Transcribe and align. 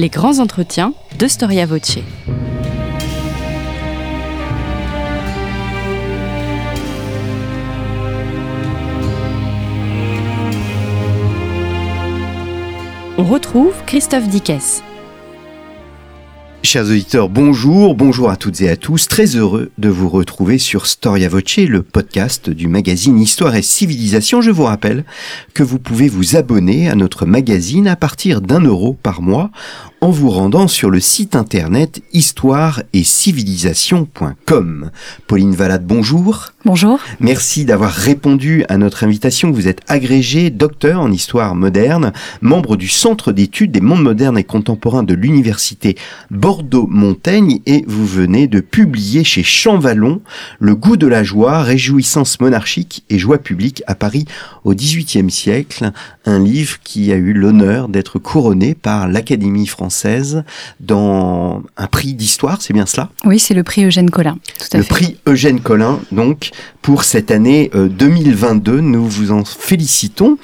les 0.00 0.08
grands 0.08 0.38
entretiens 0.38 0.94
de 1.18 1.28
Storia 1.28 1.66
Voce. 1.66 1.98
On 13.18 13.24
retrouve 13.24 13.74
Christophe 13.84 14.26
Dickès. 14.28 14.82
Chers 16.62 16.84
auditeurs, 16.84 17.30
bonjour, 17.30 17.94
bonjour 17.94 18.30
à 18.30 18.36
toutes 18.36 18.60
et 18.60 18.68
à 18.68 18.76
tous. 18.76 19.08
Très 19.08 19.34
heureux 19.34 19.72
de 19.78 19.88
vous 19.88 20.08
retrouver 20.08 20.58
sur 20.58 20.86
Storia 20.86 21.28
Voce, 21.28 21.56
le 21.56 21.82
podcast 21.82 22.50
du 22.50 22.68
magazine 22.68 23.18
Histoire 23.18 23.56
et 23.56 23.62
Civilisation. 23.62 24.42
Je 24.42 24.50
vous 24.50 24.64
rappelle 24.64 25.04
que 25.54 25.62
vous 25.62 25.78
pouvez 25.78 26.08
vous 26.08 26.36
abonner 26.36 26.88
à 26.88 26.94
notre 26.94 27.24
magazine 27.24 27.88
à 27.88 27.96
partir 27.96 28.42
d'un 28.42 28.60
euro 28.60 28.92
par 28.92 29.22
mois 29.22 29.50
en 30.00 30.10
vous 30.10 30.30
rendant 30.30 30.66
sur 30.66 30.88
le 30.88 30.98
site 30.98 31.36
internet 31.36 32.02
histoire 32.12 32.82
et 32.94 33.04
civilisation.com. 33.04 34.90
Pauline 35.26 35.54
Valade, 35.54 35.86
bonjour. 35.86 36.52
Bonjour. 36.64 36.98
Merci 37.20 37.66
d'avoir 37.66 37.92
répondu 37.92 38.64
à 38.68 38.78
notre 38.78 39.04
invitation. 39.04 39.50
Vous 39.50 39.68
êtes 39.68 39.82
agrégé 39.88 40.48
docteur 40.48 41.00
en 41.00 41.12
histoire 41.12 41.54
moderne, 41.54 42.12
membre 42.40 42.76
du 42.76 42.88
Centre 42.88 43.32
d'études 43.32 43.72
des 43.72 43.82
mondes 43.82 44.02
modernes 44.02 44.38
et 44.38 44.44
contemporains 44.44 45.02
de 45.02 45.14
l'Université 45.14 45.96
Bordeaux-Montaigne 46.30 47.60
et 47.66 47.84
vous 47.86 48.06
venez 48.06 48.46
de 48.46 48.60
publier 48.60 49.22
chez 49.22 49.42
Champvallon 49.42 50.22
Le 50.60 50.74
goût 50.74 50.96
de 50.96 51.06
la 51.06 51.22
joie, 51.24 51.62
réjouissance 51.62 52.40
monarchique 52.40 53.04
et 53.10 53.18
joie 53.18 53.38
publique 53.38 53.82
à 53.86 53.94
Paris 53.94 54.24
au 54.64 54.74
XVIIIe 54.74 55.30
siècle, 55.30 55.92
un 56.24 56.38
livre 56.38 56.78
qui 56.82 57.12
a 57.12 57.16
eu 57.16 57.34
l'honneur 57.34 57.88
d'être 57.88 58.18
couronné 58.18 58.74
par 58.74 59.06
l'Académie 59.08 59.66
française 59.66 59.89
dans 60.80 61.62
un 61.76 61.86
prix 61.86 62.14
d'histoire, 62.14 62.62
c'est 62.62 62.72
bien 62.72 62.86
cela? 62.86 63.10
Oui, 63.24 63.38
c'est 63.38 63.54
le 63.54 63.62
prix 63.62 63.84
Eugène 63.84 64.10
Collin. 64.10 64.38
Tout 64.58 64.76
à 64.76 64.78
le 64.78 64.84
prix 64.84 65.18
Eugène 65.26 65.60
Collin, 65.60 66.00
donc, 66.12 66.50
pour 66.82 67.04
cette 67.04 67.30
année 67.30 67.70
2022. 67.74 68.72
Euh, 68.72 68.80
nous 68.80 69.06
vous 69.06 69.32
en 69.32 69.44
félicitons. 69.44 70.38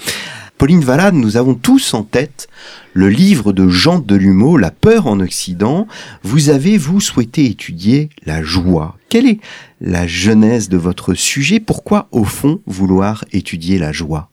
Pauline 0.59 0.81
Valade, 0.81 1.15
nous 1.15 1.37
avons 1.37 1.55
tous 1.55 1.93
en 1.93 2.03
tête 2.03 2.49
le 2.95 3.11
livre 3.11 3.53
de 3.53 3.69
Jean 3.69 3.99
Delumeau, 3.99 4.57
La 4.57 4.71
peur 4.71 5.07
en 5.07 5.21
Occident. 5.21 5.87
Vous 6.23 6.49
avez, 6.49 6.79
vous, 6.79 7.01
souhaité 7.01 7.45
étudier 7.45 8.09
la 8.25 8.43
joie. 8.43 8.97
Quelle 9.11 9.27
est 9.27 9.41
la 9.83 10.07
genèse 10.07 10.71
de 10.71 10.79
votre 10.79 11.13
sujet? 11.13 11.61
Pourquoi, 11.61 12.09
au 12.11 12.25
fond, 12.25 12.61
vouloir 12.67 13.25
étudier 13.33 13.79
la 13.79 13.93
joie? 13.93 14.31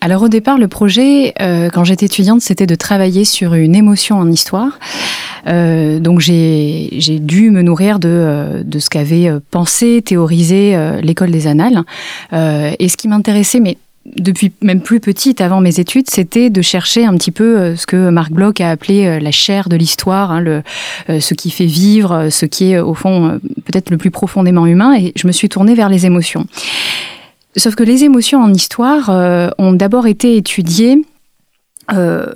Alors 0.00 0.22
au 0.22 0.28
départ, 0.28 0.58
le 0.58 0.68
projet, 0.68 1.34
euh, 1.40 1.70
quand 1.70 1.82
j'étais 1.82 2.06
étudiante, 2.06 2.40
c'était 2.40 2.66
de 2.66 2.76
travailler 2.76 3.24
sur 3.24 3.54
une 3.54 3.74
émotion 3.74 4.18
en 4.18 4.30
histoire. 4.30 4.78
Euh, 5.48 5.98
donc 5.98 6.20
j'ai 6.20 7.18
dû 7.20 7.50
me 7.50 7.62
nourrir 7.62 7.98
de, 7.98 8.08
euh, 8.08 8.62
de 8.64 8.78
ce 8.78 8.90
qu'avait 8.90 9.28
pensé, 9.50 10.02
théorisé 10.02 10.76
l'école 11.02 11.30
des 11.30 11.46
annales. 11.46 11.82
et 12.32 12.88
ce 12.88 12.96
qui 12.96 13.08
m'intéressait, 13.08 13.60
mais 13.60 13.76
depuis 14.16 14.52
même 14.62 14.80
plus 14.80 15.00
petite, 15.00 15.40
avant 15.40 15.60
mes 15.60 15.80
études, 15.80 16.08
c'était 16.08 16.48
de 16.48 16.62
chercher 16.62 17.04
un 17.04 17.14
petit 17.14 17.32
peu 17.32 17.74
ce 17.76 17.84
que 17.86 18.08
Marc 18.08 18.30
Bloch 18.30 18.60
a 18.60 18.70
appelé 18.70 19.18
la 19.20 19.30
chair 19.32 19.68
de 19.68 19.76
l'histoire, 19.76 20.30
hein, 20.30 20.62
ce 21.08 21.34
qui 21.34 21.50
fait 21.50 21.66
vivre, 21.66 22.28
ce 22.30 22.46
qui 22.46 22.72
est 22.72 22.78
au 22.78 22.94
fond 22.94 23.40
peut-être 23.64 23.90
le 23.90 23.98
plus 23.98 24.10
profondément 24.10 24.66
humain. 24.66 24.96
Et 24.96 25.12
je 25.16 25.26
me 25.26 25.32
suis 25.32 25.48
tournée 25.48 25.74
vers 25.74 25.88
les 25.88 26.06
émotions. 26.06 26.46
Sauf 27.56 27.74
que 27.74 27.82
les 27.82 28.04
émotions 28.04 28.42
en 28.42 28.52
histoire 28.52 29.10
euh, 29.10 29.48
ont 29.58 29.72
d'abord 29.72 30.06
été 30.06 30.36
étudiées 30.36 31.02
euh, 31.92 32.26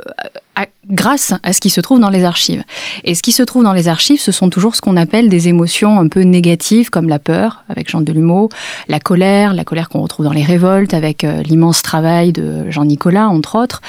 grâce 0.88 1.34
à 1.42 1.52
ce 1.52 1.60
qui 1.60 1.70
se 1.70 1.80
trouve 1.80 2.00
dans 2.00 2.08
les 2.10 2.24
archives. 2.24 2.64
Et 3.04 3.14
ce 3.14 3.22
qui 3.22 3.32
se 3.32 3.42
trouve 3.42 3.62
dans 3.64 3.72
les 3.72 3.88
archives, 3.88 4.20
ce 4.20 4.32
sont 4.32 4.50
toujours 4.50 4.74
ce 4.74 4.80
qu'on 4.80 4.96
appelle 4.96 5.28
des 5.28 5.48
émotions 5.48 6.00
un 6.00 6.08
peu 6.08 6.20
négatives, 6.20 6.90
comme 6.90 7.08
la 7.08 7.18
peur, 7.18 7.64
avec 7.68 7.90
Jean 7.90 8.00
Delumeau, 8.00 8.48
la 8.88 8.98
colère, 8.98 9.54
la 9.54 9.64
colère 9.64 9.88
qu'on 9.88 10.00
retrouve 10.00 10.24
dans 10.24 10.32
les 10.32 10.42
révoltes, 10.42 10.94
avec 10.94 11.24
euh, 11.24 11.42
l'immense 11.42 11.82
travail 11.82 12.32
de 12.32 12.70
Jean 12.70 12.84
Nicolas, 12.84 13.28
entre 13.28 13.56
autres. 13.56 13.80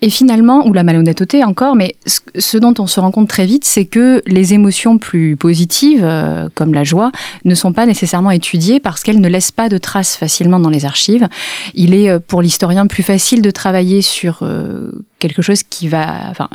Et 0.00 0.10
finalement, 0.10 0.66
ou 0.66 0.72
la 0.72 0.84
malhonnêteté 0.84 1.42
encore, 1.42 1.74
mais 1.74 1.96
ce 2.06 2.56
dont 2.56 2.74
on 2.78 2.86
se 2.86 3.00
rend 3.00 3.10
compte 3.10 3.28
très 3.28 3.46
vite, 3.46 3.64
c'est 3.64 3.84
que 3.84 4.22
les 4.26 4.54
émotions 4.54 4.96
plus 4.96 5.36
positives, 5.36 6.04
euh, 6.04 6.48
comme 6.54 6.72
la 6.72 6.84
joie, 6.84 7.10
ne 7.44 7.54
sont 7.54 7.72
pas 7.72 7.84
nécessairement 7.84 8.30
étudiées 8.30 8.78
parce 8.78 9.02
qu'elles 9.02 9.20
ne 9.20 9.28
laissent 9.28 9.50
pas 9.50 9.68
de 9.68 9.76
traces 9.76 10.16
facilement 10.16 10.60
dans 10.60 10.70
les 10.70 10.84
archives. 10.84 11.28
Il 11.74 11.94
est 11.94 12.10
euh, 12.10 12.20
pour 12.24 12.42
l'historien 12.42 12.86
plus 12.86 13.02
facile 13.02 13.42
de 13.42 13.50
travailler 13.50 14.00
sur 14.00 14.40
euh, 14.42 14.92
quelque 15.18 15.42
chose 15.42 15.62
qui 15.62 15.88
va, 15.88 16.28
enfin, 16.30 16.48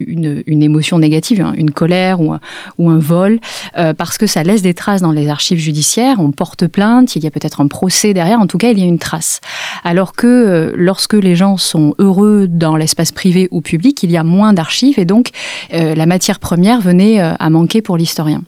une, 0.00 0.42
une 0.46 0.62
émotion 0.62 0.98
négative, 0.98 1.40
hein, 1.40 1.52
une 1.56 1.70
colère 1.70 2.20
ou 2.20 2.32
un, 2.32 2.40
ou 2.78 2.90
un 2.90 2.98
vol, 2.98 3.40
euh, 3.76 3.94
parce 3.94 4.18
que 4.18 4.26
ça 4.26 4.42
laisse 4.42 4.62
des 4.62 4.74
traces 4.74 5.02
dans 5.02 5.12
les 5.12 5.28
archives 5.28 5.58
judiciaires. 5.58 6.16
On 6.18 6.30
porte 6.30 6.66
plainte, 6.66 7.16
il 7.16 7.24
y 7.24 7.26
a 7.26 7.30
peut-être 7.30 7.60
un 7.60 7.68
procès 7.68 8.14
derrière. 8.14 8.40
En 8.40 8.46
tout 8.46 8.58
cas, 8.58 8.70
il 8.70 8.78
y 8.78 8.82
a 8.82 8.86
une 8.86 8.98
trace. 8.98 9.40
Alors 9.84 10.12
que 10.12 10.26
euh, 10.26 10.72
lorsque 10.76 11.14
les 11.14 11.36
gens 11.36 11.56
sont 11.56 11.94
heureux 11.98 12.46
dans 12.48 12.76
l'espace 12.76 13.12
privé 13.12 13.48
ou 13.50 13.60
public, 13.60 14.02
il 14.02 14.10
y 14.10 14.16
a 14.16 14.24
moins 14.24 14.52
d'archives 14.52 14.98
et 14.98 15.04
donc 15.04 15.30
euh, 15.74 15.94
la 15.94 16.06
matière 16.06 16.38
première 16.38 16.80
venait 16.80 17.20
à 17.20 17.50
manquer 17.50 17.82
pour 17.82 17.96
l'historien. 17.96 18.42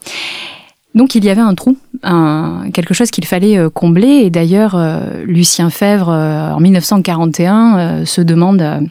Donc 0.94 1.14
il 1.14 1.24
y 1.24 1.30
avait 1.30 1.40
un 1.40 1.54
trou, 1.54 1.76
un, 2.02 2.64
quelque 2.72 2.94
chose 2.94 3.10
qu'il 3.10 3.24
fallait 3.24 3.58
combler. 3.72 4.08
Et 4.24 4.30
d'ailleurs, 4.30 4.78
Lucien 5.24 5.70
Fèvre, 5.70 6.08
en 6.08 6.58
1941, 6.58 8.04
se 8.04 8.20
demande 8.20 8.90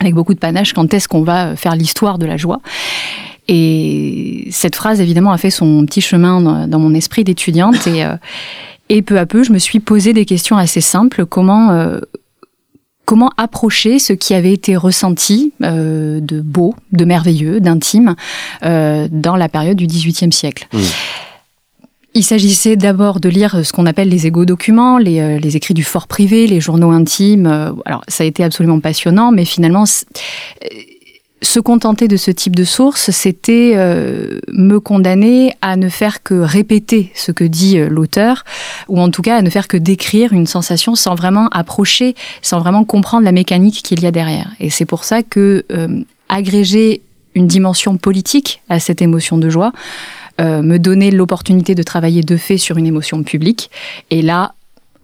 avec 0.00 0.14
beaucoup 0.14 0.34
de 0.34 0.38
panache, 0.38 0.72
quand 0.72 0.92
est-ce 0.92 1.06
qu'on 1.06 1.22
va 1.22 1.54
faire 1.56 1.76
l'histoire 1.76 2.18
de 2.18 2.26
la 2.26 2.36
joie. 2.36 2.60
Et 3.48 4.48
cette 4.50 4.76
phrase, 4.76 5.00
évidemment, 5.00 5.32
a 5.32 5.38
fait 5.38 5.50
son 5.50 5.84
petit 5.84 6.00
chemin 6.00 6.66
dans, 6.66 6.78
mon 6.78 6.94
esprit 6.94 7.24
d'étudiante. 7.24 7.86
Et, 7.86 8.04
euh, 8.04 8.16
et 8.88 9.02
peu 9.02 9.18
à 9.18 9.26
peu, 9.26 9.42
je 9.42 9.52
me 9.52 9.58
suis 9.58 9.80
posé 9.80 10.12
des 10.12 10.24
questions 10.24 10.56
assez 10.56 10.80
simples. 10.80 11.26
Comment, 11.26 11.70
euh, 11.72 11.98
comment 13.04 13.30
approcher 13.36 13.98
ce 13.98 14.12
qui 14.12 14.34
avait 14.34 14.52
été 14.52 14.76
ressenti 14.76 15.52
euh, 15.62 16.20
de 16.20 16.40
beau, 16.40 16.74
de 16.92 17.04
merveilleux, 17.04 17.60
d'intime 17.60 18.14
dans 18.62 19.36
la 19.36 19.48
période 19.48 19.76
du 19.76 19.86
XVIIIe 19.86 20.32
siècle? 20.32 20.66
Mmh. 20.72 20.78
Il 22.12 22.24
s'agissait 22.24 22.74
d'abord 22.74 23.20
de 23.20 23.28
lire 23.28 23.64
ce 23.64 23.72
qu'on 23.72 23.86
appelle 23.86 24.08
les 24.08 24.26
égo-documents, 24.26 24.98
les, 24.98 25.20
euh, 25.20 25.38
les, 25.38 25.56
écrits 25.56 25.74
du 25.74 25.84
fort 25.84 26.08
privé, 26.08 26.48
les 26.48 26.60
journaux 26.60 26.90
intimes. 26.90 27.46
Euh, 27.46 27.72
alors, 27.84 28.02
ça 28.08 28.24
a 28.24 28.26
été 28.26 28.42
absolument 28.42 28.80
passionnant, 28.80 29.30
mais 29.30 29.44
finalement, 29.44 29.84
euh, 29.84 30.68
se 31.40 31.60
contenter 31.60 32.08
de 32.08 32.16
ce 32.16 32.32
type 32.32 32.56
de 32.56 32.64
sources, 32.64 33.10
c'était 33.12 33.74
me 34.52 34.78
condamner 34.78 35.54
à 35.62 35.76
ne 35.76 35.88
faire 35.88 36.22
que 36.22 36.34
répéter 36.34 37.10
ce 37.14 37.32
que 37.32 37.44
dit 37.44 37.78
l'auteur, 37.78 38.44
ou 38.88 39.00
en 39.00 39.10
tout 39.10 39.22
cas 39.22 39.36
à 39.36 39.42
ne 39.42 39.48
faire 39.48 39.66
que 39.66 39.78
décrire 39.78 40.34
une 40.34 40.46
sensation 40.46 40.96
sans 40.96 41.14
vraiment 41.14 41.48
approcher, 41.48 42.14
sans 42.42 42.58
vraiment 42.58 42.84
comprendre 42.84 43.24
la 43.24 43.32
mécanique 43.32 43.80
qu'il 43.82 44.02
y 44.02 44.06
a 44.06 44.10
derrière. 44.10 44.50
Et 44.60 44.68
c'est 44.68 44.84
pour 44.84 45.04
ça 45.04 45.22
que 45.22 45.64
agréger 46.28 47.00
une 47.34 47.46
dimension 47.46 47.96
politique 47.96 48.60
à 48.68 48.80
cette 48.80 49.00
émotion 49.00 49.38
de 49.38 49.48
joie, 49.48 49.72
euh, 49.72 50.19
me 50.40 50.78
donner 50.78 51.10
l'opportunité 51.10 51.74
de 51.74 51.82
travailler 51.82 52.22
de 52.22 52.36
fait 52.36 52.58
sur 52.58 52.78
une 52.78 52.86
émotion 52.86 53.22
publique. 53.22 53.70
Et 54.10 54.22
là, 54.22 54.54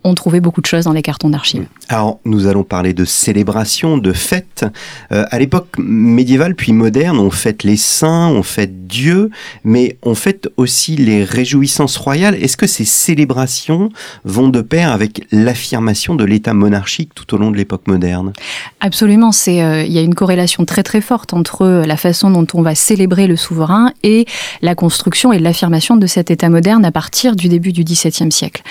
on 0.06 0.14
trouvait 0.14 0.40
beaucoup 0.40 0.60
de 0.60 0.66
choses 0.66 0.84
dans 0.84 0.92
les 0.92 1.02
cartons 1.02 1.30
d'archives. 1.30 1.66
Alors, 1.88 2.20
nous 2.24 2.46
allons 2.46 2.62
parler 2.62 2.94
de 2.94 3.04
célébration, 3.04 3.98
de 3.98 4.12
fêtes. 4.12 4.64
Euh, 5.12 5.24
à 5.30 5.38
l'époque 5.38 5.66
médiévale 5.78 6.54
puis 6.54 6.72
moderne, 6.72 7.18
on 7.18 7.30
fête 7.30 7.64
les 7.64 7.76
saints, 7.76 8.28
on 8.28 8.42
fête 8.44 8.86
Dieu, 8.86 9.30
mais 9.64 9.98
on 10.02 10.14
fête 10.14 10.48
aussi 10.56 10.96
les 10.96 11.24
réjouissances 11.24 11.96
royales. 11.96 12.36
Est-ce 12.36 12.56
que 12.56 12.68
ces 12.68 12.84
célébrations 12.84 13.90
vont 14.24 14.48
de 14.48 14.60
pair 14.60 14.92
avec 14.92 15.26
l'affirmation 15.32 16.14
de 16.14 16.24
l'État 16.24 16.54
monarchique 16.54 17.10
tout 17.14 17.34
au 17.34 17.38
long 17.38 17.50
de 17.50 17.56
l'époque 17.56 17.88
moderne? 17.88 18.32
Absolument. 18.80 19.32
C'est, 19.32 19.62
euh, 19.62 19.82
il 19.82 19.92
y 19.92 19.98
a 19.98 20.02
une 20.02 20.14
corrélation 20.14 20.64
très 20.64 20.84
très 20.84 21.00
forte 21.00 21.34
entre 21.34 21.66
la 21.84 21.96
façon 21.96 22.30
dont 22.30 22.46
on 22.54 22.62
va 22.62 22.76
célébrer 22.76 23.26
le 23.26 23.36
souverain 23.36 23.90
et 24.04 24.24
la 24.62 24.76
construction 24.76 25.32
et 25.32 25.40
l'affirmation 25.40 25.96
de 25.96 26.06
cet 26.06 26.30
État 26.30 26.48
moderne 26.48 26.84
à 26.84 26.92
partir 26.92 27.34
du 27.34 27.48
début 27.48 27.72
du 27.72 27.82
XVIIe 27.82 28.30
siècle. 28.30 28.62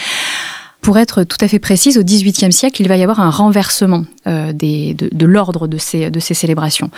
Pour 0.86 1.00
être 1.00 1.24
tout 1.24 1.40
à 1.42 1.48
fait 1.48 1.58
précise, 1.58 1.98
au 1.98 2.04
XVIIIe 2.04 2.54
siècle, 2.54 2.80
il 2.80 2.88
va 2.88 2.96
y 2.96 3.02
avoir 3.02 3.20
un 3.20 3.32
renversement 3.32 4.06
euh, 4.28 4.54
de, 4.54 5.26
l'ordre 5.26 5.68
de 5.68 5.80
ces, 5.80 6.12
de 6.12 6.20
ces 6.20 6.36
célébrations. 6.36 6.92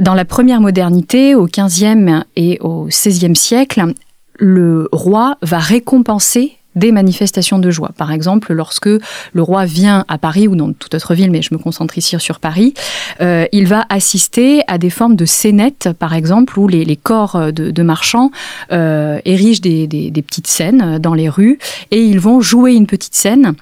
Dans 0.00 0.14
la 0.14 0.24
première 0.24 0.60
modernité, 0.60 1.36
au 1.36 1.46
XVe 1.46 2.24
et 2.34 2.58
au 2.62 2.86
XVIe 2.86 3.36
siècle, 3.36 3.94
le 4.40 4.88
roi 4.90 5.38
va 5.40 5.60
récompenser 5.60 6.56
des 6.76 6.92
manifestations 6.92 7.58
de 7.58 7.70
joie. 7.70 7.90
Par 7.96 8.12
exemple, 8.12 8.52
lorsque 8.52 8.86
le 8.88 9.42
roi 9.42 9.64
vient 9.64 10.04
à 10.08 10.18
Paris 10.18 10.48
ou 10.48 10.56
dans 10.56 10.72
toute 10.72 10.94
autre 10.94 11.14
ville, 11.14 11.30
mais 11.30 11.42
je 11.42 11.50
me 11.52 11.58
concentre 11.58 11.98
ici 11.98 12.16
sur 12.18 12.40
Paris, 12.40 12.74
euh, 13.20 13.46
il 13.52 13.66
va 13.66 13.84
assister 13.88 14.62
à 14.66 14.78
des 14.78 14.90
formes 14.90 15.16
de 15.16 15.24
scénettes, 15.24 15.90
par 15.98 16.14
exemple, 16.14 16.58
où 16.58 16.68
les, 16.68 16.96
corps 16.96 17.52
de, 17.52 17.82
marchands 17.82 18.30
euh, 18.70 19.20
érigent 19.24 19.60
des, 19.60 20.12
petites 20.26 20.46
scènes 20.46 20.98
dans 20.98 21.14
les 21.14 21.28
rues 21.28 21.58
et 21.90 22.02
ils 22.02 22.20
vont 22.20 22.40
jouer 22.40 22.74
une 22.74 22.86
petite 22.86 23.14
scène 23.14 23.54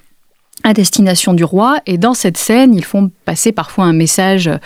à 0.63 0.75
destination 0.75 1.33
du 1.33 1.45
roi. 1.45 1.79
Et 1.87 1.99
dans 1.99 2.15
cette 2.15 2.37
scène, 2.37 2.75
ils 2.75 2.85
font 2.85 3.11
passer 3.25 3.53
parfois 3.53 3.85
un 3.85 3.93
message, 3.93 4.49
euh, 4.49 4.59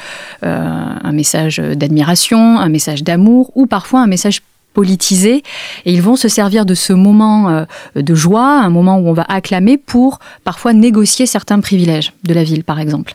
un 0.42 1.12
message 1.12 1.58
d'admiration, 1.58 2.58
un 2.58 2.68
message 2.68 3.02
d'amour, 3.02 3.52
ou 3.54 3.66
parfois 3.66 4.00
un 4.00 4.06
message 4.06 4.42
politisé. 4.74 5.42
Et 5.86 5.92
ils 5.92 6.02
vont 6.02 6.16
se 6.16 6.28
servir 6.28 6.66
de 6.66 6.74
ce 6.74 6.92
moment 6.92 7.48
euh, 7.48 7.64
de 7.96 8.14
joie, 8.14 8.60
un 8.60 8.70
moment 8.70 8.98
où 8.98 9.08
on 9.08 9.14
va 9.14 9.24
acclamer, 9.28 9.78
pour 9.78 10.18
parfois 10.44 10.74
négocier 10.74 11.24
certains 11.24 11.60
privilèges 11.60 12.12
de 12.24 12.34
la 12.34 12.44
ville, 12.44 12.64
par 12.64 12.78
exemple. 12.78 13.14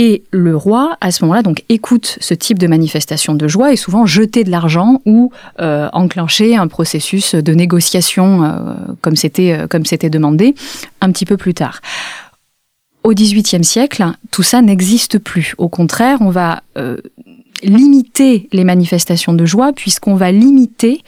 Et 0.00 0.22
le 0.30 0.56
roi, 0.56 0.96
à 1.00 1.10
ce 1.10 1.24
moment-là, 1.24 1.42
donc 1.42 1.64
écoute 1.68 2.18
ce 2.20 2.32
type 2.32 2.60
de 2.60 2.68
manifestation 2.68 3.34
de 3.34 3.48
joie 3.48 3.72
et 3.72 3.76
souvent 3.76 4.06
jeter 4.06 4.44
de 4.44 4.50
l'argent 4.50 5.00
ou 5.06 5.32
euh, 5.60 5.88
enclencher 5.92 6.54
un 6.54 6.68
processus 6.68 7.34
de 7.34 7.52
négociation 7.52 8.44
euh, 8.44 8.74
comme 9.00 9.16
c'était 9.16 9.52
euh, 9.52 9.66
comme 9.66 9.84
c'était 9.84 10.08
demandé 10.08 10.54
un 11.00 11.10
petit 11.10 11.24
peu 11.24 11.36
plus 11.36 11.52
tard. 11.52 11.80
Au 13.02 13.12
XVIIIe 13.12 13.64
siècle, 13.64 14.06
tout 14.30 14.44
ça 14.44 14.62
n'existe 14.62 15.18
plus. 15.18 15.56
Au 15.58 15.68
contraire, 15.68 16.18
on 16.20 16.30
va 16.30 16.62
limiter 17.62 18.48
les 18.52 18.64
manifestations 18.64 19.32
de 19.32 19.44
joie 19.44 19.72
puisqu'on 19.72 20.14
va 20.14 20.32
limiter 20.32 21.02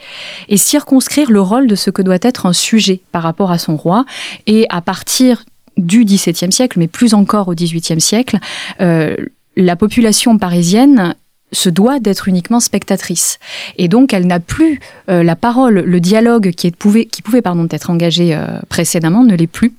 et 0.49 0.57
circonscrire 0.57 1.31
le 1.31 1.41
rôle 1.41 1.67
de 1.67 1.75
ce 1.75 1.89
que 1.89 2.01
doit 2.01 2.19
être 2.21 2.45
un 2.45 2.53
sujet 2.53 3.01
par 3.11 3.23
rapport 3.23 3.51
à 3.51 3.57
son 3.57 3.77
roi. 3.77 4.05
Et 4.47 4.65
à 4.69 4.81
partir 4.81 5.43
du 5.77 6.03
XVIIe 6.05 6.51
siècle, 6.51 6.79
mais 6.79 6.87
plus 6.87 7.13
encore 7.13 7.47
au 7.47 7.53
XVIIIe 7.53 8.01
siècle, 8.01 8.39
euh, 8.81 9.15
la 9.55 9.75
population 9.75 10.37
parisienne 10.37 11.15
se 11.51 11.69
doit 11.69 11.99
d'être 11.99 12.27
uniquement 12.27 12.59
spectatrice. 12.59 13.39
Et 13.77 13.87
donc, 13.87 14.13
elle 14.13 14.25
n'a 14.25 14.39
plus 14.39 14.79
euh, 15.09 15.23
la 15.23 15.35
parole, 15.35 15.79
le 15.79 15.99
dialogue 15.99 16.51
qui, 16.51 16.71
pouvait, 16.71 17.05
qui 17.05 17.21
pouvait 17.21 17.41
pardon, 17.41 17.67
être 17.69 17.89
engagé 17.89 18.33
euh, 18.33 18.59
précédemment 18.69 19.23
ne 19.23 19.35
l'est 19.35 19.47
plus. 19.47 19.73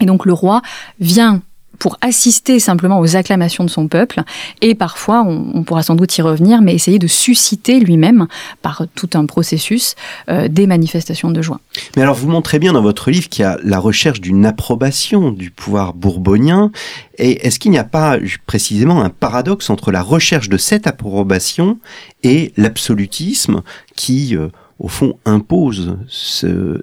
Et 0.00 0.06
donc, 0.06 0.24
le 0.24 0.32
roi 0.32 0.62
vient 1.00 1.42
pour 1.78 1.98
assister 2.00 2.58
simplement 2.58 3.00
aux 3.00 3.16
acclamations 3.16 3.64
de 3.64 3.70
son 3.70 3.88
peuple, 3.88 4.22
et 4.60 4.74
parfois, 4.74 5.22
on, 5.26 5.62
pourra 5.64 5.82
sans 5.82 5.94
doute 5.94 6.16
y 6.16 6.22
revenir, 6.22 6.60
mais 6.60 6.74
essayer 6.74 6.98
de 6.98 7.06
susciter 7.06 7.80
lui-même, 7.80 8.26
par 8.62 8.84
tout 8.94 9.10
un 9.14 9.26
processus, 9.26 9.94
euh, 10.28 10.48
des 10.48 10.66
manifestations 10.66 11.30
de 11.30 11.42
joie. 11.42 11.60
Mais 11.96 12.02
alors, 12.02 12.14
vous 12.14 12.28
montrez 12.28 12.58
bien 12.58 12.72
dans 12.72 12.82
votre 12.82 13.10
livre 13.10 13.28
qu'il 13.28 13.42
y 13.42 13.46
a 13.46 13.58
la 13.62 13.78
recherche 13.78 14.20
d'une 14.20 14.46
approbation 14.46 15.30
du 15.30 15.50
pouvoir 15.50 15.94
bourbonien, 15.94 16.70
et 17.18 17.46
est-ce 17.46 17.58
qu'il 17.58 17.70
n'y 17.70 17.78
a 17.78 17.84
pas 17.84 18.18
précisément 18.46 19.02
un 19.02 19.10
paradoxe 19.10 19.70
entre 19.70 19.92
la 19.92 20.02
recherche 20.02 20.48
de 20.48 20.56
cette 20.56 20.86
approbation 20.86 21.78
et 22.22 22.52
l'absolutisme 22.56 23.62
qui... 23.96 24.36
Euh, 24.36 24.48
au 24.78 24.88
fond, 24.88 25.14
impose 25.24 25.96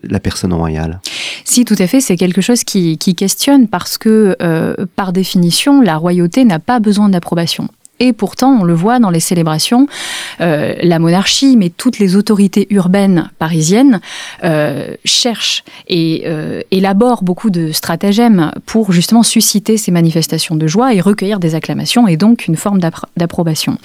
la 0.04 0.20
personne 0.20 0.54
royale. 0.54 1.02
Si, 1.44 1.66
tout 1.66 1.76
à 1.78 1.88
fait, 1.88 2.02
c'est 2.02 2.16
quelque 2.16 2.42
chose 2.42 2.64
qui, 2.64 2.98
questionne 3.16 3.68
parce 3.68 3.98
que, 3.98 4.38
euh, 4.42 4.76
par 4.96 5.12
définition, 5.12 5.82
la 5.82 5.98
royauté 5.98 6.46
n'a 6.46 6.60
pas 6.60 6.80
besoin 6.80 7.10
d'approbation. 7.10 7.68
Et 8.00 8.14
pourtant, 8.14 8.58
on 8.62 8.64
le 8.64 8.74
voit 8.74 8.98
dans 8.98 9.12
les 9.12 9.20
célébrations, 9.20 9.86
euh, 10.40 10.74
la 10.82 10.98
monarchie, 10.98 11.56
mais 11.56 11.70
toutes 11.70 12.00
les 12.00 12.16
autorités 12.16 12.66
urbaines 12.72 13.30
parisiennes 13.38 14.00
euh, 14.44 14.96
cherchent 15.06 15.64
et 15.88 16.26
élaborent 16.72 17.24
beaucoup 17.24 17.50
de 17.50 17.72
stratagèmes 17.72 18.54
pour 18.66 18.92
justement 18.92 19.22
susciter 19.22 19.78
ces 19.78 19.92
manifestations 19.92 20.56
de 20.56 20.66
joie 20.66 20.96
et 20.96 21.02
recueillir 21.02 21.40
des 21.40 21.54
acclamations 21.54 22.08
et 22.08 22.18
donc 22.18 22.48
une 22.48 22.56
forme 22.56 22.80
d'approbation. 23.18 23.78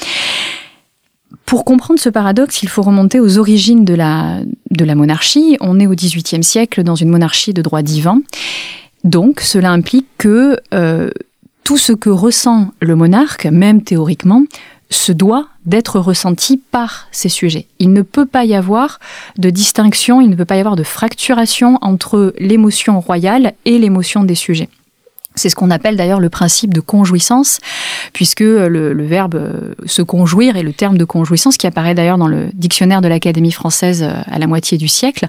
Pour 1.44 1.64
comprendre 1.64 2.00
ce 2.00 2.08
paradoxe, 2.08 2.62
il 2.62 2.69
faut 2.69 2.82
remonter 2.82 3.20
aux 3.20 3.38
origines 3.38 3.84
de 3.84 3.94
la, 3.94 4.40
de 4.70 4.84
la 4.84 4.94
monarchie. 4.94 5.56
On 5.61 5.78
est 5.81 5.87
au 5.87 5.94
XVIIIe 5.94 6.44
siècle 6.44 6.82
dans 6.82 6.94
une 6.94 7.08
monarchie 7.08 7.52
de 7.52 7.62
droit 7.62 7.82
divin. 7.82 8.20
Donc, 9.05 9.40
cela 9.40 9.70
implique 9.70 10.06
que 10.19 10.58
euh, 10.75 11.11
tout 11.64 11.78
ce 11.78 11.93
que 11.93 12.11
ressent 12.11 12.73
le 12.81 12.96
monarque, 12.96 13.46
même 13.46 13.82
théoriquement, 13.82 14.44
se 14.90 15.12
doit 15.12 15.49
d'être 15.64 15.99
ressenti 15.99 16.58
par 16.58 17.08
ses 17.11 17.28
sujets. 17.28 17.67
Il 17.78 17.93
ne 17.93 18.02
peut 18.02 18.26
pas 18.26 18.44
y 18.44 18.55
avoir 18.55 19.00
de 19.37 19.50
distinction, 19.50 20.20
il 20.20 20.31
ne 20.31 20.37
peut 20.37 20.44
pas 20.44 20.56
y 20.56 20.61
avoir 20.61 20.76
de 20.76 20.84
fracturation 20.84 21.78
entre 21.81 22.34
l'émotion 22.38 23.00
royale 23.00 23.55
et 23.64 23.78
l'émotion 23.78 24.23
des 24.23 24.37
sujets. 24.37 24.69
C'est 25.37 25.50
ce 25.50 25.55
qu'on 25.55 25.71
appelle 25.71 25.97
d'ailleurs 25.97 26.19
le 26.19 26.31
principe 26.31 26.73
de 26.73 26.81
conjouissance, 26.81 27.61
puisque 28.15 28.41
le, 28.41 29.06
verbe 29.06 29.35
euh, 29.35 29.75
se 29.85 30.00
conjouir 30.00 30.56
et 30.56 30.62
le 30.62 30.73
terme 30.73 30.97
de 30.97 31.05
conjouissance, 31.05 31.59
qui 31.59 31.67
apparaît 31.67 31.94
d'ailleurs 31.94 32.17
dans 32.17 32.27
le 32.27 32.49
dictionnaire 32.55 33.03
de 33.03 33.09
l'Académie 33.09 33.53
française 33.53 34.03
euh, 34.03 34.12
à 34.27 34.38
la 34.38 34.47
moitié 34.47 34.79
du 34.79 34.88
siècle, 34.88 35.29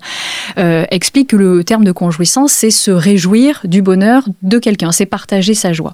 euh, 0.57 0.85
explique 0.91 1.31
que 1.31 1.35
le 1.35 1.63
terme 1.65 1.83
de 1.83 1.91
conjouissance, 1.91 2.53
c'est 2.53 2.71
se 2.71 2.89
réjouir 2.89 3.59
du 3.65 3.81
bonheur 3.81 4.23
de 4.43 4.59
quelqu'un, 4.59 4.93
c'est 4.93 5.05
partager 5.05 5.53
sa 5.53 5.73
joie. 5.73 5.93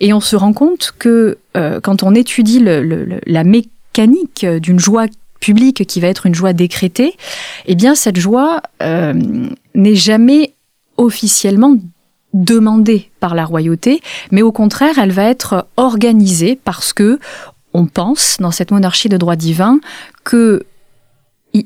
Et 0.00 0.12
on 0.12 0.20
se 0.20 0.34
rend 0.34 0.52
compte 0.52 0.92
que 0.98 1.38
quand 1.84 2.02
on 2.02 2.16
étudie 2.16 2.60
la 2.64 3.44
mécanique 3.44 4.44
d'une 4.44 4.80
joie 4.80 5.06
publique 5.38 5.86
qui 5.86 6.00
va 6.00 6.08
être 6.08 6.26
une 6.26 6.34
joie 6.34 6.52
décrétée, 6.52 7.14
eh 7.66 7.76
bien 7.76 7.94
cette 7.94 8.18
joie 8.18 8.60
n'est 8.80 9.94
jamais 9.94 10.54
officiellement 10.96 11.76
demandée 12.34 13.10
par 13.20 13.34
la 13.34 13.46
royauté, 13.46 14.02
mais 14.30 14.42
au 14.42 14.52
contraire, 14.52 14.98
elle 14.98 15.12
va 15.12 15.24
être 15.24 15.66
organisée 15.76 16.58
parce 16.62 16.92
que 16.92 17.18
on 17.72 17.86
pense 17.86 18.36
dans 18.38 18.50
cette 18.50 18.70
monarchie 18.70 19.08
de 19.08 19.16
droit 19.16 19.36
divin 19.36 19.80
que 20.22 20.64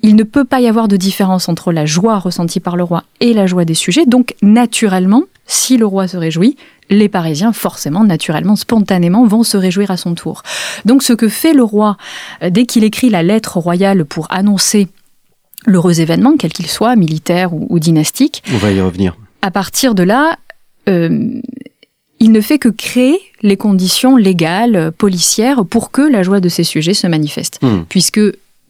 il 0.02 0.16
ne 0.16 0.22
peut 0.22 0.44
pas 0.44 0.60
y 0.60 0.68
avoir 0.68 0.86
de 0.86 0.96
différence 0.96 1.48
entre 1.48 1.72
la 1.72 1.86
joie 1.86 2.18
ressentie 2.18 2.60
par 2.60 2.76
le 2.76 2.82
roi 2.82 3.04
et 3.20 3.32
la 3.32 3.46
joie 3.46 3.64
des 3.64 3.72
sujets. 3.72 4.04
Donc, 4.04 4.34
naturellement, 4.42 5.22
si 5.46 5.78
le 5.78 5.86
roi 5.86 6.06
se 6.06 6.18
réjouit, 6.18 6.56
les 6.90 7.08
Parisiens, 7.08 7.54
forcément, 7.54 8.04
naturellement, 8.04 8.54
spontanément, 8.54 9.26
vont 9.26 9.44
se 9.44 9.56
réjouir 9.56 9.90
à 9.90 9.96
son 9.96 10.14
tour. 10.14 10.42
Donc, 10.84 11.02
ce 11.02 11.14
que 11.14 11.28
fait 11.28 11.54
le 11.54 11.62
roi 11.62 11.96
euh, 12.42 12.50
dès 12.50 12.66
qu'il 12.66 12.84
écrit 12.84 13.08
la 13.08 13.22
lettre 13.22 13.56
royale 13.56 14.04
pour 14.04 14.26
annoncer 14.30 14.88
l'heureux 15.64 16.02
événement, 16.02 16.34
quel 16.38 16.52
qu'il 16.52 16.66
soit, 16.66 16.94
militaire 16.94 17.54
ou, 17.54 17.66
ou 17.70 17.78
dynastique. 17.78 18.42
On 18.52 18.58
va 18.58 18.70
y 18.72 18.82
revenir. 18.82 19.16
À 19.40 19.50
partir 19.50 19.94
de 19.94 20.02
là, 20.02 20.36
euh, 20.88 21.40
il 22.20 22.32
ne 22.32 22.40
fait 22.40 22.58
que 22.58 22.68
créer 22.68 23.20
les 23.42 23.56
conditions 23.56 24.16
légales, 24.16 24.92
policières, 24.96 25.64
pour 25.64 25.90
que 25.90 26.02
la 26.02 26.22
joie 26.22 26.40
de 26.40 26.48
ces 26.48 26.64
sujets 26.64 26.94
se 26.94 27.06
manifeste. 27.06 27.60
Hmm. 27.62 27.82
Puisque 27.88 28.20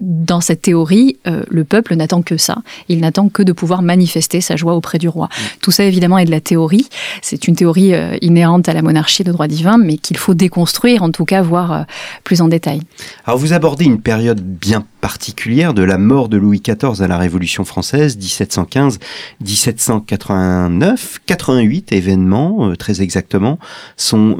dans 0.00 0.40
cette 0.40 0.62
théorie, 0.62 1.18
euh, 1.26 1.42
le 1.48 1.64
peuple 1.64 1.94
n'attend 1.96 2.22
que 2.22 2.36
ça. 2.36 2.58
Il 2.88 3.00
n'attend 3.00 3.28
que 3.28 3.42
de 3.42 3.50
pouvoir 3.52 3.82
manifester 3.82 4.40
sa 4.40 4.54
joie 4.56 4.74
auprès 4.74 4.98
du 4.98 5.08
roi. 5.08 5.26
Mm. 5.26 5.30
Tout 5.60 5.72
ça, 5.72 5.82
évidemment, 5.84 6.18
est 6.18 6.24
de 6.24 6.30
la 6.30 6.40
théorie. 6.40 6.88
C'est 7.20 7.48
une 7.48 7.56
théorie 7.56 7.94
euh, 7.94 8.16
inhérente 8.22 8.68
à 8.68 8.74
la 8.74 8.82
monarchie 8.82 9.24
de 9.24 9.32
droit 9.32 9.48
divin, 9.48 9.76
mais 9.76 9.96
qu'il 9.96 10.16
faut 10.16 10.34
déconstruire, 10.34 11.02
en 11.02 11.10
tout 11.10 11.24
cas, 11.24 11.42
voir 11.42 11.72
euh, 11.72 11.82
plus 12.22 12.42
en 12.42 12.48
détail. 12.48 12.80
Alors, 13.26 13.38
vous 13.38 13.52
abordez 13.52 13.86
une 13.86 14.00
période 14.00 14.40
bien 14.40 14.84
particulière 15.00 15.74
de 15.74 15.82
la 15.82 15.98
mort 15.98 16.28
de 16.28 16.36
Louis 16.36 16.60
XIV 16.60 17.02
à 17.02 17.08
la 17.08 17.18
Révolution 17.18 17.64
française, 17.64 18.16
1715-1789. 18.18 21.16
88 21.26 21.90
événements, 21.92 22.72
très 22.76 23.02
exactement, 23.02 23.58
sont 23.96 24.36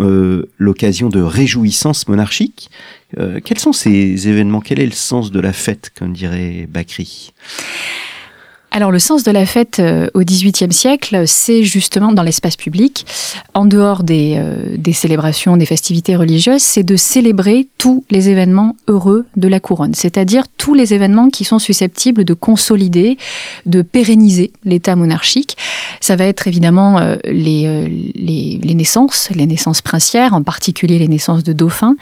l'occasion 0.59 1.09
de 1.09 1.21
réjouissances 1.21 2.06
monarchiques. 2.09 2.71
Euh, 3.16 3.40
quels 3.42 3.58
sont 3.58 3.72
ces 3.72 4.28
événements? 4.28 4.60
Quel 4.60 4.80
est 4.80 4.86
le 4.86 4.92
sens 4.92 5.30
de 5.30 5.40
la 5.40 5.52
fête, 5.52 5.90
comme 5.96 6.12
dirait 6.12 6.66
Bakri? 6.68 7.32
Alors 8.70 8.90
le 8.90 8.98
sens 8.98 9.22
de 9.22 9.30
la 9.30 9.46
fête 9.46 9.78
euh, 9.80 10.08
au 10.12 10.20
XVIIIe 10.20 10.72
siècle, 10.72 11.22
c'est 11.26 11.64
justement 11.64 12.12
dans 12.12 12.22
l'espace 12.22 12.56
public, 12.56 13.06
en 13.54 13.64
dehors 13.64 14.02
des, 14.02 14.34
euh, 14.37 14.76
des, 14.76 14.92
célébrations, 14.92 15.56
des 15.56 15.64
festivités 15.64 16.16
religieuses, 16.16 16.62
c'est 16.62 16.82
de 16.82 16.96
célébrer 16.96 17.68
tous 17.78 18.04
les 18.10 18.28
événements 18.28 18.76
heureux 18.87 19.25
de 19.37 19.48
la 19.48 19.58
couronne, 19.58 19.94
c'est-à-dire 19.94 20.44
tous 20.58 20.75
les 20.75 20.92
événements 20.92 21.30
qui 21.30 21.44
sont 21.44 21.58
susceptibles 21.58 22.25
de 22.25 22.34
consolider, 22.34 23.16
de 23.64 23.80
pérenniser 23.80 24.52
l'État 24.64 24.96
monarchique. 24.96 25.56
Ça 26.00 26.16
va 26.16 26.25
être 26.26 26.46
évidemment 26.46 26.98
euh, 26.98 27.16
les, 27.25 28.12
les, 28.14 28.60
les, 28.62 28.75
naissances, 28.75 29.30
les 29.34 29.46
naissances 29.46 29.80
princières, 29.80 30.34
en 30.34 30.42
particulier 30.42 30.98
les 30.98 31.08
naissances 31.08 31.42
de 31.42 31.54
dauphins. 31.54 31.96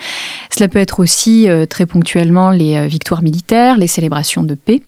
Cela 0.50 0.68
peut 0.68 0.80
être 0.80 0.98
aussi 0.98 1.46
très 1.70 1.86
ponctuellement 1.86 2.50
les 2.50 2.88
victoires 2.88 3.22
militaires, 3.22 3.78
les 3.78 3.86
célébrations 3.86 4.42
de 4.42 4.54
paix 4.54 4.82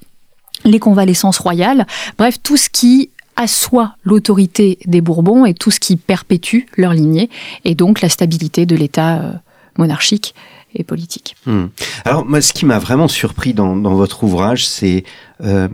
les 0.64 0.78
convalescences 0.78 1.38
royales, 1.38 1.86
bref, 2.18 2.36
tout 2.42 2.56
ce 2.56 2.68
qui 2.68 3.10
assoit 3.36 3.94
l'autorité 4.02 4.78
des 4.86 5.00
Bourbons 5.00 5.44
et 5.44 5.54
tout 5.54 5.70
ce 5.70 5.78
qui 5.78 5.96
perpétue 5.96 6.62
leur 6.76 6.92
lignée, 6.92 7.30
et 7.64 7.74
donc 7.74 8.00
la 8.00 8.08
stabilité 8.08 8.66
de 8.66 8.74
l'État 8.74 9.20
euh, 9.20 9.32
monarchique 9.78 10.34
et 10.74 10.84
politique. 10.84 11.36
Hmm. 11.46 11.66
Alors, 12.04 12.26
moi, 12.26 12.40
ce 12.40 12.52
qui 12.52 12.66
m'a 12.66 12.78
vraiment 12.78 13.08
surpris 13.08 13.54
dans, 13.54 13.74
votre 13.94 14.24
ouvrage, 14.24 14.66
c'est 14.66 15.04
euh, 15.42 15.68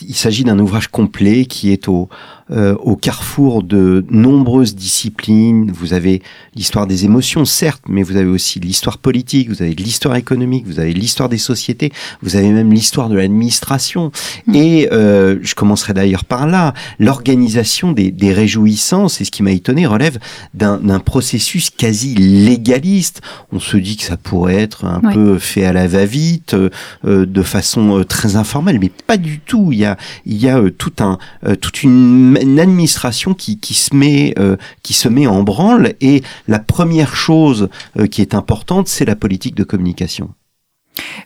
il 0.00 0.14
s'agit 0.14 0.44
d'un 0.44 0.58
ouvrage 0.58 0.88
complet 0.88 1.46
qui 1.46 1.72
est 1.72 1.88
au, 1.88 2.08
euh, 2.54 2.74
au 2.76 2.96
carrefour 2.96 3.62
de 3.62 4.04
nombreuses 4.10 4.74
disciplines. 4.74 5.70
Vous 5.72 5.92
avez 5.92 6.22
l'histoire 6.54 6.86
des 6.86 7.04
émotions, 7.04 7.44
certes, 7.44 7.82
mais 7.88 8.02
vous 8.02 8.16
avez 8.16 8.28
aussi 8.28 8.60
l'histoire 8.60 8.98
politique, 8.98 9.48
vous 9.48 9.62
avez 9.62 9.74
l'histoire 9.74 10.16
économique, 10.16 10.66
vous 10.66 10.78
avez 10.78 10.92
l'histoire 10.92 11.28
des 11.28 11.38
sociétés, 11.38 11.92
vous 12.22 12.36
avez 12.36 12.50
même 12.50 12.72
l'histoire 12.72 13.08
de 13.08 13.16
l'administration. 13.16 14.12
Hmm. 14.46 14.54
Et 14.54 14.88
euh, 14.92 15.38
je 15.42 15.54
commencerai 15.54 15.94
d'ailleurs 15.94 16.24
par 16.24 16.46
là. 16.46 16.74
L'organisation 16.98 17.92
des, 17.92 18.10
des 18.10 18.32
réjouissances, 18.32 19.20
et 19.20 19.24
ce 19.24 19.30
qui 19.30 19.42
m'a 19.42 19.52
étonné, 19.52 19.86
relève 19.86 20.18
d'un 20.54 21.00
processus 21.00 21.70
quasi 21.70 22.14
légaliste. 22.14 23.20
On 23.52 23.60
se 23.60 23.76
dit 23.76 23.96
que 23.96 24.04
ça 24.04 24.16
pourrait 24.16 24.56
être 24.56 24.84
un 24.84 25.00
peu 25.00 25.38
fait 25.38 25.64
à 25.64 25.72
la 25.72 25.86
va-vite, 25.86 26.54
euh, 26.54 27.26
de 27.26 27.42
façon 27.42 27.98
euh, 27.98 28.04
très 28.04 28.36
informelle, 28.36 28.78
mais 28.80 28.90
pas 29.06 29.16
du 29.16 29.40
tout. 29.40 29.70
Il 29.72 29.78
y 29.78 29.84
a, 29.84 29.96
il 30.26 30.36
y 30.36 30.48
a 30.48 30.58
euh, 30.58 30.70
tout 30.70 30.92
un, 31.00 31.18
euh, 31.46 31.56
toute 31.56 31.82
une, 31.82 32.38
administration 32.58 33.34
qui, 33.34 33.58
qui 33.58 33.74
se 33.74 33.94
met, 33.94 34.34
euh, 34.38 34.56
qui 34.82 34.92
se 34.92 35.08
met 35.08 35.26
en 35.26 35.42
branle. 35.42 35.94
Et 36.00 36.22
la 36.48 36.58
première 36.58 37.16
chose 37.16 37.68
qui 38.10 38.20
est 38.20 38.34
importante, 38.34 38.88
c'est 38.88 39.04
la 39.04 39.16
politique 39.16 39.54
de 39.54 39.64
communication. 39.64 40.30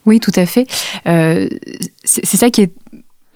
Oui, 0.07 0.21
tout 0.21 0.33
à 0.35 0.47
fait. 0.47 0.67
c'est 1.05 2.37
ça 2.37 2.51
qui 2.51 2.63
est 2.63 2.73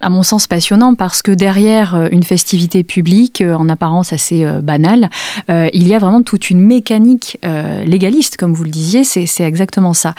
à 0.03 0.09
mon 0.09 0.21
sens 0.21 0.47
passionnant 0.47 0.95
parce 0.95 1.21
que 1.21 1.31
derrière 1.31 1.95
euh, 1.95 2.09
une 2.11 2.23
festivité 2.23 2.83
publique 2.83 3.41
euh, 3.41 3.55
en 3.55 3.69
apparence 3.69 4.13
assez 4.13 4.43
euh, 4.43 4.61
banale, 4.61 5.09
il 5.49 5.87
y 5.87 5.95
a 5.95 5.99
vraiment 5.99 6.21
toute 6.23 6.49
une 6.49 6.59
mécanique 6.59 7.37
légaliste, 7.85 8.37
comme 8.37 8.53
vous 8.53 8.63
le 8.63 8.69
disiez, 8.69 9.03
c'est 9.03 9.43
exactement 9.43 9.93
ça. 9.93 10.15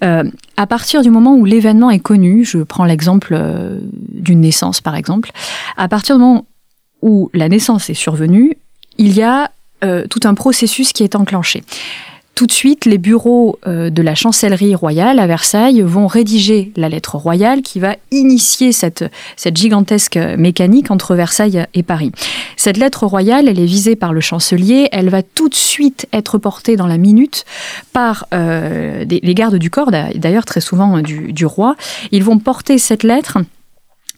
à 0.00 0.66
partir 0.66 1.02
du 1.02 1.10
moment 1.10 1.34
où 1.34 1.44
l'événement 1.44 1.90
est 1.90 1.98
connu, 1.98 2.44
je 2.44 2.58
prends 2.58 2.84
l'exemple 2.84 3.38
d'une 4.12 4.40
naissance 4.40 4.80
par 4.80 4.94
exemple, 4.94 5.32
à 5.76 5.88
partir 5.88 6.16
du 6.16 6.22
moment 6.22 6.46
où 7.06 7.30
la 7.32 7.48
naissance 7.48 7.88
est 7.88 7.94
survenue, 7.94 8.56
il 8.98 9.14
y 9.14 9.22
a 9.22 9.50
tout 10.10 10.20
un 10.24 10.34
processus 10.34 10.92
qui 10.92 11.04
est 11.04 11.14
enclenché. 11.14 11.62
Tout 12.36 12.46
de 12.46 12.52
suite, 12.52 12.84
les 12.84 12.98
bureaux 12.98 13.58
euh, 13.66 13.88
de 13.88 14.02
la 14.02 14.14
chancellerie 14.14 14.74
royale 14.74 15.20
à 15.20 15.26
Versailles 15.26 15.80
vont 15.80 16.06
rédiger 16.06 16.70
la 16.76 16.90
lettre 16.90 17.16
royale 17.16 17.62
qui 17.62 17.80
va 17.80 17.96
initier 18.10 18.72
cette, 18.72 19.06
gigantesque 19.54 20.18
mécanique 20.18 20.90
entre 20.90 21.14
Versailles 21.14 21.64
et 21.72 21.82
Paris. 21.82 22.12
Cette 22.58 22.76
lettre 22.76 23.06
royale, 23.06 23.48
elle 23.48 23.58
est 23.58 23.64
visée 23.64 23.96
par 23.96 24.12
le 24.12 24.20
chancelier, 24.20 24.90
elle 24.92 25.08
va 25.08 25.22
tout 25.22 25.48
de 25.48 25.54
suite 25.54 26.08
être 26.12 26.36
portée 26.36 26.76
dans 26.76 26.86
la 26.86 26.98
minute 26.98 27.46
par 27.94 28.26
euh, 28.34 29.06
les 29.08 29.34
gardes 29.34 29.56
du 29.56 29.70
corps, 29.70 29.90
d'ailleurs 29.90 30.44
très 30.44 30.60
souvent 30.60 31.00
du 31.00 31.46
roi. 31.46 31.74
Ils 32.12 32.22
vont 32.22 32.38
porter 32.38 32.76
cette 32.76 33.02
lettre 33.02 33.38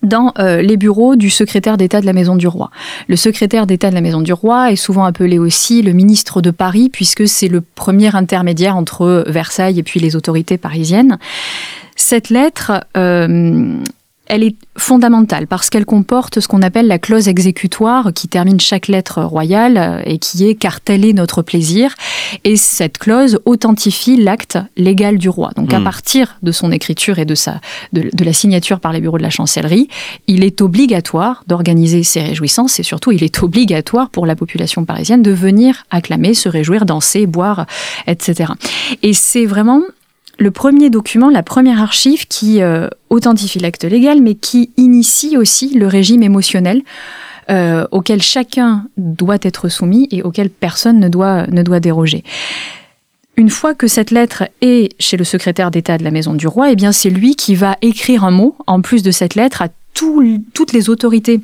dans 0.02 0.32
euh, 0.38 0.62
les 0.62 0.76
bureaux 0.76 1.16
du 1.16 1.30
secrétaire 1.30 1.76
d'État 1.76 2.00
de 2.00 2.06
la 2.06 2.12
Maison 2.12 2.36
du 2.36 2.46
Roi. 2.46 2.70
Le 3.08 3.16
secrétaire 3.16 3.66
d'État 3.66 3.90
de 3.90 3.94
la 3.94 4.00
Maison 4.00 4.20
du 4.20 4.32
Roi 4.32 4.72
est 4.72 4.76
souvent 4.76 5.04
appelé 5.04 5.38
aussi 5.38 5.82
le 5.82 5.92
ministre 5.92 6.40
de 6.40 6.50
Paris, 6.50 6.88
puisque 6.92 7.28
c'est 7.28 7.48
le 7.48 7.60
premier 7.60 8.14
intermédiaire 8.14 8.76
entre 8.76 9.24
Versailles 9.26 9.78
et 9.78 9.82
puis 9.82 10.00
les 10.00 10.16
autorités 10.16 10.58
parisiennes. 10.58 11.18
Cette 11.96 12.30
lettre, 12.30 12.84
euh, 12.96 13.74
elle 14.28 14.42
est 14.42 14.56
fondamentale 14.76 15.46
parce 15.46 15.70
qu'elle 15.70 15.84
comporte 15.84 16.40
ce 16.40 16.48
qu'on 16.48 16.62
appelle 16.62 16.86
la 16.86 16.98
clause 16.98 17.28
exécutoire 17.28 18.12
qui 18.14 18.28
termine 18.28 18.60
chaque 18.60 18.88
lettre 18.88 19.22
royale 19.22 19.76
euh, 19.76 20.02
et 20.04 20.18
qui 20.18 20.46
est 20.46 20.54
car 20.54 20.80
tel 20.80 21.04
est 21.04 21.12
notre 21.12 21.42
plaisir. 21.42 21.94
Et 22.44 22.56
cette 22.56 22.98
clause 22.98 23.40
authentifie 23.44 24.16
l'acte 24.16 24.58
légal 24.76 25.18
du 25.18 25.28
roi. 25.28 25.50
Donc 25.56 25.72
à 25.72 25.80
hmm. 25.80 25.84
partir 25.84 26.36
de 26.42 26.52
son 26.52 26.70
écriture 26.72 27.18
et 27.18 27.24
de, 27.24 27.34
sa, 27.34 27.60
de, 27.92 28.24
la 28.24 28.32
signature 28.32 28.80
par 28.80 28.92
les 28.92 29.00
bureaux 29.00 29.18
de 29.18 29.22
la 29.22 29.30
chancellerie, 29.30 29.88
il 30.26 30.44
est 30.44 30.60
obligatoire 30.60 31.44
d'organiser 31.46 32.02
ces 32.02 32.20
réjouissances 32.20 32.78
et 32.78 32.82
surtout 32.82 33.12
il 33.12 33.24
est 33.24 33.42
obligatoire 33.42 34.10
pour 34.10 34.26
la 34.26 34.36
population 34.36 34.84
parisienne 34.84 35.22
de 35.22 35.30
venir 35.30 35.84
acclamer, 35.90 36.34
se 36.34 36.48
réjouir, 36.48 36.84
danser, 36.84 37.26
boire, 37.26 37.66
etc. 38.06 38.52
Et 39.02 39.14
c'est 39.14 39.46
vraiment 39.46 39.82
le 40.38 40.50
premier 40.50 40.88
document, 40.88 41.30
la 41.30 41.42
première 41.42 41.82
archive 41.82 42.26
qui 42.28 42.62
euh, 42.62 42.88
authentifie 43.10 43.58
l'acte 43.58 43.84
légal, 43.84 44.22
mais 44.22 44.34
qui 44.34 44.70
initie 44.76 45.36
aussi 45.36 45.74
le 45.74 45.86
régime 45.86 46.22
émotionnel 46.22 46.82
euh, 47.50 47.86
auquel 47.90 48.22
chacun 48.22 48.84
doit 48.96 49.38
être 49.42 49.68
soumis 49.68 50.06
et 50.10 50.22
auquel 50.22 50.48
personne 50.48 51.00
ne 51.00 51.08
doit, 51.08 51.46
ne 51.48 51.62
doit 51.62 51.80
déroger. 51.80 52.22
Une 53.36 53.50
fois 53.50 53.74
que 53.74 53.86
cette 53.86 54.10
lettre 54.10 54.44
est 54.60 54.94
chez 55.00 55.16
le 55.16 55.24
secrétaire 55.24 55.70
d'État 55.70 55.98
de 55.98 56.04
la 56.04 56.10
Maison 56.10 56.34
du 56.34 56.46
Roi, 56.46 56.70
eh 56.72 56.76
bien 56.76 56.92
c'est 56.92 57.10
lui 57.10 57.36
qui 57.36 57.54
va 57.54 57.76
écrire 57.82 58.24
un 58.24 58.30
mot 58.30 58.56
en 58.66 58.80
plus 58.80 59.02
de 59.02 59.10
cette 59.10 59.34
lettre 59.34 59.62
à 59.62 59.68
toutes 59.94 60.72
les 60.72 60.90
autorités 60.90 61.40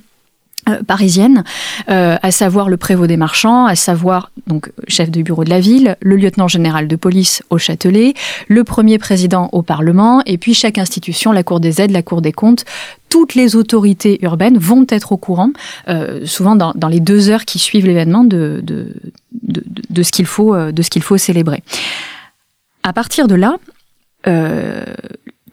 euh, 0.68 0.83
parisienne, 0.83 1.44
euh, 1.90 2.16
à 2.23 2.30
savoir 2.30 2.71
le 2.71 2.78
prévôt 2.78 3.06
des 3.06 3.18
marchands, 3.18 3.66
à 3.66 3.75
savoir 3.75 4.30
donc 4.47 4.73
chef 4.88 5.11
de 5.11 5.21
bureau 5.21 5.44
de 5.44 5.50
la 5.50 5.61
ville, 5.61 5.97
le 6.00 6.16
lieutenant 6.16 6.49
général 6.49 6.88
de 6.88 6.97
police 6.97 7.42
au 7.50 7.59
Châtelet, 7.59 8.14
le 8.49 8.64
premier 8.64 8.97
président 8.99 9.50
au 9.52 9.61
Parlement, 9.61 10.23
et 10.25 10.38
puis 10.38 10.54
chaque 10.54 10.78
institution, 10.78 11.33
la 11.33 11.42
Cour 11.42 11.61
des 11.61 11.83
aides, 11.83 11.90
la 11.90 12.02
Cour 12.02 12.23
des 12.23 12.33
comptes, 12.33 12.64
toutes 13.11 13.35
les 13.35 13.56
autorités 13.56 14.18
urbaines 14.25 14.56
vont 14.56 14.87
être 14.88 15.12
au 15.12 15.18
courant, 15.18 15.50
euh, 15.88 16.25
souvent 16.25 16.56
dans, 16.56 16.88
les 16.88 17.00
deux 17.00 17.28
heures 17.28 17.44
qui 17.44 17.59
suivent 17.59 17.87
l'événement, 17.87 18.25
de, 18.25 18.61
de, 18.62 18.88
de, 19.42 19.62
de 19.90 20.02
ce 20.02 20.11
qu'il 20.12 20.25
faut 20.26 21.18
célébrer. 21.18 21.62
À 22.83 22.94
partir 22.94 23.28
de 23.28 23.35
là, 23.35 23.56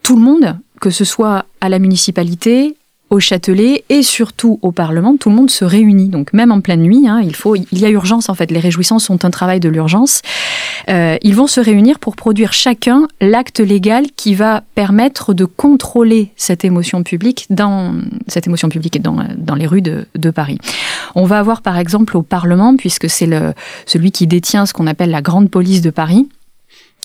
tout 0.03 0.15
le 0.15 0.21
monde, 0.21 0.57
que 0.79 0.89
ce 0.89 1.03
soit 1.03 1.45
à 1.59 1.67
la 1.67 1.79
municipalité, 1.79 2.77
au 3.11 3.19
Châtelet 3.19 3.83
et 3.89 4.01
surtout 4.01 4.57
au 4.61 4.71
Parlement, 4.71 5.17
tout 5.17 5.29
le 5.29 5.35
monde 5.35 5.51
se 5.51 5.65
réunit. 5.65 6.07
Donc 6.07 6.33
même 6.33 6.51
en 6.51 6.61
pleine 6.61 6.81
nuit, 6.81 7.07
hein, 7.07 7.21
il 7.23 7.35
faut, 7.35 7.55
il 7.55 7.77
y 7.77 7.85
a 7.85 7.89
urgence 7.89 8.29
en 8.29 8.33
fait. 8.33 8.49
Les 8.49 8.59
réjouissances 8.59 9.03
sont 9.03 9.25
un 9.25 9.29
travail 9.29 9.59
de 9.59 9.69
l'urgence. 9.69 10.21
Euh, 10.89 11.17
ils 11.21 11.35
vont 11.35 11.47
se 11.47 11.59
réunir 11.59 11.99
pour 11.99 12.15
produire 12.15 12.53
chacun 12.53 13.07
l'acte 13.19 13.59
légal 13.59 14.05
qui 14.15 14.33
va 14.33 14.63
permettre 14.75 15.33
de 15.33 15.45
contrôler 15.45 16.31
cette 16.37 16.63
émotion 16.63 17.03
publique 17.03 17.45
dans 17.49 17.93
cette 18.27 18.47
émotion 18.47 18.69
publique 18.69 19.01
dans, 19.01 19.17
dans 19.37 19.55
les 19.55 19.67
rues 19.67 19.81
de, 19.81 20.05
de 20.15 20.29
Paris. 20.31 20.57
On 21.13 21.25
va 21.25 21.37
avoir 21.39 21.61
par 21.61 21.77
exemple 21.77 22.15
au 22.15 22.21
Parlement, 22.21 22.77
puisque 22.77 23.09
c'est 23.09 23.29
celui 23.85 24.11
qui 24.11 24.25
détient 24.25 24.65
ce 24.65 24.73
qu'on 24.73 24.87
appelle 24.87 25.11
la 25.11 25.21
grande 25.21 25.49
police 25.49 25.81
de 25.81 25.89
Paris. 25.89 26.27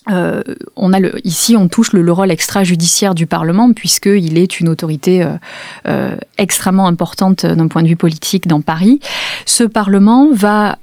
Euh, 0.08 0.42
on 0.76 0.92
a 0.92 1.00
le, 1.00 1.14
ici, 1.26 1.56
on 1.56 1.68
touche 1.68 1.92
le, 1.92 2.12
rôle 2.12 2.30
extrajudiciaire 2.30 3.14
du 3.14 3.26
Parlement 3.26 3.72
puisqu'il 3.72 4.38
est 4.38 4.60
une 4.60 4.68
autorité 4.68 5.22
euh, 5.22 5.30
euh, 5.88 6.16
extrêmement 6.38 6.86
importante 6.86 7.44
d'un 7.44 7.68
point 7.68 7.82
de 7.82 7.88
vue 7.88 7.96
politique 7.96 8.46
dans 8.46 8.60
Paris. 8.60 9.00
Ce 9.44 9.64
Parlement 9.64 10.28
va 10.32 10.78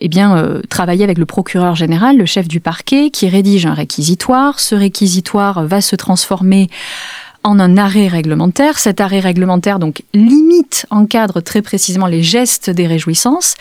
eh 0.00 0.08
bien, 0.08 0.60
travailler 0.68 1.04
avec 1.04 1.18
le 1.18 1.26
procureur 1.26 1.74
général, 1.74 2.16
le 2.16 2.26
chef 2.26 2.48
du 2.48 2.60
parquet, 2.60 3.10
qui 3.10 3.28
rédige 3.28 3.66
un 3.66 3.74
réquisitoire. 3.74 4.60
Ce 4.60 4.74
réquisitoire 4.74 5.64
va 5.66 5.80
se 5.80 5.96
transformer 5.96 6.68
en 7.44 7.58
un 7.58 7.76
arrêt 7.76 8.08
réglementaire. 8.08 8.78
Cet 8.78 9.00
arrêt 9.00 9.20
réglementaire 9.20 9.78
donc 9.78 10.02
limite, 10.14 10.86
encadre 10.90 11.42
très 11.42 11.62
précisément 11.62 12.06
les 12.06 12.22
gestes 12.22 12.70
des 12.70 12.86
réjouissances. 12.86 13.54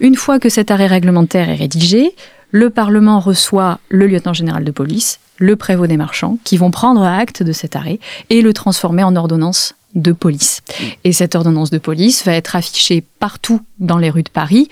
Une 0.00 0.16
fois 0.16 0.38
que 0.38 0.48
cet 0.48 0.70
arrêt 0.70 0.86
réglementaire 0.86 1.48
est 1.48 1.56
rédigé, 1.56 2.14
le 2.50 2.70
Parlement 2.70 3.20
reçoit 3.20 3.78
le 3.88 4.06
lieutenant 4.06 4.32
général 4.32 4.64
de 4.64 4.70
police, 4.70 5.20
le 5.38 5.56
prévôt 5.56 5.86
des 5.86 5.96
marchands, 5.96 6.38
qui 6.44 6.56
vont 6.56 6.70
prendre 6.70 7.02
acte 7.02 7.42
de 7.42 7.52
cet 7.52 7.76
arrêt 7.76 8.00
et 8.30 8.42
le 8.42 8.52
transformer 8.52 9.02
en 9.02 9.16
ordonnance 9.16 9.74
de 9.94 10.12
police. 10.12 10.62
Et 11.04 11.12
cette 11.12 11.34
ordonnance 11.34 11.70
de 11.70 11.78
police 11.78 12.24
va 12.24 12.32
être 12.32 12.56
affichée 12.56 13.04
partout 13.18 13.60
dans 13.78 13.98
les 13.98 14.10
rues 14.10 14.22
de 14.22 14.30
Paris, 14.30 14.68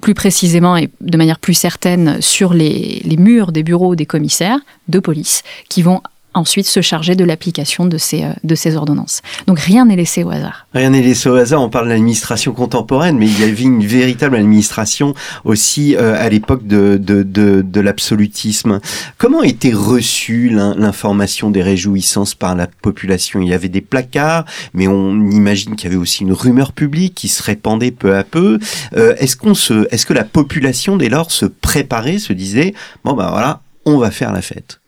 plus 0.00 0.14
précisément 0.14 0.76
et 0.76 0.90
de 1.00 1.16
manière 1.16 1.38
plus 1.38 1.54
certaine 1.54 2.20
sur 2.20 2.52
les, 2.52 3.00
les 3.04 3.16
murs 3.16 3.52
des 3.52 3.62
bureaux 3.62 3.94
des 3.94 4.06
commissaires 4.06 4.58
de 4.88 4.98
police, 4.98 5.42
qui 5.68 5.82
vont 5.82 6.02
ensuite 6.34 6.66
se 6.66 6.80
charger 6.80 7.14
de 7.14 7.24
l'application 7.24 7.86
de 7.86 7.98
ces, 7.98 8.24
euh, 8.24 8.32
de 8.42 8.54
ces 8.54 8.76
ordonnances. 8.76 9.22
Donc 9.46 9.58
rien 9.60 9.86
n'est 9.86 9.96
laissé 9.96 10.24
au 10.24 10.30
hasard. 10.30 10.66
Rien 10.74 10.90
n'est 10.90 11.02
laissé 11.02 11.28
au 11.28 11.36
hasard. 11.36 11.62
On 11.62 11.70
parle 11.70 11.86
de 11.86 11.90
l'administration 11.90 12.52
contemporaine, 12.52 13.16
mais 13.16 13.26
il 13.26 13.40
y 13.40 13.44
avait 13.44 13.62
une 13.62 13.84
véritable 13.84 14.36
administration 14.36 15.14
aussi 15.44 15.96
euh, 15.96 16.16
à 16.18 16.28
l'époque 16.28 16.66
de, 16.66 16.98
de, 17.00 17.22
de, 17.22 17.62
de 17.62 17.80
l'absolutisme. 17.80 18.80
Comment 19.18 19.42
était 19.42 19.72
reçue 19.72 20.50
l'information 20.50 21.50
des 21.50 21.62
réjouissances 21.62 22.34
par 22.34 22.54
la 22.54 22.66
population? 22.66 23.40
Il 23.40 23.48
y 23.48 23.54
avait 23.54 23.68
des 23.68 23.80
placards, 23.80 24.44
mais 24.72 24.88
on 24.88 25.30
imagine 25.30 25.76
qu'il 25.76 25.88
y 25.88 25.92
avait 25.92 26.00
aussi 26.00 26.22
une 26.22 26.32
rumeur 26.32 26.72
publique 26.72 27.14
qui 27.14 27.28
se 27.28 27.42
répandait 27.42 27.90
peu 27.90 28.16
à 28.16 28.24
peu. 28.24 28.58
Euh, 28.96 29.14
est-ce 29.18 29.36
qu'on 29.36 29.54
se, 29.54 29.86
est-ce 29.90 30.06
que 30.06 30.12
la 30.12 30.24
population 30.24 30.96
dès 30.96 31.08
lors 31.08 31.30
se 31.30 31.46
préparait, 31.46 32.18
se 32.18 32.32
disait 32.32 32.74
bon 33.04 33.14
ben 33.14 33.30
voilà, 33.30 33.60
on 33.84 33.98
va 33.98 34.10
faire 34.10 34.32
la 34.32 34.42
fête? 34.42 34.80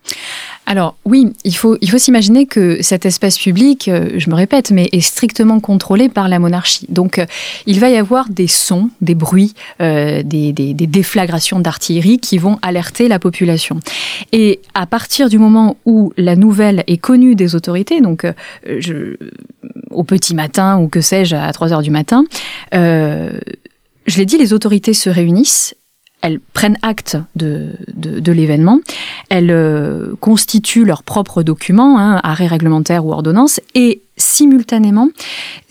Alors 0.67 0.97
oui, 1.05 1.33
il 1.45 1.55
faut, 1.55 1.79
il 1.81 1.89
faut 1.89 1.99
s'imaginer 1.99 2.47
que 2.47 2.83
cet 2.83 3.07
espace 3.07 3.39
public, 3.39 3.87
euh, 3.87 4.11
je 4.17 4.29
me 4.29 4.35
répète, 4.35 4.73
mais 4.73 4.89
est 4.91 5.01
strictement 5.01 5.61
contrôlé 5.61 6.09
par 6.09 6.29
la 6.29 6.41
monarchie. 6.41 6.87
Donc 6.89 7.21
euh, 7.21 7.27
il 7.67 7.79
va 7.79 7.89
y 7.89 7.97
avoir 7.97 8.29
des 8.29 8.49
sons, 8.49 8.91
des 9.01 9.15
bruits, 9.15 9.55
euh, 9.81 10.25
des, 10.25 10.53
des, 10.53 10.75
des, 10.75 10.87
déflagrations 10.89 11.61
d'artillerie 11.61 12.19
qui 12.19 12.39
vont 12.39 12.59
alerter 12.63 13.07
la 13.07 13.21
population. 13.21 13.79
Et 14.33 14.61
à 14.75 14.87
partir 14.87 15.29
du 15.29 15.39
moment 15.39 15.77
où 15.87 16.13
la 16.17 16.35
nouvelle 16.35 16.83
est 16.89 16.97
connue 16.97 17.37
des 17.37 17.55
autorités, 17.55 18.01
donc 18.01 18.27
je, 18.67 19.17
au 19.91 20.03
petit 20.03 20.35
matin 20.35 20.79
ou 20.79 20.89
que 20.89 21.01
sais-je, 21.01 21.37
à 21.37 21.53
3 21.53 21.73
heures 21.73 21.83
du 21.83 21.91
matin, 21.91 22.25
je 22.73 24.17
l'ai 24.17 24.27
dit, 24.27 24.39
les 24.39 24.53
autorités 24.53 24.95
se 24.95 25.11
réunissent 25.11 25.75
elles 26.23 26.41
prennent 26.41 26.79
acte 26.83 27.17
de, 27.37 27.71
de, 27.95 28.33
l'événement, 28.33 28.81
elles 29.29 29.51
euh, 29.51 30.15
constituent 30.21 30.85
leurs 30.85 31.03
propres 31.03 31.43
documents, 31.43 31.99
hein, 31.99 32.21
arrêts 32.25 32.47
réglementaires 32.47 33.05
ou 33.07 33.13
ordonnances, 33.13 33.61
et 33.75 34.03
simultanément, 34.17 35.09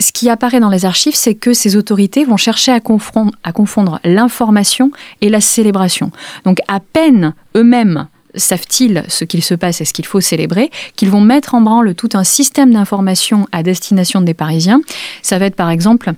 ce 0.00 0.12
qui 0.12 0.30
apparaît 0.30 0.60
dans 0.60 0.70
les 0.70 0.84
archives, 0.84 1.14
c'est 1.14 1.34
que 1.34 1.52
ces 1.52 1.76
autorités 1.76 2.24
vont 2.24 2.36
chercher 2.36 2.72
à 2.72 2.80
confondre, 2.80 3.32
à 3.42 3.52
confondre 3.52 4.00
l'information 4.04 4.92
et 5.20 5.28
la 5.28 5.40
célébration. 5.40 6.10
Donc 6.44 6.58
à 6.68 6.80
peine 6.80 7.34
eux-mêmes 7.56 8.06
savent-ils 8.36 9.02
ce 9.08 9.24
qu'il 9.24 9.42
se 9.42 9.54
passe 9.54 9.80
et 9.80 9.84
ce 9.84 9.92
qu'il 9.92 10.06
faut 10.06 10.20
célébrer, 10.20 10.70
qu'ils 10.94 11.10
vont 11.10 11.20
mettre 11.20 11.54
en 11.54 11.60
branle 11.60 11.94
tout 11.94 12.10
un 12.14 12.24
système 12.24 12.72
d'information 12.72 13.46
à 13.50 13.62
destination 13.62 14.20
des 14.20 14.34
Parisiens. 14.34 14.80
Ça 15.22 15.38
va 15.38 15.46
être 15.46 15.56
par 15.56 15.70
exemple 15.70 16.12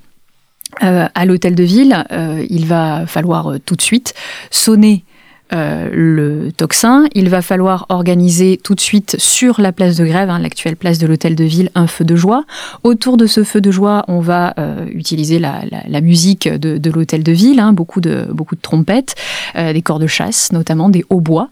euh, 0.82 1.06
à 1.14 1.25
l'hôtel 1.25 1.54
de 1.54 1.64
ville, 1.64 2.04
euh, 2.12 2.44
il 2.49 2.66
va 2.66 3.06
falloir 3.06 3.52
euh, 3.52 3.58
tout 3.58 3.75
de 3.75 3.82
suite 3.82 4.14
sonner 4.50 5.04
le 5.50 6.50
tocsin. 6.54 7.06
Il 7.14 7.30
va 7.30 7.40
falloir 7.40 7.87
organiser 7.88 8.61
tout 8.62 8.75
de 8.75 8.82
suite 8.82 9.16
sur 9.18 9.62
la 9.62 9.73
place 9.73 9.97
de 9.97 10.04
grève, 10.04 10.28
hein, 10.28 10.38
l'actuelle 10.38 10.76
place 10.76 10.99
de 10.99 11.06
l'hôtel 11.06 11.35
de 11.37 11.44
ville, 11.44 11.70
un 11.75 11.87
feu 11.87 12.04
de 12.04 12.16
joie. 12.16 12.44
Autour 12.85 13.16
de 13.16 13.26
ce 13.26 13.42
feu 13.44 13.62
de 13.62 13.70
joie, 13.70 14.04
on 14.08 14.20
va 14.20 14.54
utiliser 14.92 15.38
la, 15.38 15.62
musique 16.02 16.50
de, 16.50 16.90
l'hôtel 16.90 17.23
de 17.23 17.32
ville, 17.32 17.61
hein, 17.61 17.73
beaucoup, 17.73 18.02
de, 18.02 18.26
beaucoup 18.30 18.56
de 18.56 18.61
trompettes, 18.61 19.14
des 19.54 19.80
corps 19.80 19.99
de 19.99 20.06
chasse, 20.06 20.52
notamment 20.52 20.90
des 20.90 21.06
hautbois. 21.08 21.49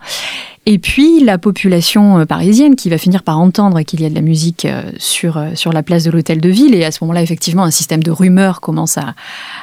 Et 0.69 0.79
puis 0.79 1.23
la 1.23 1.39
population 1.39 2.19
euh, 2.19 2.25
parisienne 2.25 2.75
qui 2.75 2.91
va 2.91 2.99
finir 2.99 3.23
par 3.23 3.39
entendre 3.39 3.81
qu'il 3.83 4.01
y 4.01 4.05
a 4.05 4.11
de 4.11 4.15
la 4.17 4.21
musique 4.21 4.65
euh, 4.65 4.83
sur, 4.99 5.37
euh, 5.37 5.55
sur 5.55 5.73
la 5.73 5.85
place 5.85 6.03
de 6.03 6.11
l'hôtel 6.11 6.41
de 6.41 6.49
ville. 6.49 6.75
Et 6.75 6.85
à 6.85 6.91
ce 6.91 6.99
moment-là, 7.05 7.23
effectivement, 7.23 7.63
un 7.63 7.71
système 7.71 8.03
de 8.03 8.11
rumeurs 8.11 8.61
commence 8.61 8.99
à, 8.99 9.15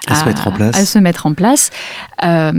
à, 0.08 0.16
se 0.16 0.26
mettre 0.26 0.48
en 0.48 0.54
place. 0.54 0.80
À 0.80 0.86
se 0.86 1.00
mettre 1.00 1.26
en 1.26 1.34
place. 1.34 1.72
à 2.20 2.54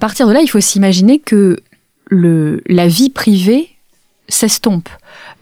partir 0.00 0.26
de 0.26 0.32
là, 0.32 0.40
il 0.40 0.48
faut 0.48 0.60
s'imaginer 0.60 1.20
que 1.20 1.60
le, 2.08 2.62
la 2.66 2.88
vie 2.88 3.10
privée 3.10 3.70
s'estompe. 4.28 4.88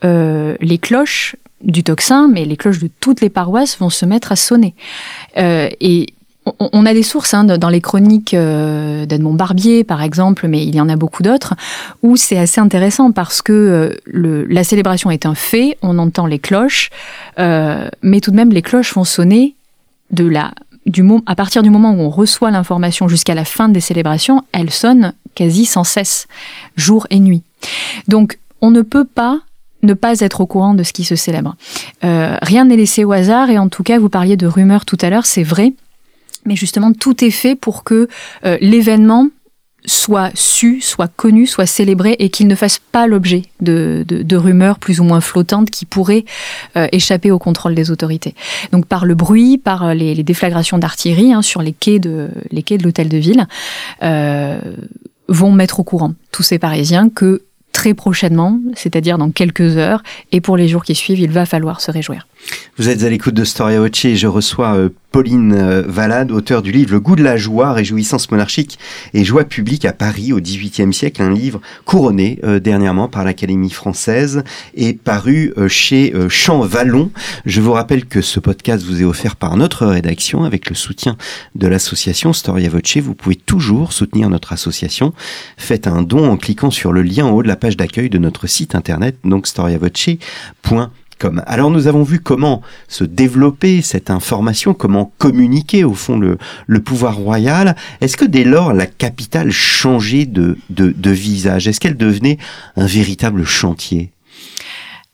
les 0.03 0.79
cloches 0.81 1.37
du 1.63 1.83
tocsin, 1.83 2.29
mais 2.29 2.45
les 2.45 2.59
cloches 2.59 2.81
de 2.81 2.91
toutes 3.01 3.23
les 3.23 3.31
paroisses 3.31 3.79
vont 3.79 3.89
se 3.89 4.05
mettre 4.05 4.31
à 4.31 4.37
sonner. 4.37 4.75
et 5.37 6.13
on 6.59 6.85
a 6.85 6.93
des 6.93 7.03
sources 7.03 7.33
hein, 7.35 7.45
dans 7.45 7.69
les 7.69 7.81
chroniques 7.81 8.35
euh, 8.35 9.07
d'Edmond 9.07 9.35
Barbier, 9.35 9.83
par 9.83 10.03
exemple, 10.03 10.47
mais 10.47 10.65
il 10.65 10.75
y 10.75 10.81
en 10.81 10.89
a 10.89 10.97
beaucoup 10.97 11.23
d'autres, 11.23 11.55
où 12.03 12.17
c'est 12.17 12.39
assez 12.39 12.61
intéressant 12.61 13.13
parce 13.13 13.41
que 13.41 13.53
euh, 14.13 14.47
la 14.49 14.65
célébration 14.65 15.11
est 15.11 15.27
un 15.27 15.35
fait, 15.35 15.79
on 15.83 15.99
entend 15.99 16.27
les 16.27 16.39
cloches, 16.39 16.91
euh, 17.39 17.89
mais 18.03 18.21
tout 18.21 18.31
de 18.31 18.37
même 18.37 18.51
les 18.51 18.63
cloches 18.63 18.93
vont 18.95 19.05
sonner 19.05 19.55
de 20.11 20.27
la, 20.27 20.53
du 20.87 21.03
à 21.27 21.35
partir 21.35 21.63
du 21.63 21.71
moment 21.71 21.93
où 21.93 22.01
on 22.01 22.11
reçoit 22.11 22.51
l'information 22.51 23.09
jusqu'à 23.09 23.35
la 23.35 23.45
fin 23.45 23.71
des 23.71 23.81
célébrations, 23.81 24.43
elles 24.53 24.71
sonnent 24.71 25.15
quasi 25.35 25.65
sans 25.65 25.85
cesse, 25.85 26.27
jour 26.77 27.07
et 27.09 27.21
nuit. 27.21 27.43
Donc 28.07 28.39
on 28.61 28.71
ne 28.71 28.83
peut 28.83 29.07
pas 29.07 29.41
ne 29.83 29.95
pas 29.95 30.21
être 30.21 30.41
au 30.41 30.47
courant 30.47 30.73
de 30.73 30.83
ce 30.83 30.95
qui 30.95 31.05
se 31.05 31.15
célèbre. 31.15 31.57
rien 32.01 32.65
n'est 32.65 32.77
laissé 32.77 33.05
au 33.05 33.13
hasard 33.13 33.51
et 33.51 33.59
en 33.59 33.69
tout 33.69 33.83
cas, 33.83 33.99
vous 33.99 34.09
parliez 34.09 34.39
de 34.39 34.47
rumeurs 34.47 34.87
tout 34.87 34.97
à 35.03 35.11
l'heure, 35.11 35.27
c'est 35.27 35.43
vrai 35.43 35.75
mais 36.45 36.57
justement 36.57 36.93
tout 36.93 37.25
est 37.25 37.31
fait 37.31 37.55
pour 37.55 37.85
que 37.85 38.09
euh, 38.45 38.59
l'événement 38.61 39.29
soit 39.87 40.31
su, 40.35 40.81
soit 40.81 41.09
connu, 41.09 41.47
soit 41.47 41.67
célébré 41.67 42.17
et 42.19 42.31
qu'il 42.31 42.47
ne 42.47 42.55
fasse 42.55 42.79
pas 42.79 43.07
l'objet 43.07 43.43
de, 43.61 44.37
rumeurs 44.37 44.79
plus 44.79 44.99
ou 44.99 45.05
moins 45.05 45.21
flottantes 45.21 45.69
qui 45.71 45.85
pourraient 45.85 46.25
euh, 46.77 46.87
échapper 46.91 47.31
au 47.31 47.39
contrôle 47.39 47.75
des 47.75 47.91
autorités. 47.91 48.35
Donc 48.73 48.87
par 48.87 49.05
le 49.05 49.15
bruit, 49.15 49.59
par 49.59 49.85
euh, 49.85 49.95
les, 49.95 50.23
déflagrations 50.23 50.79
d'artillerie 50.79 51.35
hein, 51.35 51.43
sur 51.43 51.61
les 51.61 51.73
quais 51.75 51.99
de 51.99 52.31
les 52.51 52.63
quais 52.63 52.79
de 52.79 52.85
l'hôtel 52.85 53.09
de 53.11 53.19
ville, 53.19 53.47
vont 55.29 55.53
mettre 55.53 55.81
au 55.81 55.85
courant 55.85 56.15
tous 56.33 56.43
ces 56.43 56.59
Parisiens 56.59 57.09
que 57.09 57.43
très 57.75 57.93
prochainement, 57.93 58.59
c'est-à-dire 58.75 59.19
dans 59.19 59.31
quelques 59.31 59.77
heures, 59.77 60.03
et 60.33 60.41
pour 60.41 60.57
les 60.57 60.69
jours 60.69 60.85
qui 60.85 60.95
suivent, 60.95 61.21
il 61.21 61.31
va 61.31 61.45
falloir 61.45 61.81
se 61.81 61.91
réjouir. 61.91 62.27
Vous 62.77 62.89
êtes 62.89 63.05
à 63.05 63.09
l'écoute 63.09 63.35
de 63.35 63.45
Storia 63.45 63.79
Voce 63.79 64.05
et 64.05 64.17
je 64.17 64.27
reçois 64.27 64.75
euh, 64.75 64.89
Pauline 65.13 65.53
euh, 65.53 65.83
Valade, 65.87 66.33
auteur 66.33 66.61
du 66.61 66.73
livre 66.73 66.91
Le 66.91 66.99
goût 66.99 67.15
de 67.15 67.23
la 67.23 67.37
joie, 67.37 67.73
réjouissance 67.73 68.29
monarchique 68.33 68.81
et 69.13 69.23
joie 69.23 69.45
publique 69.45 69.85
à 69.85 69.93
Paris 69.93 70.33
au 70.33 70.41
XVIIIe 70.41 70.93
siècle, 70.93 71.23
un 71.23 71.33
livre 71.33 71.61
couronné 71.85 72.40
euh, 72.42 72.59
dernièrement 72.59 73.07
par 73.07 73.23
l'Académie 73.23 73.71
française 73.71 74.42
et 74.75 74.92
paru 74.92 75.55
chez 75.68 76.12
Champ 76.29 76.62
Vallon. 76.62 77.12
Je 77.47 77.61
vous 77.61 77.71
rappelle 77.71 78.07
que 78.07 78.21
ce 78.21 78.40
podcast 78.40 78.85
vous 78.85 79.03
est 79.03 79.05
offert 79.05 79.37
par 79.37 79.57
notre 79.57 79.87
rédaction 79.87 80.42
avec 80.42 80.68
le 80.68 80.75
soutien 80.75 81.16
de 81.55 81.68
l'association 81.68 82.33
Storia 82.33 82.68
Voce. 82.71 82.97
Vous 82.97 83.14
pouvez 83.14 83.37
toujours 83.37 83.92
soutenir 83.92 84.29
notre 84.31 84.53
association. 84.53 85.12
Faites 85.57 85.87
un 85.87 86.03
don 86.03 86.29
en 86.29 86.37
cliquant 86.37 86.73
sur 86.73 86.92
le 86.92 87.03
lien 87.03 87.25
en 87.25 87.31
haut 87.31 87.45
de 87.45 87.49
la 87.49 87.57
page 87.57 87.77
d'accueil 87.77 88.11
de 88.11 88.18
notre 88.18 88.49
site 88.49 88.75
internet, 88.75 89.16
donc 89.23 89.47
storiavoce.com. 89.47 90.90
Alors 91.46 91.70
nous 91.70 91.87
avons 91.87 92.03
vu 92.03 92.20
comment 92.20 92.62
se 92.88 93.05
développer 93.05 93.83
cette 93.83 94.11
information, 94.11 94.74
comment 94.74 95.12
communiquer 95.18 95.85
au 95.85 95.94
fond 95.94 96.18
le, 96.18 96.38
pouvoir 96.81 97.16
royal. 97.16 97.77
Est-ce 98.00 98.16
que 98.16 98.24
dès 98.24 98.44
lors 98.44 98.72
la 98.72 98.87
capitale 98.87 99.50
changeait 99.50 100.27
de, 100.27 100.59
de, 100.70 101.11
visage? 101.11 101.66
Est-ce 101.66 101.81
qu'elle 101.81 101.96
devenait 101.96 102.38
un 102.77 102.87
véritable 102.87 103.44
chantier? 103.44 104.11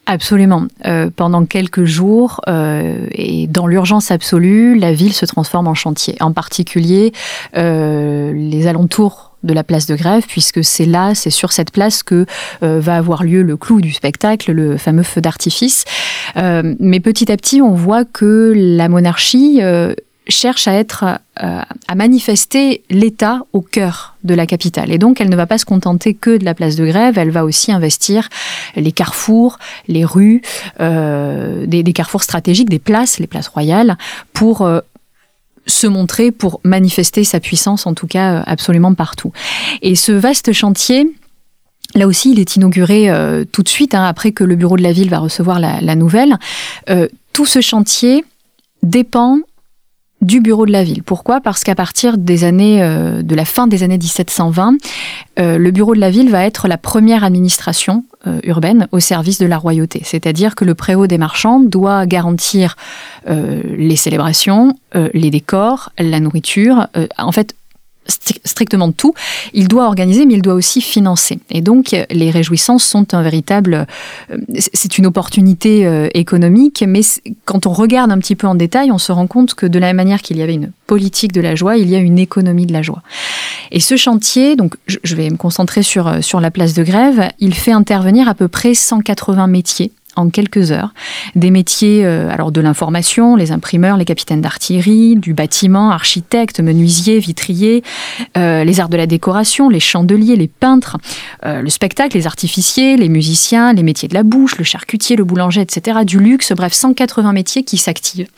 Absolument. 0.06 0.64
Euh, 0.86 1.10
pendant 1.14 1.44
quelques 1.44 1.84
jours, 1.84 2.40
euh, 2.48 3.06
et 3.12 3.46
dans 3.46 3.68
l'urgence 3.68 4.10
absolue, 4.10 4.76
la 4.76 4.92
ville 4.92 5.12
se 5.12 5.26
transforme 5.26 5.68
en 5.68 5.74
chantier. 5.74 6.16
En 6.20 6.32
particulier, 6.32 7.12
euh, 7.56 8.32
les 8.32 8.66
alentours 8.66 9.29
de 9.42 9.54
la 9.54 9.64
place 9.64 9.86
de 9.86 9.96
grève, 9.96 10.24
puisque 10.26 10.64
c'est 10.64 10.84
là, 10.84 11.14
c'est 11.14 11.30
sur 11.30 11.52
cette 11.52 11.70
place 11.70 12.02
que 12.02 12.26
euh, 12.62 12.80
va 12.80 12.96
avoir 12.96 13.24
lieu 13.24 13.42
le 13.42 13.56
clou 13.56 13.80
du 13.80 13.92
spectacle, 13.92 14.52
le 14.52 14.76
fameux 14.76 15.02
feu 15.02 15.20
d'artifice. 15.20 15.84
Euh, 16.36 16.74
mais 16.78 17.00
petit 17.00 17.30
à 17.32 17.36
petit, 17.36 17.62
on 17.62 17.72
voit 17.72 18.04
que 18.04 18.52
la 18.54 18.88
monarchie 18.88 19.58
euh, 19.62 19.94
cherche 20.28 20.68
à 20.68 20.74
être 20.74 21.18
à 21.42 21.94
manifester 21.94 22.82
l'État 22.90 23.40
au 23.54 23.62
cœur 23.62 24.16
de 24.24 24.34
la 24.34 24.46
capitale. 24.46 24.92
Et 24.92 24.98
donc, 24.98 25.22
elle 25.22 25.30
ne 25.30 25.36
va 25.36 25.46
pas 25.46 25.56
se 25.56 25.64
contenter 25.64 26.12
que 26.12 26.36
de 26.36 26.44
la 26.44 26.52
place 26.52 26.76
de 26.76 26.84
grève, 26.84 27.16
elle 27.16 27.30
va 27.30 27.46
aussi 27.46 27.72
investir 27.72 28.28
les 28.76 28.92
carrefours, 28.92 29.58
les 29.88 30.04
rues, 30.04 30.42
des, 30.78 31.82
des, 31.82 31.92
carrefours 31.94 32.22
stratégiques, 32.22 32.68
des 32.68 32.78
places, 32.78 33.18
les 33.18 33.26
places 33.26 33.48
royales, 33.48 33.96
pour 34.34 34.68
se 35.70 35.86
montrer 35.86 36.30
pour 36.30 36.60
manifester 36.64 37.24
sa 37.24 37.40
puissance, 37.40 37.86
en 37.86 37.94
tout 37.94 38.06
cas 38.06 38.34
euh, 38.34 38.42
absolument 38.46 38.94
partout. 38.94 39.32
Et 39.82 39.94
ce 39.94 40.12
vaste 40.12 40.52
chantier, 40.52 41.06
Là 41.94 42.06
aussi, 42.06 42.30
il 42.30 42.38
est 42.38 42.54
inauguré 42.54 43.10
euh, 43.10 43.44
tout 43.44 43.62
de 43.62 43.68
suite, 43.68 43.94
hein, 43.94 44.04
après 44.04 44.30
que 44.32 44.44
le 44.44 44.54
bureau 44.54 44.76
de 44.76 44.82
la 44.82 44.92
ville 44.92 45.10
va 45.10 45.18
recevoir 45.18 45.58
la, 45.58 45.94
nouvelle. 45.96 46.38
Euh, 46.88 47.08
tout 47.32 47.46
ce 47.46 47.60
chantier 47.60 48.24
dépend 48.82 49.40
du 50.20 50.40
bureau 50.40 50.66
de 50.66 50.72
la 50.72 50.84
ville. 50.84 51.02
Pourquoi? 51.02 51.40
Parce 51.40 51.64
qu'à 51.64 51.74
partir 51.74 52.18
des 52.18 52.44
années, 52.44 52.80
de 52.80 53.34
la 53.34 53.44
fin 53.44 53.66
des 53.66 53.82
années 53.82 53.98
1720, 53.98 54.76
le 55.38 55.70
bureau 55.70 55.94
de 55.94 56.00
la 56.00 56.10
ville 56.10 56.30
va 56.30 56.44
être 56.44 56.68
la 56.68 56.76
première 56.76 57.24
administration 57.24 58.04
euh, 58.26 58.38
urbaine 58.42 58.86
au 58.92 59.00
service 59.00 59.38
de 59.38 59.46
la 59.46 59.56
royauté. 59.56 60.02
C'est-à-dire 60.04 60.54
que 60.54 60.66
le 60.66 60.74
préau 60.74 61.06
des 61.06 61.16
marchands 61.16 61.58
doit 61.58 62.04
garantir 62.04 62.76
euh, 63.30 63.62
les 63.78 63.96
célébrations, 63.96 64.74
euh, 64.94 65.08
les 65.14 65.30
décors, 65.30 65.90
la 65.98 66.20
nourriture, 66.20 66.86
en 67.16 67.32
fait 67.32 67.54
strictement 68.06 68.92
tout. 68.92 69.14
Il 69.52 69.68
doit 69.68 69.86
organiser, 69.86 70.26
mais 70.26 70.34
il 70.34 70.42
doit 70.42 70.54
aussi 70.54 70.80
financer. 70.80 71.38
Et 71.50 71.60
donc, 71.60 71.94
les 72.10 72.30
réjouissances 72.30 72.84
sont 72.84 73.14
un 73.14 73.22
véritable. 73.22 73.86
C'est 74.58 74.98
une 74.98 75.06
opportunité 75.06 76.08
économique, 76.14 76.84
mais 76.86 77.02
quand 77.44 77.66
on 77.66 77.72
regarde 77.72 78.10
un 78.10 78.18
petit 78.18 78.36
peu 78.36 78.46
en 78.46 78.54
détail, 78.54 78.90
on 78.90 78.98
se 78.98 79.12
rend 79.12 79.26
compte 79.26 79.54
que 79.54 79.66
de 79.66 79.78
la 79.78 79.92
manière 79.92 80.22
qu'il 80.22 80.38
y 80.38 80.42
avait 80.42 80.54
une 80.54 80.72
politique 80.86 81.32
de 81.32 81.40
la 81.40 81.54
joie, 81.54 81.76
il 81.76 81.88
y 81.88 81.94
a 81.94 81.98
une 81.98 82.18
économie 82.18 82.66
de 82.66 82.72
la 82.72 82.82
joie. 82.82 83.02
Et 83.70 83.80
ce 83.80 83.96
chantier, 83.96 84.56
donc 84.56 84.74
je 84.86 85.14
vais 85.14 85.30
me 85.30 85.36
concentrer 85.36 85.82
sur, 85.82 86.22
sur 86.24 86.40
la 86.40 86.50
place 86.50 86.74
de 86.74 86.82
grève, 86.82 87.30
il 87.38 87.54
fait 87.54 87.72
intervenir 87.72 88.28
à 88.28 88.34
peu 88.34 88.48
près 88.48 88.74
180 88.74 89.46
métiers 89.46 89.92
en 90.20 90.30
quelques 90.30 90.70
heures 90.72 90.92
des 91.34 91.50
métiers 91.50 92.04
alors 92.04 92.52
de 92.52 92.60
l'information, 92.60 93.36
les 93.36 93.52
imprimeurs, 93.52 93.96
les 93.96 94.04
capitaines 94.04 94.40
d'artillerie, 94.40 95.16
du 95.16 95.34
bâtiment, 95.34 95.90
architectes, 95.90 96.60
menuisiers, 96.60 97.18
vitriers, 97.18 97.82
les 98.36 98.80
arts 98.80 98.88
de 98.88 98.96
la 98.96 99.06
décoration, 99.06 99.68
les 99.68 99.80
chandeliers, 99.80 100.36
les 100.36 100.48
peintres, 100.48 100.98
le 101.44 101.68
spectacle, 101.68 102.16
les 102.16 102.26
artificiers, 102.26 102.96
les 102.96 103.08
musiciens, 103.08 103.72
les 103.72 103.82
métiers 103.82 104.08
de 104.08 104.14
la 104.14 104.22
bouche, 104.22 104.58
le 104.58 104.64
charcutier, 104.64 105.16
le 105.16 105.24
boulanger, 105.24 105.60
etc., 105.60 106.00
du 106.04 106.18
luxe, 106.18 106.52
bref, 106.52 106.72
180 106.72 107.32
métiers 107.32 107.62
qui 107.62 107.76
s'activent. 107.76 108.28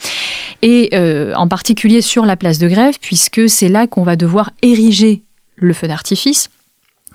Et 0.63 0.91
en 1.37 1.49
particulier 1.49 2.01
sur 2.01 2.25
la 2.25 2.37
place 2.37 2.59
de 2.59 2.69
grève, 2.69 2.95
puisque 3.01 3.49
c'est 3.49 3.69
là 3.69 3.87
qu'on 3.87 4.03
va 4.03 4.17
devoir 4.17 4.51
ériger 4.63 5.23
le 5.57 5.73
feu 5.73 5.89
d'artifice 5.89 6.49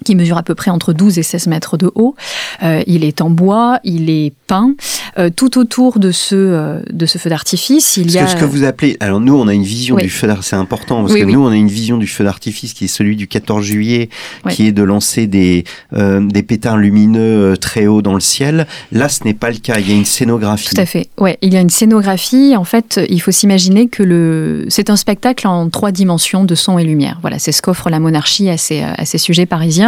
qui 0.03 0.15
mesure 0.15 0.37
à 0.37 0.43
peu 0.43 0.55
près 0.55 0.71
entre 0.71 0.93
12 0.93 1.17
et 1.17 1.23
16 1.23 1.47
mètres 1.47 1.77
de 1.77 1.91
haut. 1.95 2.15
Euh, 2.63 2.83
il 2.87 3.03
est 3.03 3.21
en 3.21 3.29
bois, 3.29 3.79
il 3.83 4.09
est 4.09 4.33
peint. 4.47 4.73
Euh, 5.17 5.29
tout 5.35 5.57
autour 5.57 5.99
de 5.99 6.11
ce, 6.11 6.35
euh, 6.35 6.81
de 6.91 7.05
ce 7.05 7.17
feu 7.17 7.29
d'artifice, 7.29 7.97
il 7.97 8.11
y 8.11 8.17
a... 8.17 8.27
ce 8.27 8.35
que 8.35 8.45
vous 8.45 8.63
appelez... 8.63 8.97
Alors 8.99 9.19
nous, 9.19 9.35
on 9.35 9.47
a 9.47 9.53
une 9.53 9.63
vision 9.63 9.95
du 9.95 10.09
feu 10.09 10.27
d'artifice, 10.27 10.49
c'est 10.49 10.55
important, 10.55 11.01
parce 11.01 11.15
que 11.15 11.23
nous, 11.23 11.43
on 11.43 11.49
a 11.49 11.55
une 11.55 11.67
vision 11.67 11.97
du 11.97 12.07
feu 12.07 12.23
d'artifice 12.23 12.73
qui 12.73 12.85
est 12.85 12.89
celui 12.89 13.15
du 13.15 13.27
14 13.27 13.63
juillet, 13.63 14.09
qui 14.49 14.67
est 14.67 14.71
de 14.71 14.83
lancer 14.83 15.27
des, 15.27 15.63
des 15.91 16.43
pétards 16.43 16.77
lumineux 16.77 17.55
très 17.57 17.87
haut 17.87 18.01
dans 18.01 18.13
le 18.13 18.19
ciel. 18.19 18.67
Là, 18.91 19.09
ce 19.09 19.23
n'est 19.23 19.33
pas 19.33 19.49
le 19.49 19.57
cas, 19.57 19.79
il 19.79 19.89
y 19.89 19.93
a 19.93 19.95
une 19.95 20.05
scénographie. 20.05 20.75
Tout 20.75 20.81
à 20.81 20.85
fait, 20.85 21.09
ouais, 21.17 21.37
il 21.41 21.53
y 21.53 21.57
a 21.57 21.61
une 21.61 21.69
scénographie. 21.69 22.55
En 22.55 22.63
fait, 22.63 22.99
il 23.09 23.21
faut 23.21 23.31
s'imaginer 23.31 23.87
que 23.87 24.03
le... 24.03 24.65
c'est 24.69 24.89
un 24.89 24.95
spectacle 24.95 25.47
en 25.47 25.69
trois 25.69 25.91
dimensions 25.91 26.43
de 26.43 26.55
son 26.55 26.77
et 26.77 26.83
lumière. 26.83 27.17
Voilà, 27.21 27.39
c'est 27.39 27.51
ce 27.51 27.61
qu'offre 27.61 27.89
la 27.89 27.99
monarchie 27.99 28.49
à 28.49 28.57
ses, 28.57 28.81
à 28.81 29.05
ses 29.05 29.17
sujets 29.17 29.45
parisiens. 29.45 29.86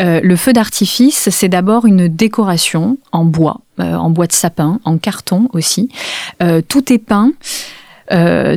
Euh, 0.00 0.20
le 0.22 0.36
feu 0.36 0.52
d'artifice, 0.52 1.28
c'est 1.30 1.48
d'abord 1.48 1.86
une 1.86 2.08
décoration 2.08 2.98
en 3.12 3.24
bois, 3.24 3.60
euh, 3.80 3.94
en 3.94 4.10
bois 4.10 4.26
de 4.26 4.32
sapin, 4.32 4.80
en 4.84 4.98
carton 4.98 5.48
aussi. 5.52 5.88
Euh, 6.42 6.60
tout 6.66 6.92
est 6.92 6.98
peint. 6.98 7.32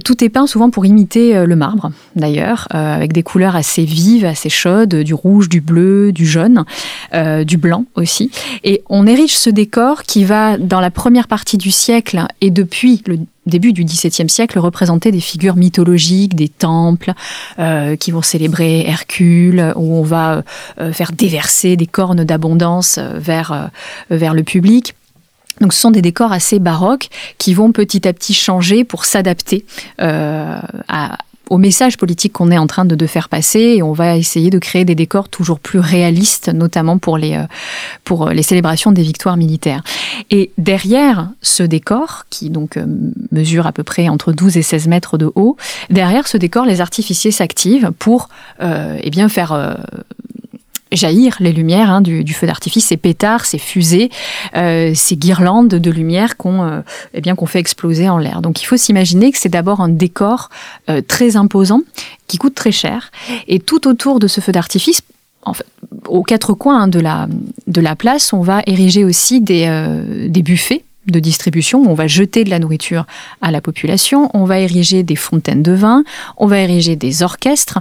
tout 0.06 0.24
est 0.24 0.30
peint 0.30 0.48
souvent 0.48 0.70
pour 0.70 0.86
imiter 0.86 1.46
le 1.46 1.56
marbre, 1.58 1.92
d'ailleurs, 2.16 2.70
avec 2.70 3.12
des 3.12 3.22
couleurs 3.22 3.58
assez 3.58 3.84
vives, 3.84 4.24
assez 4.24 4.48
chaudes, 4.48 4.96
du 4.96 5.14
rouge, 5.14 5.50
du 5.50 5.60
bleu, 5.60 6.14
du 6.14 6.26
jaune, 6.26 6.64
du 7.46 7.58
blanc 7.58 7.84
aussi. 7.96 8.32
Et 8.64 8.82
on 8.88 9.06
érige 9.06 9.38
ce 9.38 9.50
décor 9.50 10.04
qui 10.04 10.24
va, 10.24 10.58
dans 10.58 10.80
la 10.80 10.90
première 10.90 11.28
partie 11.28 11.58
du 11.58 11.70
siècle 11.70 12.26
et 12.40 12.50
depuis 12.50 13.04
le 13.08 13.18
début 13.46 13.74
du 13.74 13.84
XVIIe 13.84 14.30
siècle 14.30 14.60
représenter 14.60 15.12
des 15.12 15.20
figures 15.20 15.56
mythologiques, 15.56 16.36
des 16.36 16.50
temples 16.50 17.14
euh, 17.60 17.96
qui 17.96 18.12
vont 18.12 18.22
célébrer 18.22 18.82
Hercule, 18.82 19.74
où 19.76 19.96
on 19.96 20.04
va 20.04 20.44
euh, 20.80 20.94
faire 20.94 21.12
déverser 21.12 21.76
des 21.76 21.88
cornes 21.88 22.24
d'abondance 22.24 22.98
euh, 22.98 23.18
vers, 23.18 23.70
vers 24.10 24.34
le 24.34 24.44
public. 24.44 24.96
Donc 25.60 25.74
ce 25.74 25.82
sont 25.82 25.92
des 25.92 26.02
décors 26.02 26.32
assez 26.32 26.60
baroques 26.60 27.10
qui 27.38 27.54
vont 27.54 27.72
petit 27.72 28.08
à 28.08 28.14
petit 28.14 28.34
changer 28.34 28.84
pour 28.84 29.06
s'adapter 29.06 29.66
à, 30.00 31.18
au 31.52 31.58
message 31.58 31.98
politique 31.98 32.32
qu'on 32.32 32.50
est 32.50 32.58
en 32.58 32.66
train 32.66 32.86
de, 32.86 33.06
faire 33.08 33.28
passer 33.28 33.60
et 33.60 33.84
on 33.84 33.92
va 33.92 34.16
essayer 34.16 34.50
de 34.50 34.58
créer 34.58 34.86
des 34.86 34.96
décors 34.96 35.28
toujours 35.28 35.60
plus 35.60 35.80
réalistes, 35.80 36.48
notamment 36.48 36.98
pour 36.98 37.18
les, 37.18 37.34
euh, 37.34 37.44
pour 38.06 38.30
les 38.30 38.42
célébrations 38.42 38.94
des 38.94 39.02
victoires 39.02 39.36
militaires. 39.36 39.84
Et 40.30 40.52
derrière 40.58 41.30
ce 41.42 41.64
décor, 41.64 42.24
qui 42.30 42.50
donc 42.50 42.78
euh, 42.78 42.86
mesure 43.34 43.68
à 43.68 43.74
peu 43.74 43.84
près 43.84 44.08
entre 44.08 44.32
12 44.32 44.56
et 44.56 44.62
16 44.62 44.88
mètres 44.88 45.18
de 45.18 45.30
haut, 45.36 45.58
derrière 45.90 46.26
ce 46.26 46.38
décor, 46.38 46.66
les 46.66 46.80
artificiers 46.80 47.32
s'activent 47.32 47.92
pour 48.00 48.30
euh, 48.62 48.98
eh 49.04 49.10
bien 49.10 49.28
faire 49.28 49.78
jaillir 50.92 51.38
les 51.40 51.54
lumières 51.54 51.90
hein, 51.90 52.02
du, 52.02 52.34
feu 52.34 52.48
d'artifice, 52.48 52.86
ces 52.86 52.98
pétards, 52.98 53.46
ces 53.46 53.58
fusées, 53.58 54.10
euh, 54.56 54.92
ces 54.96 55.16
guirlandes 55.16 55.70
de 55.70 55.92
lumière 55.92 56.38
qu'on 56.38 56.64
euh, 56.64 56.82
eh 57.14 57.22
fait 57.48 57.60
exploser 57.60 58.10
en 58.10 58.18
l'air. 58.18 58.42
Donc 58.42 58.62
il 58.62 58.66
faut 58.66 58.78
s'imaginer 58.78 59.32
que 59.32 59.38
c'est 59.38 59.50
d'abord 59.50 59.82
un 59.82 59.90
décor 59.90 60.50
euh, 60.90 61.02
très 61.02 61.36
imposant 61.36 61.82
qui 62.28 62.38
coûte 62.38 62.56
très 62.56 62.72
cher 62.72 63.12
et 63.48 63.60
tout 63.60 63.88
autour 63.88 64.20
de 64.20 64.28
ce 64.28 64.42
feu 64.42 64.52
d'artifice 64.52 65.02
en 65.44 65.54
fait, 65.54 65.66
aux 66.08 66.24
quatre 66.24 66.54
coins 66.54 66.88
de, 66.88 67.00
la, 67.00 67.28
de 67.66 67.82
la 67.82 67.96
place, 67.96 68.32
on 68.32 68.42
va 68.42 68.62
ériger 68.68 69.04
aussi 69.04 69.42
des, 69.42 69.68
des 70.28 70.44
buffets 70.44 70.84
de 71.08 71.20
distribution 71.20 71.80
où 71.80 71.88
on 71.88 71.96
va 71.96 72.06
jeter 72.06 72.44
de 72.44 72.52
la 72.52 72.60
nourriture 72.60 73.08
à 73.42 73.50
la 73.50 73.60
population, 73.60 74.30
on 74.36 74.46
va 74.46 74.60
ériger 74.60 75.02
des 75.02 75.16
fontaines 75.16 75.64
de 75.64 75.72
vin, 75.72 76.04
on 76.38 76.46
va 76.46 76.60
ériger 76.60 76.96
des 76.96 77.24
orchestres. 77.24 77.80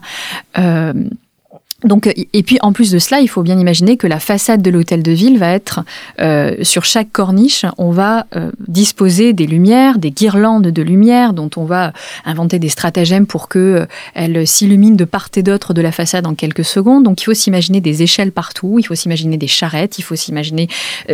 Donc, 1.85 2.13
et 2.15 2.43
puis 2.43 2.59
en 2.61 2.73
plus 2.73 2.91
de 2.91 2.99
cela, 2.99 3.21
il 3.21 3.29
faut 3.29 3.43
bien 3.43 3.59
imaginer 3.59 3.97
que 3.97 4.07
la 4.07 4.21
façade 4.21 4.61
de 4.61 4.71
l'hôtel 4.71 5.03
de 5.03 5.13
ville 5.13 5.39
va 5.39 5.51
être 5.53 5.81
euh, 6.21 6.57
sur 6.63 6.85
chaque 6.85 7.11
corniche, 7.11 7.65
on 7.79 7.91
va 7.91 8.27
euh, 8.37 8.51
disposer 8.69 9.33
des 9.33 9.47
lumières, 9.47 9.99
des 9.99 10.11
guirlandes 10.11 10.67
de 10.69 10.83
lumière 10.83 11.33
dont 11.33 11.51
on 11.57 11.65
va 11.65 11.93
inventer 12.25 12.59
des 12.59 12.69
stratagèmes 12.69 13.27
pour 13.27 13.49
que 13.49 13.59
euh, 13.59 13.87
elles 14.15 14.47
s'illuminent 14.47 14.97
de 14.97 15.05
part 15.05 15.29
et 15.37 15.43
d'autre 15.43 15.75
de 15.75 15.81
la 15.81 15.93
façade 15.93 16.27
en 16.27 16.35
quelques 16.35 16.65
secondes. 16.65 17.05
Donc 17.05 17.23
il 17.23 17.25
faut 17.25 17.35
s'imaginer 17.35 17.81
des 17.81 18.03
échelles 18.03 18.33
partout, 18.33 18.79
il 18.79 18.85
faut 18.85 18.95
s'imaginer 18.95 19.37
des 19.37 19.47
charrettes, 19.47 19.99
il 19.99 20.03
faut 20.03 20.17
s'imaginer 20.17 20.69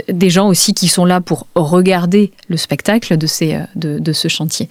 des 0.08 0.30
gens 0.30 0.48
aussi 0.48 0.74
qui 0.74 0.88
sont 0.88 1.04
là 1.04 1.20
pour 1.20 1.46
regarder 1.54 2.32
le 2.48 2.56
spectacle 2.56 3.16
de 3.16 3.26
ces 3.26 3.58
de, 3.74 3.98
de 3.98 4.12
ce 4.12 4.28
chantier. 4.28 4.68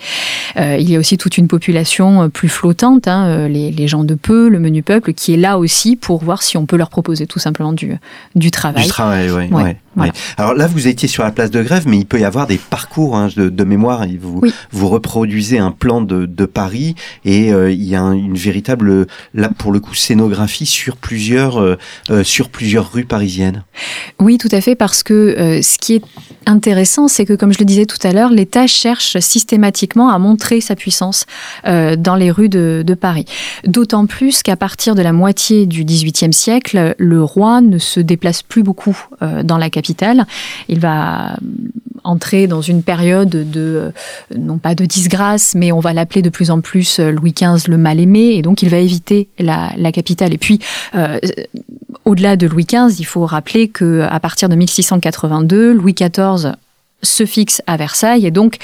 il 0.57 0.89
y 0.89 0.95
a 0.95 0.99
aussi 0.99 1.17
toute 1.17 1.37
une 1.37 1.47
population 1.47 2.29
plus 2.29 2.49
flottante, 2.49 3.07
hein, 3.07 3.47
les, 3.47 3.71
les 3.71 3.87
gens 3.87 4.03
de 4.03 4.15
peu, 4.15 4.49
le 4.49 4.59
menu 4.59 4.81
peuple, 4.81 5.13
qui 5.13 5.33
est 5.33 5.37
là 5.37 5.57
aussi 5.59 5.84
pour 5.95 6.23
voir 6.23 6.41
si 6.41 6.57
on 6.57 6.65
peut 6.65 6.77
leur 6.77 6.89
proposer 6.89 7.27
tout 7.27 7.39
simplement 7.39 7.73
du, 7.73 7.95
du 8.33 8.49
travail. 8.49 8.83
Du 8.83 8.89
travail, 8.89 9.29
oui. 9.29 9.49
Ouais. 9.51 10.11
Alors 10.37 10.53
là, 10.53 10.67
vous 10.67 10.87
étiez 10.87 11.07
sur 11.07 11.23
la 11.23 11.31
place 11.31 11.51
de 11.51 11.61
grève, 11.61 11.87
mais 11.87 11.97
il 11.97 12.05
peut 12.05 12.19
y 12.19 12.25
avoir 12.25 12.47
des 12.47 12.57
parcours 12.57 13.15
hein, 13.15 13.29
de, 13.35 13.63
mémoire. 13.63 14.05
Vous, 14.19 14.41
vous 14.71 14.89
reproduisez 14.89 15.57
un 15.57 15.71
plan 15.71 16.01
de, 16.01 16.45
Paris 16.45 16.95
et 17.25 17.51
euh, 17.51 17.71
il 17.71 17.83
y 17.83 17.95
a 17.95 18.01
une 18.01 18.35
véritable, 18.35 19.07
là 19.33 19.49
pour 19.57 19.71
le 19.71 19.79
coup, 19.79 19.95
scénographie 19.95 20.67
sur 20.67 20.95
plusieurs, 20.95 21.59
euh, 21.59 21.75
euh, 22.11 22.23
sur 22.23 22.49
plusieurs 22.49 22.93
rues 22.93 23.05
parisiennes. 23.05 23.63
Oui, 24.19 24.37
tout 24.37 24.49
à 24.51 24.61
fait, 24.61 24.75
parce 24.75 25.01
que 25.01 25.59
ce 25.61 25.77
qui 25.79 25.95
est 25.95 26.01
intéressant, 26.45 27.07
c'est 27.07 27.25
que, 27.25 27.33
comme 27.33 27.51
je 27.51 27.59
le 27.59 27.65
disais 27.65 27.85
tout 27.85 27.97
à 28.07 28.11
l'heure, 28.11 28.29
l'État 28.29 28.67
cherche 28.67 29.17
systématiquement 29.19 30.09
à 30.09 30.19
montrer 30.19 30.61
sa 30.61 30.75
puissance 30.75 31.25
dans 31.65 32.15
les 32.15 32.31
rues 32.31 32.49
de, 32.49 32.83
de 32.85 32.93
Paris. 32.93 33.25
D'autant 33.65 34.05
plus 34.05 34.43
qu'à 34.43 34.55
partir 34.55 34.93
de 34.95 35.01
la 35.01 35.13
moitié 35.13 35.65
du 35.65 35.74
XVIIIe 35.83 36.33
siècle, 36.33 36.95
le 36.97 37.23
roi 37.23 37.61
ne 37.61 37.77
se 37.77 37.99
déplace 37.99 38.43
plus 38.43 38.63
beaucoup 38.63 38.97
dans 39.43 39.57
la 39.57 39.69
capitale 39.69 40.25
il 40.67 40.79
va 40.79 41.37
entrer 42.03 42.47
dans 42.47 42.61
une 42.61 42.83
période 42.83 43.29
de, 43.29 43.45
euh, 43.55 43.91
non 44.37 44.57
pas 44.59 44.75
de 44.75 44.85
disgrâce, 44.85 45.55
mais 45.55 45.71
on 45.71 45.79
va 45.79 45.93
l'appeler 45.93 46.21
de 46.21 46.29
plus 46.29 46.51
en 46.51 46.61
plus 46.61 46.99
euh, 46.99 47.09
Louis 47.11 47.33
XV 47.33 47.67
le 47.67 47.77
mal-aimé, 47.77 48.35
et 48.35 48.41
donc 48.41 48.61
il 48.61 48.69
va 48.69 48.77
éviter 48.77 49.27
la, 49.39 49.73
capitale. 49.91 50.33
Et 50.33 50.37
puis, 50.37 50.59
euh, 50.93 51.19
au-delà 52.03 52.35
de 52.35 52.45
Louis 52.45 52.65
XV, 52.65 52.99
il 52.99 53.05
faut 53.05 53.25
rappeler 53.25 53.69
que 53.69 54.01
à 54.01 54.19
partir 54.19 54.49
de 54.49 54.55
1682, 54.55 55.73
Louis 55.73 55.93
XIV 55.93 56.53
se 57.01 57.25
fixe 57.25 57.61
à 57.65 57.77
Versailles, 57.77 58.25
et 58.25 58.31
donc 58.31 58.57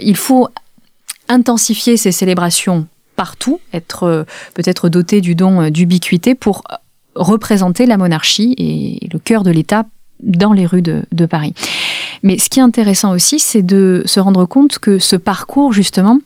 il 0.00 0.16
faut 0.16 0.48
intensifier 1.28 1.96
ces 1.96 2.12
célébrations 2.12 2.86
partout, 3.16 3.60
être 3.72 4.26
peut-être 4.54 4.88
doté 4.88 5.20
du 5.20 5.34
don 5.34 5.70
d'ubiquité 5.70 6.34
pour 6.34 6.62
représenter 7.14 7.86
la 7.86 7.96
monarchie 7.96 8.54
et 8.58 9.08
le 9.12 9.18
cœur 9.18 9.42
de 9.42 9.50
l'État 9.50 9.84
dans 10.22 10.52
les 10.52 10.66
rues 10.66 10.82
de, 10.82 11.26
Paris. 11.26 11.54
Mais 12.22 12.38
ce 12.38 12.48
qui 12.48 12.60
est 12.60 12.62
intéressant 12.62 13.12
aussi, 13.12 13.38
c'est 13.38 13.62
de 13.62 14.02
se 14.06 14.20
rendre 14.20 14.46
compte 14.46 14.78
que 14.78 14.98
ce 14.98 15.16
parcours, 15.16 15.72
justement, 15.72 16.20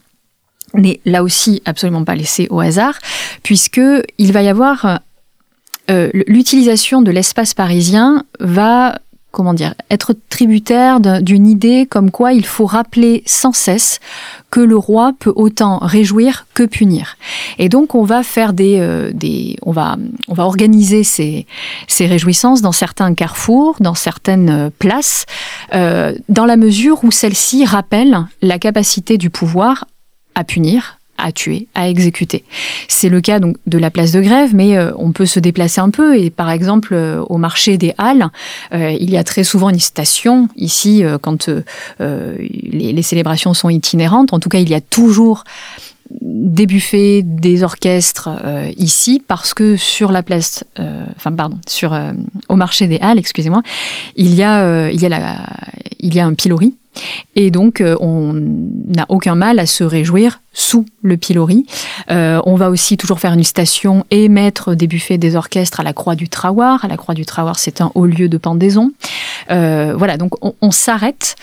n'est 0.75 1.01
là 1.05 1.23
aussi 1.23 1.63
absolument 1.65 2.05
pas 2.05 2.15
laissé 2.15 2.47
au 2.51 2.61
hasard, 2.61 2.99
puisqu'il 3.43 4.33
va 4.33 4.43
y 4.43 4.49
avoir 4.49 5.01
euh, 5.91 6.11
l'utilisation 6.13 7.03
de 7.03 7.11
l'espace 7.11 7.55
parisien 7.55 8.25
va 8.41 8.99
comment 9.39 9.55
dire, 9.55 9.75
être 9.89 10.17
tributaire 10.29 10.99
d'une 10.99 11.47
idée 11.47 11.87
comme 11.89 12.11
quoi 12.11 12.33
il 12.33 12.45
faut 12.45 12.67
rappeler 12.67 13.23
sans 13.25 13.53
cesse 13.53 14.01
que 14.51 14.59
le 14.59 14.77
roi 14.77 15.13
peut 15.17 15.33
autant 15.37 15.79
réjouir 15.79 16.47
que 16.55 16.65
punir. 16.65 17.17
Et 17.61 17.69
donc 17.69 17.95
on 17.95 18.03
va 18.03 18.25
faire 18.25 18.53
des, 18.53 18.81
euh, 18.81 19.13
des 19.15 19.57
on 19.63 19.71
va 19.71 19.97
on 20.27 20.35
va 20.35 20.45
organiser 20.45 21.05
ces, 21.05 21.47
ces 21.87 22.07
réjouissances 22.07 22.63
dans 22.63 22.73
certains 22.73 23.15
carrefours, 23.15 23.77
dans 23.79 23.95
certaines 23.95 24.51
euh, 24.51 24.71
places, 24.77 25.25
euh, 25.73 26.15
dans 26.29 26.45
la 26.45 26.57
mesure 26.57 27.05
où 27.05 27.13
celles-ci 27.13 27.65
rappellent 27.65 28.27
la 28.43 28.59
capacité 28.59 29.19
du 29.19 29.31
pouvoir 29.31 29.85
à 30.35 30.43
punir, 30.43 30.98
à 31.19 31.33
tuer, 31.33 31.69
à 31.75 31.89
exécuter. 31.89 32.45
C'est 32.89 33.09
le 33.09 33.21
cas 33.21 33.41
donc 33.41 33.57
de 33.67 33.79
la 33.79 33.91
place 33.91 34.13
de 34.13 34.21
grève, 34.21 34.55
mais 34.55 34.77
euh, 34.77 34.93
on 34.97 35.13
peut 35.13 35.27
se 35.27 35.41
déplacer 35.41 35.81
un 35.81 35.91
peu. 35.91 36.19
Et 36.19 36.31
par 36.31 36.51
exemple, 36.51 36.95
euh, 36.95 37.23
au 37.29 37.37
marché 37.37 37.77
des 37.77 37.95
Halles, 37.99 38.31
euh, 38.73 38.97
il 38.99 39.11
y 39.11 39.17
a 39.17 39.25
très 39.25 39.45
souvent 39.45 39.69
une 39.69 39.81
station 39.81 40.49
ici 40.57 41.03
quand 41.21 41.49
les, 41.99 42.93
les, 42.93 43.03
célébrations 43.03 43.55
sont 43.55 43.69
itinérantes. 43.69 44.33
En 44.33 44.41
tout 44.41 44.49
cas, 44.49 44.59
il 44.59 44.69
y 44.69 44.75
a 44.75 44.81
toujours 44.81 45.45
des 46.11 46.67
buffets, 46.67 47.23
des 47.23 47.63
orchestres 47.63 48.31
euh, 48.45 48.71
ici 48.77 49.23
parce 49.27 49.55
que 49.55 49.77
sur 49.77 50.11
la 50.13 50.23
place, 50.23 50.65
euh, 50.79 51.05
enfin 51.17 51.33
pardon, 51.33 51.59
sur 51.67 51.93
euh, 51.93 52.13
au 52.49 52.57
marché 52.57 52.87
des 52.87 52.99
Halles, 53.01 53.19
excusez-moi, 53.19 53.63
il 54.17 54.35
y 54.35 54.43
a 54.43 54.91
il 54.91 55.01
y 55.01 55.07
a 55.07 55.09
la 55.09 55.37
il 56.01 56.15
y 56.15 56.21
a 56.21 56.27
un 56.27 56.35
pilori. 56.35 56.75
Et 57.37 57.51
donc, 57.51 57.81
euh, 57.81 57.97
on 58.01 58.33
n'a 58.35 59.07
aucun 59.09 59.35
mal 59.35 59.59
à 59.59 59.67
se 59.67 59.85
réjouir 59.85 60.41
sous 60.53 60.87
le 61.03 61.17
pilori. 61.17 61.67
Euh, 62.11 62.41
on 62.45 62.57
va 62.57 62.71
aussi 62.71 62.97
toujours 62.97 63.21
faire 63.21 63.33
une 63.33 63.45
station 63.45 64.05
et 64.11 64.29
mettre 64.29 64.75
des 64.75 64.87
buffets 64.87 65.19
des 65.19 65.37
orchestres 65.37 65.81
à 65.81 65.83
la 65.83 65.93
Croix 65.93 66.15
du 66.15 66.29
Traoir. 66.29 66.85
À 66.85 66.89
la 66.89 66.97
Croix 66.97 67.15
du 67.15 67.25
Traoir, 67.25 67.59
c'est 67.59 67.81
un 67.81 67.93
haut 67.95 68.07
lieu 68.07 68.29
de 68.29 68.39
pendaison. 68.39 68.93
voilà, 69.49 70.17
donc 70.17 70.33
on, 70.45 70.55
on 70.61 70.71
s'arrête 70.71 71.37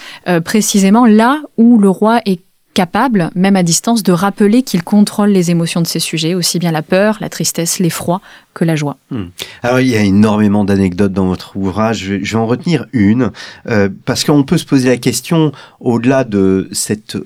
précisément 0.44 1.06
là 1.06 1.42
où 1.58 1.78
le 1.78 1.90
roi 1.90 2.22
est 2.26 2.40
capable, 2.76 3.32
même 3.34 3.56
à 3.56 3.64
distance, 3.64 4.04
de 4.04 4.12
rappeler 4.12 4.62
qu'il 4.62 4.84
contrôle 4.84 5.30
les 5.30 5.50
émotions 5.50 5.82
de 5.82 5.88
ses 5.88 6.00
sujets, 6.00 6.36
aussi 6.36 6.60
bien 6.60 6.72
la 6.72 6.84
peur, 6.84 7.18
la 7.22 7.30
tristesse, 7.30 7.80
l'effroi 7.80 8.22
que 8.54 8.64
la 8.64 8.76
joie. 8.76 8.98
Hmm. 9.10 9.26
Alors 9.64 9.80
il 9.80 9.88
y 9.88 9.96
a 9.96 10.02
énormément 10.02 10.64
d'anecdotes 10.64 11.14
dans 11.14 11.26
votre 11.26 11.58
ouvrage, 11.58 11.98
je 12.00 12.14
vais, 12.14 12.36
en 12.36 12.46
retenir 12.46 12.86
une, 12.94 13.32
euh, 13.68 13.90
parce 14.06 14.24
qu'on 14.24 14.44
peut 14.44 14.58
se 14.58 14.66
poser 14.66 14.90
la 14.90 14.98
question, 14.98 15.52
au-delà 15.80 16.24
de 16.24 16.70
cette 16.72 17.18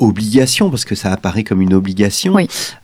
obligation, 0.00 0.70
parce 0.70 0.84
que 0.84 0.94
ça 0.94 1.12
apparaît 1.12 1.44
comme 1.44 1.60
une 1.60 1.74
obligation. 1.74 2.36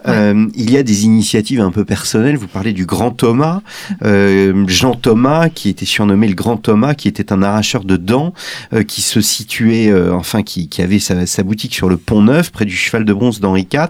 Euh, 0.07 0.47
il 0.55 0.71
y 0.71 0.77
a 0.77 0.83
des 0.83 1.05
initiatives 1.05 1.61
un 1.61 1.71
peu 1.71 1.85
personnelles. 1.85 2.37
Vous 2.37 2.47
parlez 2.47 2.73
du 2.73 2.87
grand 2.87 3.11
Thomas, 3.11 3.63
euh, 4.05 4.65
Jean 4.69 4.95
Thomas, 4.95 5.49
qui 5.49 5.69
était 5.71 5.87
surnommé 5.87 6.29
le 6.29 6.35
grand 6.35 6.57
Thomas, 6.57 6.95
qui 6.95 7.09
était 7.09 7.33
un 7.33 7.43
arracheur 7.43 7.85
de 7.85 7.97
dents, 7.97 8.35
euh, 8.73 8.83
qui 8.83 9.01
se 9.01 9.21
situait, 9.21 9.89
euh, 9.89 10.13
enfin, 10.13 10.43
qui, 10.43 10.69
qui 10.69 10.83
avait 10.83 10.99
sa, 10.99 11.27
sa, 11.27 11.43
boutique 11.43 11.75
sur 11.75 11.89
le 11.89 11.97
Pont 11.97 12.23
Neuf, 12.23 12.51
près 12.51 12.65
du 12.65 12.77
cheval 12.77 13.05
de 13.05 13.13
bronze 13.13 13.41
d'Henri 13.41 13.67
IV, 13.73 13.89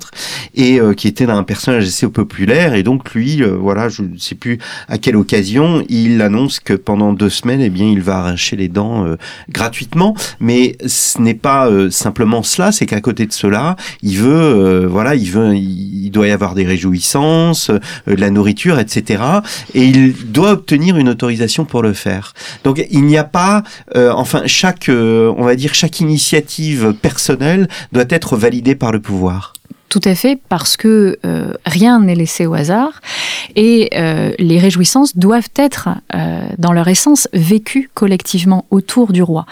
et 0.55 0.81
euh, 0.81 0.95
qui 0.95 1.09
était 1.09 1.29
un 1.29 1.43
personnage 1.43 1.87
assez 1.87 2.09
populaire. 2.09 2.75
Et 2.75 2.83
donc 2.83 3.13
lui, 3.15 3.43
voilà, 3.43 3.89
je 3.89 4.03
ne 4.03 4.19
sais 4.19 4.35
plus 4.35 4.59
à 4.89 4.99
quelle 4.99 5.17
occasion, 5.17 5.85
il 5.89 6.23
annonce 6.23 6.61
que 6.61 6.75
pendant 6.75 7.13
deux 7.13 7.31
semaines, 7.31 7.61
eh 7.61 7.71
bien, 7.71 7.87
il 7.87 8.01
va 8.01 8.19
arracher 8.19 8.57
les 8.57 8.69
dents 8.69 9.07
gratuitement. 9.49 10.15
Mais 10.41 10.77
ce 10.87 11.21
n'est 11.21 11.35
pas 11.35 11.69
simplement 11.91 12.43
cela, 12.43 12.73
c'est 12.73 12.87
qu'à 12.87 13.01
côté 13.01 13.16
de 13.25 13.33
cela, 13.33 13.77
il 14.03 14.19
veut, 14.19 14.29
euh, 14.29 14.87
voilà, 14.87 15.15
il 15.15 15.31
veut, 15.31 15.55
il 15.57 16.11
doit 16.11 16.27
y 16.27 16.31
avoir 16.31 16.55
des 16.55 16.67
réjouissances, 16.67 17.71
euh, 17.71 17.79
de 18.07 18.21
la 18.21 18.31
nourriture, 18.31 18.79
etc. 18.79 19.23
Et 19.75 19.87
il 19.87 20.13
doit 20.33 20.51
obtenir 20.51 20.99
une 20.99 21.09
autorisation 21.09 21.65
pour 21.65 21.83
le 21.83 21.95
faire. 21.95 22.35
Donc 22.65 22.85
il 22.91 23.05
n'y 23.05 23.17
a 23.17 23.25
pas, 23.25 23.63
euh, 23.95 24.11
enfin 24.13 24.43
chaque, 24.47 24.91
on 24.91 25.45
va 25.45 25.57
dire 25.57 25.73
chaque 25.75 26.01
initiative 26.01 26.93
personnelle 27.01 27.69
doit 27.93 28.05
être 28.11 28.37
validée 28.37 28.75
par 28.75 28.93
le 28.93 29.01
pouvoir. 29.01 29.55
Tout 29.89 30.01
à 30.05 30.15
fait, 30.17 30.39
parce 30.49 30.77
que 30.77 31.17
rien 31.65 32.01
n'est 32.01 32.17
laissé 32.17 32.45
au 32.45 32.55
hasard 32.55 33.01
et 33.55 33.89
les 34.39 34.59
réjouissances 34.59 35.17
doivent 35.17 35.49
être, 35.55 35.89
dans 36.59 36.73
leur 36.73 36.89
essence, 36.89 37.29
vécues 37.33 37.89
collectivement 37.95 38.67
autour 38.71 39.13
du 39.13 39.23
roi 39.23 39.47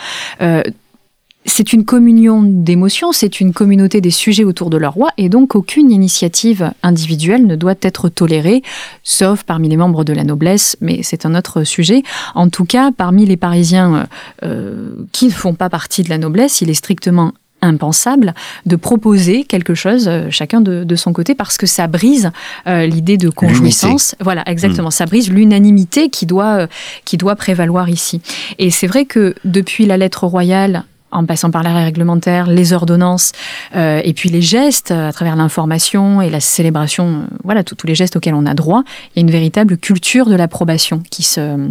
c'est 1.45 1.73
une 1.73 1.85
communion 1.85 2.43
d'émotions, 2.43 3.13
c'est 3.13 3.41
une 3.41 3.53
communauté 3.53 4.01
des 4.01 4.11
sujets 4.11 4.45
autour 4.45 4.71
de 4.71 4.77
leur 4.77 4.95
roi, 4.95 5.11
et 5.19 5.29
donc 5.29 5.55
aucune 5.55 5.91
initiative 5.91 6.73
individuelle 6.83 7.47
ne 7.47 7.57
doit 7.57 7.75
être 7.83 8.09
tolérée, 8.09 8.63
sauf 9.03 9.43
parmi 9.43 9.69
les 9.69 9.77
membres 9.77 10.05
de 10.05 10.13
la 10.13 10.25
noblesse, 10.25 10.77
mais 10.81 11.01
c'est 11.03 11.27
un 11.27 11.35
autre 11.35 11.65
sujet. 11.65 12.03
En 12.35 12.49
tout 12.49 12.65
cas, 12.65 12.91
parmi 12.93 13.27
les 13.27 13.37
Parisiens 13.37 14.07
euh, 14.43 14.95
qui 15.13 15.27
ne 15.27 15.33
font 15.33 15.55
pas 15.55 15.69
partie 15.69 16.03
de 16.03 16.09
la 16.09 16.19
noblesse, 16.19 16.61
il 16.61 16.71
est 16.71 16.75
strictement 16.75 17.33
impensable 17.61 18.35
de 18.67 18.77
proposer 18.77 19.45
quelque 19.45 19.75
chose 19.75 20.07
euh, 20.07 20.27
chacun 20.31 20.61
de, 20.61 20.97
son 20.97 21.13
côté 21.13 21.35
parce 21.35 21.57
que 21.57 21.67
ça 21.67 21.87
brise 21.87 22.31
euh, 22.67 22.87
l'idée 22.87 23.17
de 23.17 23.31
conjouissance. 23.31 24.15
Voilà, 24.21 24.43
exactement. 24.47 24.89
Hmm. 24.89 24.93
Ça 24.93 25.07
brise 25.07 25.31
l'unanimité 25.31 26.09
qui 26.09 26.27
doit 26.27 26.69
qui 27.05 27.17
doit 27.17 27.37
prévaloir 27.37 27.89
ici. 27.89 28.21
Et 28.59 28.71
c'est 28.71 28.87
vrai 28.87 29.07
que 29.07 29.35
depuis 29.45 29.87
la 29.87 29.97
lettre 29.97 30.27
royale 30.27 30.85
en 31.15 31.25
passant 31.25 31.51
par 31.51 31.63
l'arrêt 31.63 31.85
réglementaire, 31.85 32.47
les 32.47 32.73
ordonnances, 32.73 33.33
euh, 33.75 34.01
et 34.05 34.13
puis 34.13 34.29
les 34.29 34.43
gestes 34.43 34.91
à 34.91 35.13
travers 35.13 35.37
l'information 35.37 36.21
et 36.21 36.29
la 36.29 36.41
célébration, 36.41 37.07
euh, 37.07 37.37
voilà, 37.45 37.65
tous 37.65 37.87
les 37.87 37.95
gestes 37.95 38.17
auxquels 38.17 38.35
on 38.35 38.47
a 38.47 38.55
droit. 38.55 38.83
Il 39.15 39.19
y 39.19 39.21
a 39.21 39.23
une 39.23 39.31
véritable 39.31 39.79
culture 39.79 40.27
de 40.27 40.35
l'approbation 40.35 41.03
qui 41.11 41.23
se 41.23 41.71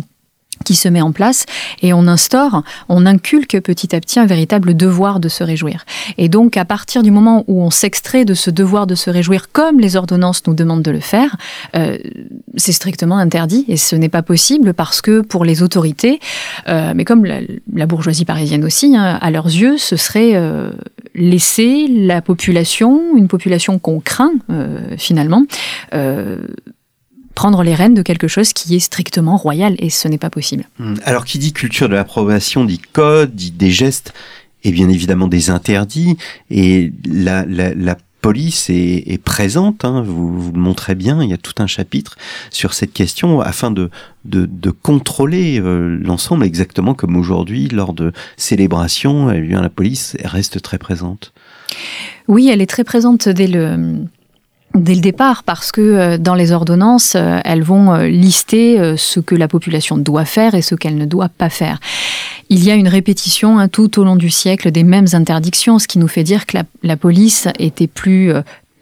qui 0.66 0.76
se 0.76 0.88
met 0.88 1.02
en 1.02 1.12
place 1.12 1.46
et 1.82 1.94
on 1.94 2.08
instaure, 2.08 2.64
on 2.90 3.06
inculque 3.06 3.60
petit 3.60 3.96
à 3.96 4.00
petit 4.00 4.20
un 4.20 4.26
véritable 4.26 4.76
devoir 4.76 5.20
de 5.20 5.30
se 5.30 5.44
réjouir. 5.44 5.86
Et 6.18 6.30
donc 6.30 6.58
à 6.58 6.66
partir 6.66 7.04
du 7.04 7.12
moment 7.12 7.44
où 7.48 7.62
on 7.62 7.70
s'extrait 7.70 8.26
de 8.26 8.34
ce 8.34 8.50
devoir 8.50 8.88
de 8.88 8.96
se 8.96 9.10
réjouir 9.10 9.52
comme 9.52 9.80
les 9.80 9.96
ordonnances 9.96 10.46
nous 10.48 10.54
demandent 10.54 10.82
de 10.82 10.92
le 10.92 11.00
faire, 11.00 11.36
euh, 11.76 11.98
c'est 12.56 12.72
strictement 12.72 13.18
interdit 13.18 13.66
et 13.68 13.78
ce 13.78 13.96
n'est 13.96 14.10
pas 14.10 14.24
possible 14.24 14.74
parce 14.74 15.02
que 15.02 15.22
pour 15.22 15.46
les 15.46 15.64
autorités, 15.64 16.20
euh, 16.68 16.94
mais 16.96 17.06
comme 17.06 17.26
la, 17.26 17.86
bourgeoisie 17.86 18.26
parisienne 18.26 18.64
aussi, 18.64 18.96
hein, 18.96 19.20
à 19.22 19.32
leurs 19.32 19.48
yeux, 19.48 19.78
ce 19.78 19.98
serait 19.98 20.36
euh, 20.36 20.72
laisser 21.16 21.88
la 21.88 22.22
population, 22.22 23.16
une 23.16 23.28
population 23.28 23.78
qu'on 23.80 24.00
craint 24.00 24.32
finalement, 24.98 25.44
prendre 27.36 27.64
les 27.64 27.76
rênes 27.76 27.94
de 27.94 28.02
quelque 28.02 28.28
chose 28.28 28.54
qui 28.54 28.76
est 28.76 28.80
strictement 28.80 29.38
royal 29.38 29.76
et 29.80 29.90
ce 29.90 30.08
n'est 30.08 30.18
pas 30.18 30.30
possible. 30.30 30.66
Hmm. 30.80 30.96
Alors 31.04 31.26
qui 31.26 31.40
dit 31.40 31.54
culture 31.54 31.90
de 31.90 31.96
l'approbation 31.96 32.66
dit 32.66 32.80
code, 32.80 33.36
dit 33.36 33.52
des 33.52 33.72
gestes 33.72 34.14
et 34.64 34.72
bien 34.72 34.90
évidemment 34.90 35.28
des 35.28 35.50
interdits 35.50 36.18
et 36.50 36.94
la, 37.06 37.46
la, 37.46 37.74
la 37.74 37.98
police 38.24 38.70
est, 38.70 39.04
est 39.08 39.22
présente, 39.22 39.84
hein, 39.84 40.02
vous, 40.02 40.40
vous 40.40 40.52
le 40.54 40.60
montrez 40.60 40.96
bien, 40.96 41.22
il 41.22 41.30
y 41.30 41.34
a 41.34 41.38
tout 41.38 41.62
un 41.62 41.68
chapitre 41.68 42.16
sur 42.52 42.74
cette 42.74 42.94
question 42.94 43.42
afin 43.42 43.70
de, 43.70 43.90
de, 44.24 44.46
de 44.50 44.72
contrôler 44.72 45.60
euh, 45.60 46.00
l'ensemble 46.02 46.46
exactement 46.46 46.94
comme 46.94 47.18
aujourd'hui 47.18 47.68
lors 47.68 47.94
de 47.94 48.14
célébrations, 48.38 49.30
eh 49.30 49.42
bien, 49.42 49.62
la 49.62 49.70
police 49.70 50.16
reste 50.24 50.62
très 50.62 50.78
présente. 50.78 51.34
Oui, 52.30 52.50
elle 52.50 52.62
est 52.62 52.68
très 52.68 52.86
présente 52.86 53.28
dès 53.28 53.48
le 53.48 54.06
dès 54.76 54.96
le 54.96 55.02
départ 55.02 55.44
parce 55.44 55.72
que 55.72 55.82
euh, 55.82 56.18
dans 56.18 56.36
les 56.36 56.52
ordonnances, 56.52 57.16
euh, 57.16 57.40
elles 57.46 57.64
vont 57.64 57.94
euh, 57.94 58.08
lister 58.08 58.98
ce 58.98 59.20
que 59.20 59.36
la 59.36 59.48
population 59.48 59.98
doit 59.98 60.26
faire 60.26 60.56
et 60.56 60.62
ce 60.62 60.76
qu'elle 60.76 60.98
ne 60.98 61.06
doit 61.06 61.30
pas 61.30 61.50
faire. 61.50 61.80
Il 62.50 62.64
y 62.64 62.72
a 62.72 62.76
une 62.76 62.88
répétition 62.88 63.60
hein, 63.60 63.68
tout 63.68 64.00
au 64.00 64.04
long 64.04 64.16
du 64.16 64.30
siècle 64.30 64.72
des 64.72 64.84
mêmes 64.84 65.08
interdictions, 65.14 65.80
ce 65.80 65.88
qui 65.88 66.00
nous 66.00 66.08
fait 66.08 66.24
dire 66.24 66.46
que 66.46 66.58
la, 66.58 66.64
la 66.84 66.98
police 66.98 67.48
était 67.60 67.88
plus 67.88 68.34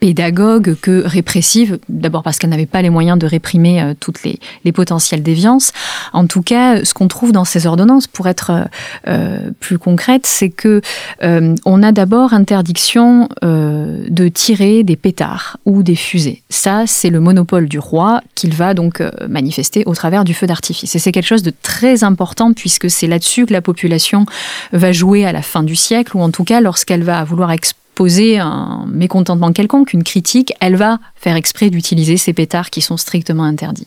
pédagogue 0.02 0.74
que 0.82 1.06
répressive, 1.06 1.78
d'abord 1.88 2.24
parce 2.24 2.40
qu'elle 2.40 2.50
n'avait 2.50 2.66
pas 2.66 2.82
les 2.82 2.90
moyens 2.90 3.16
de 3.16 3.24
réprimer 3.24 3.80
euh, 3.80 3.94
toutes 4.00 4.24
les, 4.24 4.40
les, 4.64 4.72
potentielles 4.72 5.22
déviances. 5.22 5.70
En 6.12 6.26
tout 6.26 6.42
cas, 6.42 6.84
ce 6.84 6.92
qu'on 6.92 7.06
trouve 7.06 7.30
dans 7.30 7.44
ces 7.44 7.68
ordonnances, 7.68 8.08
pour 8.08 8.26
être 8.26 8.50
euh, 8.50 8.64
euh 9.06 9.50
plus 9.60 9.78
concrète, 9.78 10.26
c'est 10.26 10.50
que 10.50 10.80
euh, 11.22 11.54
on 11.64 11.84
a 11.84 11.92
d'abord 11.92 12.32
interdiction 12.32 13.28
euh, 13.44 14.04
de 14.08 14.26
tirer 14.26 14.82
des 14.82 14.96
pétards 14.96 15.58
ou 15.66 15.84
des 15.84 15.94
fusées. 15.94 16.42
Ça, 16.48 16.82
c'est 16.88 17.10
le 17.10 17.20
monopole 17.20 17.68
du 17.68 17.78
roi 17.78 18.22
qu'il 18.34 18.54
va 18.54 18.74
donc 18.74 19.00
manifester 19.28 19.84
au 19.86 19.94
travers 19.94 20.24
du 20.24 20.34
feu 20.34 20.48
d'artifice. 20.48 20.96
Et 20.96 20.98
c'est 20.98 21.12
quelque 21.12 21.28
chose 21.28 21.44
de 21.44 21.52
très 21.62 22.02
important 22.02 22.52
puisque 22.52 22.90
c'est 22.90 23.06
là-dessus 23.06 23.46
que 23.46 23.52
la 23.52 23.62
population 23.62 24.26
va 24.72 24.90
jouer 24.90 25.24
à 25.24 25.30
la 25.30 25.42
fin 25.42 25.62
du 25.62 25.76
siècle, 25.76 26.16
ou 26.16 26.22
en 26.22 26.30
tout 26.30 26.44
cas 26.44 26.60
lorsqu'elle 26.60 27.04
va 27.04 27.22
vouloir 27.22 27.52
exp 27.52 27.76
poser 27.94 28.38
un 28.38 28.86
mécontentement 28.88 29.52
quelconque, 29.52 29.92
une 29.92 30.04
critique, 30.04 30.52
elle 30.60 30.76
va 30.76 30.98
faire 31.14 31.36
exprès 31.36 31.70
d'utiliser 31.70 32.16
ces 32.16 32.32
pétards 32.32 32.70
qui 32.70 32.80
sont 32.80 32.96
strictement 32.96 33.44
interdits. 33.44 33.86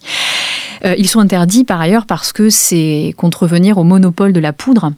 Euh, 0.84 0.96
ils 0.98 1.08
sont 1.08 1.20
interdits 1.20 1.64
par 1.64 1.82
ailleurs 1.82 2.06
parce 2.06 2.32
que 2.32 2.50
c'est 2.50 3.14
contrevenir 3.18 3.78
au 3.78 3.84
monopole 3.84 4.34
de 4.34 4.40
la 4.40 4.54
poudre. 4.54 4.92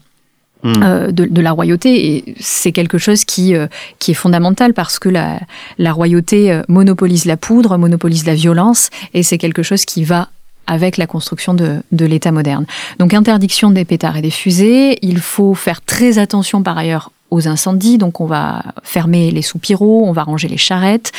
Hmm. 0.64 0.82
Euh, 0.82 1.12
de, 1.12 1.40
la 1.40 1.52
royauté 1.52 2.16
et 2.16 2.34
c'est 2.40 2.72
quelque 2.72 2.98
chose 2.98 3.24
qui, 3.24 3.54
euh, 3.54 3.68
qui 4.00 4.10
est 4.10 4.14
fondamental 4.14 4.74
parce 4.74 4.98
que 4.98 5.08
la, 5.08 5.38
la 5.78 5.92
royauté 5.92 6.60
monopolise 6.66 7.26
la 7.26 7.36
poudre, 7.36 7.78
monopolise 7.78 8.26
la 8.26 8.34
violence 8.34 8.90
et 9.14 9.22
c'est 9.22 9.38
quelque 9.38 9.62
chose 9.62 9.84
qui 9.84 10.02
va 10.02 10.30
avec 10.68 10.98
la 10.98 11.08
construction 11.08 11.54
de, 11.54 11.82
de 11.90 12.04
l'État 12.04 12.30
moderne. 12.30 12.66
Donc 12.98 13.14
interdiction 13.14 13.70
des 13.70 13.84
pétards 13.84 14.16
et 14.16 14.22
des 14.22 14.30
fusées, 14.30 14.98
il 15.02 15.18
faut 15.18 15.54
faire 15.54 15.80
très 15.80 16.18
attention 16.18 16.62
par 16.62 16.78
ailleurs 16.78 17.10
aux 17.30 17.48
incendies, 17.48 17.98
donc 17.98 18.20
on 18.20 18.26
va 18.26 18.62
fermer 18.82 19.30
les 19.30 19.42
soupiraux, 19.42 20.04
on 20.06 20.12
va 20.12 20.22
ranger 20.22 20.48
les 20.48 20.56
charrettes, 20.56 21.12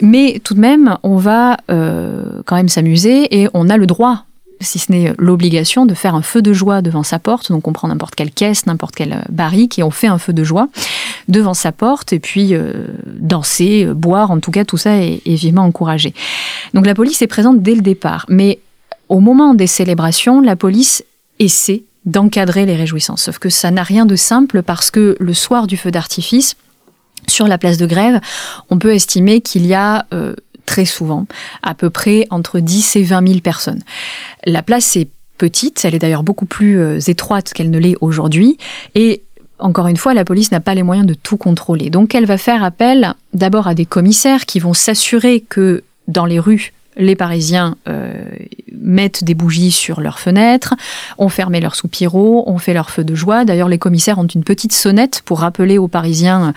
mais 0.00 0.40
tout 0.42 0.54
de 0.54 0.60
même, 0.60 0.96
on 1.02 1.16
va 1.16 1.58
euh, 1.70 2.40
quand 2.46 2.56
même 2.56 2.68
s'amuser 2.68 3.42
et 3.42 3.48
on 3.52 3.68
a 3.68 3.76
le 3.76 3.86
droit 3.86 4.24
si 4.62 4.78
ce 4.78 4.92
n'est 4.92 5.14
l'obligation 5.16 5.86
de 5.86 5.94
faire 5.94 6.14
un 6.14 6.20
feu 6.20 6.42
de 6.42 6.52
joie 6.52 6.82
devant 6.82 7.02
sa 7.02 7.18
porte. 7.18 7.50
Donc 7.50 7.66
on 7.66 7.72
prend 7.72 7.88
n'importe 7.88 8.14
quelle 8.14 8.30
caisse, 8.30 8.66
n'importe 8.66 8.94
quelle 8.94 9.24
barrique 9.30 9.78
et 9.78 9.82
on 9.82 9.90
fait 9.90 10.06
un 10.06 10.18
feu 10.18 10.34
de 10.34 10.44
joie 10.44 10.68
devant 11.28 11.54
sa 11.54 11.72
porte 11.72 12.12
et 12.12 12.20
puis 12.20 12.52
euh, 12.52 12.88
danser, 13.06 13.86
boire, 13.86 14.30
en 14.30 14.38
tout 14.38 14.50
cas 14.50 14.66
tout 14.66 14.76
ça 14.76 14.98
est, 14.98 15.22
est 15.24 15.34
vivement 15.34 15.62
encouragé. 15.62 16.12
Donc 16.74 16.84
la 16.84 16.94
police 16.94 17.22
est 17.22 17.26
présente 17.26 17.62
dès 17.62 17.74
le 17.74 17.80
départ, 17.80 18.26
mais 18.28 18.58
au 19.10 19.18
moment 19.20 19.54
des 19.54 19.66
célébrations, 19.66 20.40
la 20.40 20.56
police 20.56 21.04
essaie 21.38 21.82
d'encadrer 22.06 22.64
les 22.64 22.76
réjouissances. 22.76 23.24
Sauf 23.24 23.38
que 23.38 23.50
ça 23.50 23.70
n'a 23.70 23.82
rien 23.82 24.06
de 24.06 24.16
simple 24.16 24.62
parce 24.62 24.90
que 24.90 25.16
le 25.18 25.34
soir 25.34 25.66
du 25.66 25.76
feu 25.76 25.90
d'artifice, 25.90 26.56
sur 27.28 27.46
la 27.46 27.58
place 27.58 27.76
de 27.76 27.86
grève, 27.86 28.20
on 28.70 28.78
peut 28.78 28.94
estimer 28.94 29.42
qu'il 29.42 29.66
y 29.66 29.74
a 29.74 30.06
euh, 30.14 30.34
très 30.64 30.84
souvent 30.86 31.26
à 31.62 31.74
peu 31.74 31.90
près 31.90 32.26
entre 32.30 32.60
10 32.60 32.96
et 32.96 33.02
20 33.02 33.26
000 33.26 33.40
personnes. 33.40 33.82
La 34.46 34.62
place 34.62 34.96
est 34.96 35.08
petite, 35.36 35.84
elle 35.84 35.94
est 35.94 35.98
d'ailleurs 35.98 36.22
beaucoup 36.22 36.46
plus 36.46 37.08
étroite 37.08 37.52
qu'elle 37.52 37.70
ne 37.70 37.78
l'est 37.78 37.96
aujourd'hui, 38.00 38.58
et 38.94 39.22
encore 39.58 39.88
une 39.88 39.96
fois, 39.96 40.14
la 40.14 40.24
police 40.24 40.52
n'a 40.52 40.60
pas 40.60 40.74
les 40.74 40.82
moyens 40.82 41.06
de 41.06 41.14
tout 41.14 41.36
contrôler. 41.36 41.90
Donc 41.90 42.14
elle 42.14 42.26
va 42.26 42.38
faire 42.38 42.62
appel 42.62 43.14
d'abord 43.34 43.66
à 43.66 43.74
des 43.74 43.86
commissaires 43.86 44.46
qui 44.46 44.60
vont 44.60 44.74
s'assurer 44.74 45.40
que 45.40 45.82
dans 46.08 46.26
les 46.26 46.38
rues 46.38 46.72
les 47.00 47.16
Parisiens 47.16 47.76
euh, 47.88 48.12
mettent 48.72 49.24
des 49.24 49.34
bougies 49.34 49.72
sur 49.72 50.00
leurs 50.00 50.18
fenêtres, 50.18 50.74
ont 51.18 51.28
fermé 51.28 51.60
leurs 51.60 51.74
soupiraux, 51.74 52.44
ont 52.46 52.58
fait 52.58 52.74
leur 52.74 52.90
feu 52.90 53.02
de 53.02 53.14
joie. 53.14 53.44
D'ailleurs, 53.44 53.68
les 53.68 53.78
commissaires 53.78 54.18
ont 54.18 54.26
une 54.26 54.44
petite 54.44 54.72
sonnette 54.72 55.22
pour 55.24 55.40
rappeler 55.40 55.78
aux 55.78 55.88
Parisiens 55.88 56.52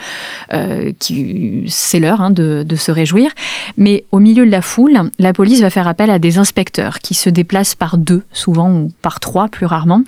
euh, 0.52 0.92
que 0.92 1.64
c'est 1.68 2.00
l'heure 2.00 2.22
hein, 2.22 2.30
de, 2.30 2.76
se 2.76 2.92
réjouir. 2.92 3.32
Mais 3.78 4.04
au 4.12 4.20
milieu 4.20 4.46
de 4.46 4.52
la 4.52 4.62
foule, 4.62 5.10
la 5.18 5.34
police 5.34 5.62
va 5.62 5.70
faire 5.70 5.88
appel 5.88 6.10
à 6.10 6.20
des 6.20 6.38
inspecteurs 6.38 7.00
qui 7.00 7.14
se 7.14 7.30
déplacent 7.30 7.76
par 7.76 7.98
deux, 7.98 8.24
souvent 8.34 8.70
ou 8.72 8.92
par 9.02 9.20
trois 9.20 9.48
plus 9.48 9.66
rarement. 9.66 10.02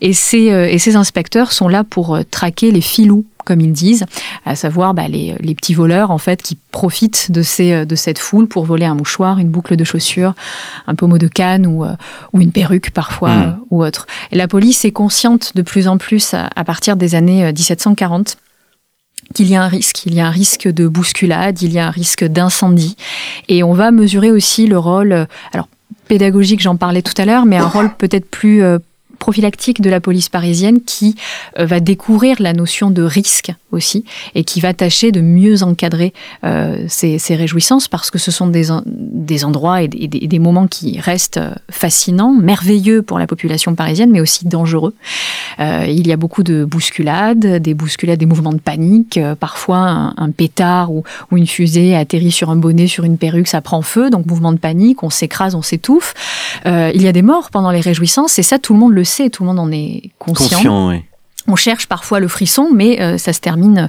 Et 0.00 0.12
ces, 0.12 0.52
euh, 0.52 0.68
et 0.68 0.78
ces 0.78 0.96
inspecteurs 0.96 1.52
sont 1.52 1.68
là 1.68 1.82
pour 1.82 2.18
traquer 2.30 2.70
les 2.70 2.80
filous 2.80 3.24
comme 3.44 3.60
ils 3.60 3.72
disent, 3.72 4.06
à 4.44 4.56
savoir 4.56 4.94
bah, 4.94 5.08
les, 5.08 5.34
petits 5.54 5.74
voleurs 5.74 6.10
en 6.10 6.18
fait 6.18 6.42
qui 6.42 6.56
profitent 6.70 7.30
de, 7.30 7.42
ces, 7.42 7.84
de 7.84 7.94
cette 7.96 8.18
foule 8.18 8.46
pour 8.46 8.64
voler 8.64 8.86
un 8.86 8.94
mouchoir, 8.94 9.38
une 9.38 9.48
boucle 9.48 9.76
de 9.76 9.84
chaussure, 9.84 10.34
un 10.86 10.94
pommeau 10.94 11.18
de 11.18 11.28
canne 11.28 11.66
ou, 11.66 11.84
euh, 11.84 11.94
ou 12.32 12.40
une 12.40 12.52
perruque 12.52 12.90
parfois 12.90 13.34
hmm. 13.34 13.42
euh, 13.42 13.52
ou 13.70 13.84
autre. 13.84 14.06
Et 14.32 14.36
la 14.36 14.48
police 14.48 14.84
est 14.84 14.92
consciente 14.92 15.52
de 15.54 15.62
plus 15.62 15.88
en 15.88 15.98
plus 15.98 16.34
à, 16.34 16.64
partir 16.64 16.96
des 16.96 17.14
années 17.14 17.52
1740 17.52 18.30
euh, 18.30 19.34
qu'il 19.34 19.48
y 19.48 19.54
a 19.54 19.62
un 19.62 19.68
risque, 19.68 20.06
il 20.06 20.14
y 20.14 20.20
a 20.20 20.26
un 20.26 20.30
risque 20.30 20.66
de 20.66 20.88
bousculade, 20.88 21.62
il 21.62 21.72
y 21.72 21.78
a 21.78 21.86
un 21.86 21.90
risque 21.90 22.24
d'incendie. 22.24 22.96
Et 23.48 23.62
on 23.62 23.74
va 23.74 23.92
mesurer 23.92 24.32
aussi 24.32 24.66
le 24.66 24.76
rôle, 24.78 25.26
alors 25.52 25.68
pédagogique, 26.08 26.60
j'en 26.60 26.76
parlais 26.76 27.02
tout 27.02 27.14
à 27.16 27.24
l'heure, 27.24 27.46
mais 27.46 27.56
un 27.56 27.68
rôle 27.68 27.94
peut-être 27.94 28.28
plus 28.28 28.64
prophylactique 29.20 29.80
de 29.80 29.90
la 29.90 30.00
police 30.00 30.28
parisienne 30.28 30.80
qui 30.80 31.14
euh, 31.58 31.66
va 31.66 31.78
découvrir 31.78 32.42
la 32.42 32.52
notion 32.52 32.90
de 32.90 33.04
risque 33.04 33.52
aussi 33.72 34.04
et 34.34 34.44
qui 34.44 34.60
va 34.60 34.74
tâcher 34.74 35.12
de 35.12 35.20
mieux 35.20 35.62
encadrer 35.62 36.12
euh, 36.44 36.84
ces, 36.88 37.18
réjouissances 37.30 37.88
parce 37.88 38.10
que 38.10 38.18
ce 38.18 38.30
sont 38.30 38.48
des, 38.48 38.68
des 38.86 39.44
endroits 39.44 39.82
et 39.82 39.88
des, 39.88 40.38
moments 40.38 40.66
qui 40.66 40.98
restent 40.98 41.38
euh, 41.38 41.54
fascinants, 41.70 42.32
merveilleux 42.32 43.02
pour 43.02 43.18
la 43.18 43.26
population 43.26 43.74
parisienne, 43.74 44.10
mais 44.10 44.20
aussi 44.20 44.46
dangereux. 44.46 44.94
il 45.58 46.06
y 46.06 46.12
a 46.12 46.16
beaucoup 46.16 46.42
de 46.42 46.64
bousculades, 46.64 47.46
des 47.62 47.74
bousculades, 47.74 48.18
des 48.18 48.26
mouvements 48.26 48.52
de 48.52 48.58
panique, 48.58 49.20
parfois 49.38 50.12
un, 50.16 50.30
pétard 50.30 50.92
ou, 50.92 51.04
ou, 51.30 51.36
une 51.36 51.46
fusée 51.46 51.94
atterrit 51.94 52.32
sur 52.32 52.50
un 52.50 52.56
bonnet, 52.56 52.86
sur 52.86 53.04
une 53.04 53.18
perruque, 53.18 53.48
ça 53.48 53.60
prend 53.60 53.82
feu, 53.82 54.10
donc 54.10 54.26
mouvement 54.26 54.52
de 54.52 54.58
panique, 54.58 55.02
on 55.02 55.10
s'écrase, 55.10 55.54
on 55.54 55.62
s'étouffe. 55.62 56.14
il 56.64 57.02
y 57.02 57.08
a 57.08 57.12
des 57.12 57.22
morts 57.22 57.50
pendant 57.50 57.70
les 57.70 57.80
réjouissances 57.80 58.38
et 58.38 58.42
ça, 58.42 58.58
tout 58.58 58.72
le 58.72 58.78
monde 58.78 58.92
le 58.92 59.04
sait, 59.04 59.30
tout 59.30 59.42
le 59.42 59.48
monde 59.48 59.58
en 59.58 59.70
est 59.70 60.10
conscient. 60.18 61.00
On 61.50 61.56
cherche 61.56 61.86
parfois 61.86 62.20
le 62.20 62.28
frisson, 62.28 62.68
mais 62.72 63.00
euh, 63.00 63.18
ça 63.18 63.32
se 63.32 63.40
termine 63.40 63.78
euh, 63.78 63.86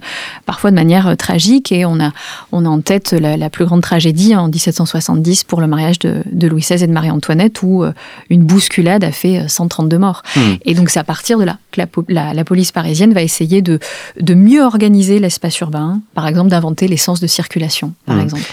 parfois 0.47 0.71
de 0.71 0.76
manière 0.76 1.06
euh, 1.06 1.15
tragique 1.15 1.71
et 1.71 1.86
on 1.86 2.00
a, 2.00 2.12
on 2.52 2.65
a 2.65 2.69
en 2.69 2.82
tête 2.82 3.12
la, 3.12 3.50
plus 3.52 3.65
grande 3.65 3.82
tragédie 3.82 4.36
en 4.36 4.47
1770 4.47 5.43
pour 5.43 5.62
le 5.62 5.67
mariage 5.67 6.00
de, 6.00 6.47
Louis 6.47 6.62
XVI 6.62 6.84
et 6.84 6.88
de 6.88 6.91
Marie-Antoinette 6.91 7.62
où 7.62 7.84
une 8.30 8.43
bousculade 8.43 9.04
a 9.04 9.12
fait 9.12 9.47
132 9.47 9.97
morts. 10.00 10.24
Hmm. 10.36 10.56
Et 10.65 10.74
donc 10.74 10.89
c'est 10.89 11.00
à 11.00 11.04
partir 11.04 11.38
de 11.38 11.43
là 11.43 11.58
que 11.71 11.82
la, 12.10 12.43
police 12.43 12.71
parisienne 12.71 13.13
va 13.13 13.21
essayer 13.21 13.62
de, 13.62 13.80
de 14.19 14.34
mieux 14.34 14.63
organiser 14.63 15.19
l'espace 15.19 15.60
urbain, 15.60 16.02
par 16.15 16.28
exemple 16.28 16.50
d'inventer 16.50 16.88
les 16.88 16.97
sens 16.97 17.19
de 17.19 17.28
circulation, 17.28 17.93
par 18.06 18.15
hmm. 18.15 18.21
exemple. 18.21 18.43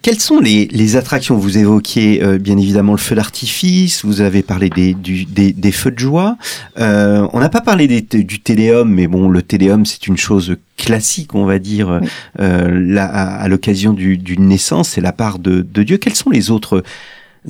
Quelles 0.00 0.18
sont 0.18 0.40
les, 0.40 0.96
attractions? 0.96 1.36
Vous 1.36 1.58
évoquiez 1.58 2.22
euh, 2.22 2.38
bien 2.38 2.56
évidemment 2.56 2.92
le 2.92 2.98
feu 2.98 3.14
d'artifice, 3.14 4.02
vous 4.02 4.22
avez 4.22 4.42
parlé 4.42 4.70
des, 4.70 4.94
des, 4.94 5.72
feux 5.72 5.90
de 5.90 5.98
joie. 5.98 6.38
Euh, 6.78 7.28
on 7.34 7.40
n'a 7.40 7.50
pas 7.50 7.60
parlé 7.60 7.86
du 7.86 8.40
téléum, 8.40 8.90
mais 8.90 9.06
bon, 9.06 9.28
le 9.28 9.42
téléum 9.42 9.84
c'est 9.84 10.06
une 10.06 10.16
chose 10.16 10.56
classique, 10.78 11.34
on 11.34 11.44
va 11.44 11.58
dire, 11.58 12.00
euh, 12.40 12.96
à, 12.96 13.46
l'occasion 13.48 13.92
d'une 13.92 14.48
naissance, 14.48 14.90
c'est 14.90 15.02
la 15.02 15.12
part 15.12 15.38
de, 15.38 15.60
de 15.60 15.82
Dieu. 15.82 15.98
Quelles 15.98 16.14
sont 16.14 16.30
les 16.30 16.50
autres 16.50 16.82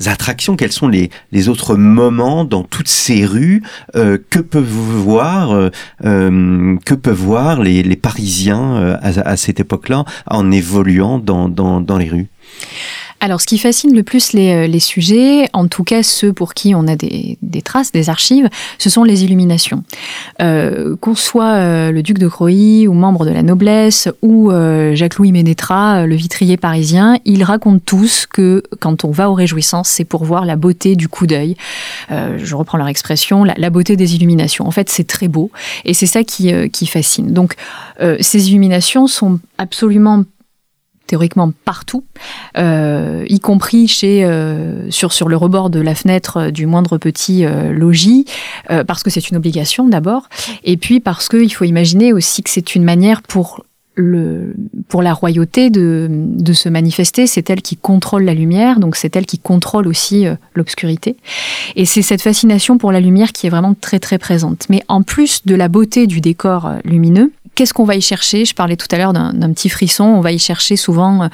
attractions, 0.07 0.55
quels 0.55 0.71
sont 0.71 0.87
les, 0.87 1.09
autres 1.49 1.75
moments 1.75 2.45
dans 2.45 2.63
toutes 2.63 2.87
ces 2.87 3.25
rues 3.25 3.61
euh, 3.95 4.17
que 4.29 4.39
peuvent 4.39 4.63
voir, 4.63 5.51
euh, 5.51 5.69
euh, 6.05 6.77
que 6.85 6.93
peuvent 6.93 7.15
voir 7.15 7.61
les, 7.61 7.95
Parisiens 7.95 8.97
à, 9.01 9.07
à, 9.07 9.37
cette 9.37 9.59
époque-là 9.59 10.05
en 10.25 10.51
évoluant 10.51 11.19
dans, 11.19 11.49
dans 11.49 11.97
les 11.97 12.09
rues? 12.09 12.27
Alors, 13.21 13.41
ce 13.41 13.45
qui 13.45 13.57
fascine 13.57 13.93
le 13.93 14.03
plus 14.03 14.31
les, 14.31 14.51
euh, 14.51 14.67
les, 14.67 14.79
sujets, 14.79 15.49
en 15.51 15.67
tout 15.67 15.83
cas 15.83 16.03
ceux 16.03 16.31
pour 16.31 16.53
qui 16.53 16.73
on 16.73 16.87
a 16.87 16.95
des, 16.95 17.37
traces, 17.63 17.91
des 17.91 18.09
archives, 18.09 18.49
ce 18.77 18.89
sont 18.89 19.03
les 19.03 19.25
illuminations. 19.25 19.83
Euh, 20.41 20.95
Qu'on 21.01 21.15
soit 21.15 21.55
euh, 21.55 21.91
le 21.91 22.01
duc 22.01 22.17
de 22.17 22.27
Croy 22.29 22.87
ou 22.87 22.93
membre 22.93 23.25
de 23.25 23.31
la 23.31 23.43
noblesse 23.43 24.07
ou 24.21 24.51
euh, 24.51 24.95
Jacques-Louis 24.95 25.33
Ménétra, 25.33 26.05
le 26.05 26.15
vitrier 26.15 26.55
parisien, 26.55 27.17
ils 27.25 27.43
racontent 27.43 27.81
tous 27.85 28.25
que 28.25 28.63
quand 28.79 29.03
on 29.03 29.11
va 29.11 29.29
aux 29.29 29.33
réjouissances, 29.33 29.89
c'est 29.89 30.05
pour 30.05 30.23
voir 30.23 30.45
la 30.45 30.55
beauté 30.55 30.95
du 30.95 31.09
coup 31.09 31.27
d'œil. 31.27 31.55
je 32.09 32.55
reprends 32.55 32.77
leur 32.77 32.87
expression, 32.87 33.43
la, 33.43 33.53
la, 33.57 33.69
beauté 33.69 33.97
des 33.97 34.15
illuminations. 34.15 34.65
En 34.65 34.71
fait, 34.71 34.89
c'est 34.89 35.05
très 35.05 35.27
beau 35.27 35.51
et 35.83 35.93
c'est 35.93 36.05
ça 36.05 36.23
qui, 36.23 36.51
qui 36.69 36.87
fascine. 36.87 37.33
Donc, 37.33 37.55
ces 38.19 38.49
illuminations 38.49 39.07
sont 39.07 39.39
absolument 39.57 40.23
théoriquement 41.09 41.51
partout, 41.65 42.03
euh, 42.57 43.25
y 43.27 43.39
compris 43.39 43.87
chez, 43.87 44.23
euh, 44.23 44.91
sur, 44.91 45.11
sur 45.11 45.27
le 45.27 45.35
rebord 45.35 45.71
de 45.71 45.79
la 45.79 45.95
fenêtre 45.95 46.51
du 46.51 46.67
moindre 46.67 46.99
petit 46.99 47.45
euh, 47.45 47.73
logis, 47.73 48.25
parce 48.85 49.01
que 49.01 49.09
c'est 49.09 49.31
une 49.31 49.37
obligation 49.37 49.87
d'abord, 49.87 50.29
et 50.63 50.77
puis 50.77 50.99
parce 50.99 51.27
qu'il 51.27 51.51
faut 51.51 51.65
imaginer 51.65 52.13
aussi 52.13 52.43
que 52.43 52.49
c'est 52.51 52.75
une 52.75 52.83
manière 52.83 53.23
pour 53.23 53.65
le, 53.95 54.53
pour 54.87 55.01
la 55.01 55.13
royauté 55.13 55.71
de, 55.71 56.07
de 56.09 56.53
se 56.53 56.69
manifester, 56.69 57.25
c'est 57.25 57.49
elle 57.49 57.63
qui 57.63 57.75
contrôle 57.75 58.23
la 58.23 58.35
lumière, 58.35 58.79
donc 58.79 58.95
c'est 58.95 59.15
elle 59.15 59.25
qui 59.25 59.39
contrôle 59.39 59.87
aussi 59.87 60.25
l'obscurité. 60.53 61.17
Et 61.75 61.85
c'est 61.85 62.03
cette 62.03 62.21
fascination 62.21 62.77
pour 62.77 62.91
la 62.91 62.99
lumière 62.99 63.31
qui 63.31 63.47
est 63.47 63.49
vraiment 63.49 63.73
très 63.73 63.99
très 63.99 64.19
présente. 64.19 64.67
Mais 64.69 64.83
en 64.87 65.01
plus 65.01 65.45
de 65.45 65.55
la 65.55 65.67
beauté 65.67 66.05
du 66.05 66.21
décor 66.21 66.69
lumineux, 66.85 67.31
Qu'est-ce 67.59 67.73
qu'on 67.73 67.83
va 67.83 67.97
y 67.97 68.01
chercher? 68.01 68.45
Je 68.45 68.55
parlais 68.55 68.77
tout 68.77 68.87
à 68.89 68.97
l'heure 68.97 69.11
d'un 69.11 69.51
petit 69.51 69.67
frisson. 69.67 70.05
On 70.05 70.21
va 70.21 70.31
y 70.31 70.39
chercher 70.39 70.77
souvent 70.77 71.27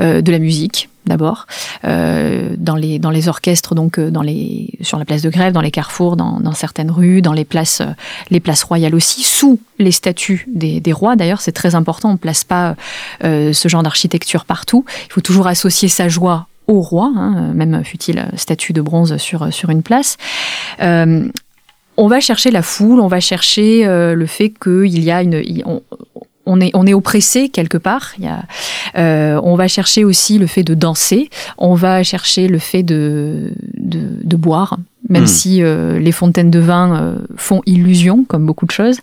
euh, 0.00 0.20
de 0.20 0.32
la 0.32 0.40
musique 0.40 0.88
d'abord, 1.06 1.46
euh, 1.84 2.56
dans, 2.58 2.74
les, 2.74 3.28
orchestres, 3.28 3.76
donc 3.76 4.00
euh, 4.00 4.10
dans 4.10 4.22
les, 4.22 4.70
sur 4.80 4.98
la 4.98 5.04
place 5.04 5.22
de 5.22 5.30
grève, 5.30 5.52
dans 5.52 5.60
les 5.60 5.70
carrefours, 5.70 6.16
dans, 6.16 6.52
certaines 6.54 6.90
rues, 6.90 7.22
dans 7.22 7.32
les 7.32 7.44
places, 7.44 7.82
les 8.30 8.40
places 8.40 8.64
royales 8.64 8.96
aussi, 8.96 9.22
sous 9.22 9.60
les 9.78 9.92
statues 9.92 10.44
des, 10.48 10.82
rois. 10.92 11.14
D'ailleurs, 11.14 11.40
c'est 11.40 11.52
très 11.52 11.76
important, 11.76 12.08
on 12.08 12.14
ne 12.14 12.18
place 12.18 12.42
pas 12.42 12.74
ce 13.22 13.68
genre 13.68 13.84
d'architecture 13.84 14.46
partout. 14.46 14.84
Il 15.06 15.12
faut 15.12 15.20
toujours 15.20 15.46
associer 15.46 15.88
sa 15.88 16.08
joie 16.08 16.48
au 16.66 16.80
roi, 16.80 17.12
hein, 17.14 17.52
même 17.54 17.84
fut-il 17.84 18.26
statue 18.34 18.72
de 18.72 18.80
bronze 18.80 19.18
sur 19.18 19.70
une 19.70 19.84
place 19.84 20.16
on 22.00 22.08
va 22.08 22.20
chercher 22.20 22.50
la 22.50 22.62
foule, 22.62 22.98
on 22.98 23.08
va 23.08 23.20
chercher 23.20 23.86
euh, 23.86 24.14
le 24.14 24.26
fait 24.26 24.48
qu'il 24.50 25.04
y 25.04 25.10
a 25.10 25.22
une... 25.22 25.42
On, 26.46 26.60
est, 26.60 26.70
on 26.74 26.86
est 26.86 26.94
oppressé 26.94 27.50
quelque 27.50 27.76
part. 27.76 28.12
Il 28.18 28.24
y 28.24 28.26
a, 28.26 28.42
euh, 28.96 29.38
on 29.44 29.54
va 29.54 29.68
chercher 29.68 30.02
aussi 30.02 30.38
le 30.38 30.46
fait 30.46 30.64
de 30.64 30.74
danser. 30.74 31.28
On 31.58 31.74
va 31.74 32.02
chercher 32.02 32.48
le 32.48 32.58
fait 32.58 32.82
de, 32.82 33.52
de, 33.76 34.36
boire, 34.36 34.78
même 35.08 35.24
hmm. 35.24 35.28
si 35.28 35.62
euh, 35.62 36.00
les 36.00 36.10
fontaines 36.10 36.50
de 36.50 36.58
vin 36.58 37.14
font 37.36 37.60
illusion, 37.66 38.24
comme 38.24 38.46
beaucoup 38.46 38.66
de 38.66 38.72
choses. 38.72 38.98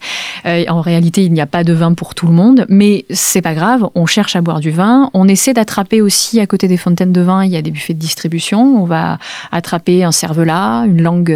en 0.45 0.81
réalité, 0.81 1.23
il 1.23 1.31
n'y 1.31 1.39
a 1.39 1.45
pas 1.45 1.63
de 1.63 1.71
vin 1.73 1.93
pour 1.93 2.15
tout 2.15 2.25
le 2.25 2.33
monde, 2.33 2.65
mais 2.67 3.05
c'est 3.11 3.43
pas 3.43 3.53
grave. 3.53 3.87
On 3.93 4.07
cherche 4.07 4.35
à 4.35 4.41
boire 4.41 4.59
du 4.59 4.71
vin. 4.71 5.09
On 5.13 5.27
essaie 5.27 5.53
d'attraper 5.53 6.01
aussi 6.01 6.41
à 6.41 6.47
côté 6.47 6.67
des 6.67 6.77
fontaines 6.77 7.13
de 7.13 7.21
vin, 7.21 7.45
il 7.45 7.51
y 7.51 7.57
a 7.57 7.61
des 7.61 7.71
buffets 7.71 7.93
de 7.93 7.99
distribution. 7.99 8.81
On 8.81 8.85
va 8.85 9.19
attraper 9.51 10.03
un 10.03 10.11
cervelas, 10.11 10.85
une 10.85 11.01
langue 11.01 11.31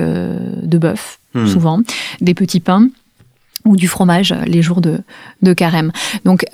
de 0.64 0.78
bœuf, 0.78 1.21
Hmm. 1.34 1.48
souvent, 1.48 1.80
des 2.20 2.34
petits 2.34 2.60
pains 2.60 2.90
ou 3.64 3.76
du 3.78 3.88
fromage 3.88 4.36
les 4.48 4.62
jours 4.62 4.82
de, 4.82 5.00
de 5.42 5.54
carême. 5.54 5.92
Donc 6.26 6.46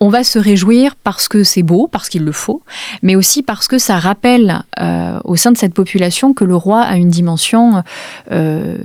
on 0.00 0.08
va 0.08 0.24
se 0.24 0.38
réjouir 0.38 0.96
parce 0.96 1.28
que 1.28 1.44
c'est 1.44 1.62
beau, 1.62 1.88
parce 1.90 2.08
qu'il 2.08 2.24
le 2.24 2.32
faut, 2.32 2.62
mais 3.02 3.16
aussi 3.16 3.42
parce 3.42 3.68
que 3.68 3.78
ça 3.78 3.98
rappelle 3.98 4.62
euh, 4.80 5.18
au 5.24 5.36
sein 5.36 5.52
de 5.52 5.56
cette 5.56 5.74
population 5.74 6.34
que 6.34 6.44
le 6.44 6.56
roi 6.56 6.82
a 6.82 6.96
une 6.96 7.10
dimension 7.10 7.82
euh, 8.32 8.76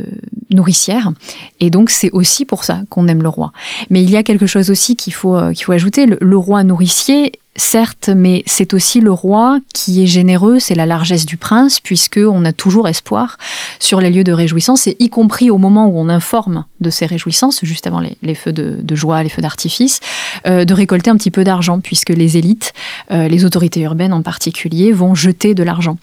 nourricière. 0.50 1.12
Et 1.60 1.70
donc 1.70 1.90
c'est 1.90 2.12
aussi 2.12 2.46
pour 2.46 2.64
ça 2.64 2.82
qu'on 2.90 3.08
aime 3.08 3.24
le 3.24 3.30
roi. 3.30 3.52
Mais 3.90 4.04
il 4.04 4.10
y 4.10 4.18
a 4.18 4.24
quelque 4.24 4.46
chose 4.46 4.70
aussi 4.70 4.96
qu'il 4.96 5.14
faut, 5.14 5.36
euh, 5.36 5.52
qu'il 5.52 5.66
faut 5.66 5.72
ajouter. 5.72 6.06
le, 6.06 6.38
roi 6.38 6.64
nourricier, 6.64 7.34
certes, 7.56 8.10
mais 8.10 8.44
c'est 8.46 8.74
aussi 8.74 9.00
le 9.00 9.12
roi 9.12 9.60
qui 9.74 10.04
est 10.04 10.08
généreux, 10.08 10.60
c'est 10.60 10.76
la 10.76 10.86
largesse 10.86 11.26
du 11.26 11.38
prince, 11.38 11.80
puisque 11.80 12.20
on 12.20 12.46
a 12.46 12.54
toujours 12.54 12.88
espoir 12.88 13.38
sur 13.80 14.02
les 14.02 14.10
lieux 14.10 14.24
de 14.24 14.32
réjouissance, 14.32 14.88
et 14.88 14.96
y 15.00 15.10
compris 15.10 15.50
au 15.50 15.58
moment 15.58 15.88
où 15.88 16.00
on 16.00 16.10
informe 16.10 16.66
de 16.80 16.90
ces 16.90 17.06
réjouissances, 17.06 17.64
juste 17.64 17.88
avant 17.88 18.00
les, 18.00 18.36
feux 18.36 18.54
de, 18.54 18.96
joie, 18.96 19.24
les 19.24 19.30
feux 19.30 19.42
d'artifice, 19.42 20.00
euh, 20.48 20.66
de 20.66 20.74
récolter 20.74 21.10
un 21.10 21.18
petit 21.18 21.32
peu 21.32 21.44
d'argent, 21.44 21.80
puisque 21.80 22.10
les 22.10 22.38
élites, 22.38 22.74
euh, 23.12 23.28
les 23.28 23.46
autorités 23.46 23.82
urbaines 23.82 24.14
en 24.14 24.22
particulier, 24.22 24.92
vont 24.92 25.16
jeter 25.16 25.54
de 25.54 25.64
l'argent 25.64 25.98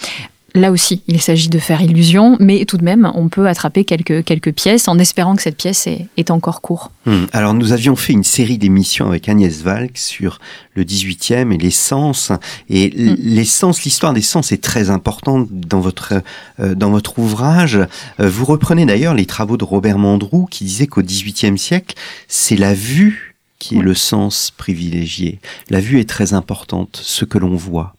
Là 0.55 0.73
aussi, 0.73 1.03
il 1.07 1.21
s'agit 1.21 1.49
de 1.49 1.59
faire 1.59 1.81
illusion, 1.81 2.37
mais 2.41 2.65
tout 2.65 2.77
de 2.77 2.85
même, 2.85 3.11
on 3.15 3.29
peut 3.29 3.47
attraper 3.47 3.85
quelques, 3.85 4.25
quelques 4.25 4.53
pièces 4.53 4.89
en 4.89 4.99
espérant 4.99 5.37
que 5.37 5.43
cette 5.43 5.57
pièce 5.57 5.87
est, 5.87 6.07
est 6.17 6.31
encore 6.31 6.61
court. 6.61 6.91
Hmm. 7.07 7.25
Alors, 7.33 7.55
nous 7.55 7.73
avions 7.73 7.97
fait 7.97 8.13
une 8.13 8.25
série 8.25 8.59
d'émissions 8.59 9.07
avec 9.07 9.29
Agnès 9.29 9.63
Valk 9.63 9.97
sur 9.97 10.39
le 10.75 10.85
18e 10.85 11.53
et 11.53 11.59
les 11.59 11.71
sens. 11.71 12.33
Et 12.69 12.89
hmm. 12.91 13.17
les 13.19 13.45
sens, 13.45 13.85
l'histoire 13.85 14.13
des 14.13 14.23
sens 14.23 14.53
est 14.53 14.63
très 14.63 14.91
importante 14.91 15.49
dans 15.51 15.81
votre, 15.81 16.15
euh, 16.59 16.75
dans 16.75 16.91
votre 16.91 17.19
ouvrage. 17.19 17.79
Euh, 18.19 18.29
vous 18.29 18.45
reprenez 18.45 18.87
d'ailleurs 18.87 19.15
les 19.15 19.27
travaux 19.27 19.57
de 19.57 19.65
Robert 19.65 19.99
Mandrou 19.99 20.47
qui 20.51 20.65
disait 20.65 20.87
qu'au 20.87 21.03
18e 21.03 21.57
siècle, 21.57 21.95
c'est 22.29 22.57
la 22.57 22.75
vue 22.75 23.37
qui 23.61 23.77
est 23.77 23.83
le 23.83 23.95
sens 23.95 24.53
privilégié. 24.57 25.39
La 25.69 25.81
vue 25.81 26.01
est 26.01 26.09
très 26.09 26.33
importante, 26.33 26.99
ce 27.03 27.25
que 27.25 27.39
l'on 27.39 27.55
voit. 27.55 27.95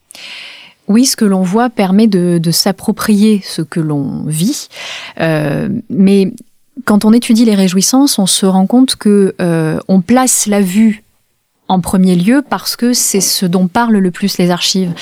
Oui, 0.88 1.06
ce 1.06 1.16
que 1.16 1.26
l'on 1.26 1.44
voit 1.44 1.70
permet 1.70 2.08
de, 2.08 2.52
s'approprier 2.52 3.42
ce 3.44 3.62
que 3.62 3.80
l'on 3.80 4.24
vit, 4.26 4.68
euh, 5.20 5.70
mais 5.90 6.34
quand 6.86 7.06
on 7.06 7.14
étudie 7.14 7.46
les 7.46 7.56
réjouissances, 7.56 8.20
on 8.20 8.26
se 8.26 8.46
rend 8.46 8.66
compte 8.66 8.96
que 8.96 9.36
euh, 9.42 9.80
on 9.88 10.02
place 10.02 10.48
la 10.48 10.62
vue 10.62 11.04
en 11.68 11.80
premier 11.80 12.16
lieu 12.16 12.44
parce 12.48 12.76
que 12.76 12.94
c'est 12.94 13.22
ce 13.22 13.46
dont 13.46 13.68
parlent 13.68 13.98
le 13.98 14.12
plus 14.12 14.38
les 14.38 14.52
archives. 14.52 14.94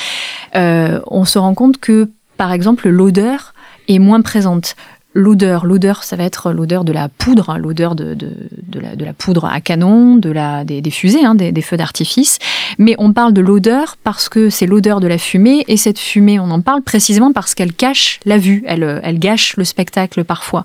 Euh, 0.55 0.99
on 1.07 1.25
se 1.25 1.39
rend 1.39 1.55
compte 1.55 1.77
que, 1.79 2.09
par 2.37 2.51
exemple, 2.51 2.89
l'odeur 2.89 3.53
est 3.87 3.99
moins 3.99 4.21
présente 4.21 4.75
l'odeur. 5.13 5.65
L'odeur, 5.65 6.03
ça 6.03 6.15
va 6.15 6.23
être 6.23 6.51
l'odeur 6.51 6.83
de 6.83 6.91
la 6.91 7.09
poudre, 7.09 7.57
l'odeur 7.57 7.95
de, 7.95 8.13
de, 8.13 8.31
de, 8.67 8.79
la, 8.79 8.95
de, 8.95 9.03
la, 9.03 9.13
poudre 9.13 9.45
à 9.45 9.59
canon, 9.61 10.15
de 10.15 10.29
la, 10.29 10.63
des, 10.63 10.81
fusées, 10.91 11.25
hein, 11.25 11.35
des, 11.35 11.61
feux 11.61 11.77
d'artifice. 11.77 12.37
Mais 12.77 12.95
on 12.99 13.11
parle 13.13 13.33
de 13.33 13.41
l'odeur 13.41 13.97
parce 14.03 14.29
que 14.29 14.49
c'est 14.49 14.67
l'odeur 14.67 14.99
de 14.99 15.07
la 15.07 15.17
fumée, 15.17 15.65
et 15.67 15.77
cette 15.77 15.99
fumée, 15.99 16.39
on 16.39 16.51
en 16.51 16.61
parle 16.61 16.81
précisément 16.83 17.31
parce 17.31 17.55
qu'elle 17.55 17.73
cache 17.73 18.19
la 18.25 18.37
vue, 18.37 18.63
elle, 18.67 19.01
elle 19.03 19.19
gâche 19.19 19.57
le 19.57 19.63
spectacle 19.63 20.23
parfois. 20.23 20.63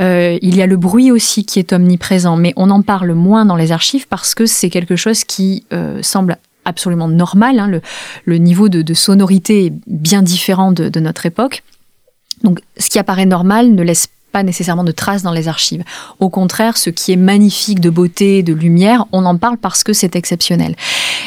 Euh, 0.00 0.38
il 0.42 0.56
y 0.56 0.62
a 0.62 0.66
le 0.66 0.76
bruit 0.76 1.10
aussi 1.10 1.44
qui 1.44 1.58
est 1.58 1.72
omniprésent, 1.72 2.36
mais 2.36 2.52
on 2.56 2.70
en 2.70 2.82
parle 2.82 3.12
moins 3.12 3.44
dans 3.44 3.56
les 3.56 3.72
archives 3.72 4.06
parce 4.08 4.34
que 4.34 4.46
c'est 4.46 4.70
quelque 4.70 4.96
chose 4.96 5.24
qui 5.24 5.64
euh, 5.72 6.02
semble 6.02 6.36
absolument 6.64 7.08
normal. 7.08 7.58
Hein. 7.58 7.68
Le, 7.68 7.80
le, 8.26 8.36
niveau 8.36 8.68
de, 8.68 8.94
sonorité 8.94 9.66
est 9.66 9.72
bien 9.86 10.22
différent 10.22 10.72
de 10.72 11.00
notre 11.00 11.24
époque. 11.24 11.62
Donc, 12.42 12.60
ce 12.78 12.88
qui 12.88 12.98
apparaît 12.98 13.26
normal 13.26 13.74
ne 13.74 13.82
laisse 13.82 14.08
pas 14.32 14.42
nécessairement 14.42 14.84
de 14.84 14.92
traces 14.92 15.22
dans 15.22 15.32
les 15.32 15.48
archives. 15.48 15.84
Au 16.20 16.28
contraire, 16.28 16.76
ce 16.76 16.90
qui 16.90 17.12
est 17.12 17.16
magnifique 17.16 17.80
de 17.80 17.90
beauté, 17.90 18.42
de 18.42 18.52
lumière, 18.52 19.06
on 19.12 19.24
en 19.24 19.36
parle 19.36 19.56
parce 19.56 19.82
que 19.82 19.92
c'est 19.92 20.16
exceptionnel. 20.16 20.76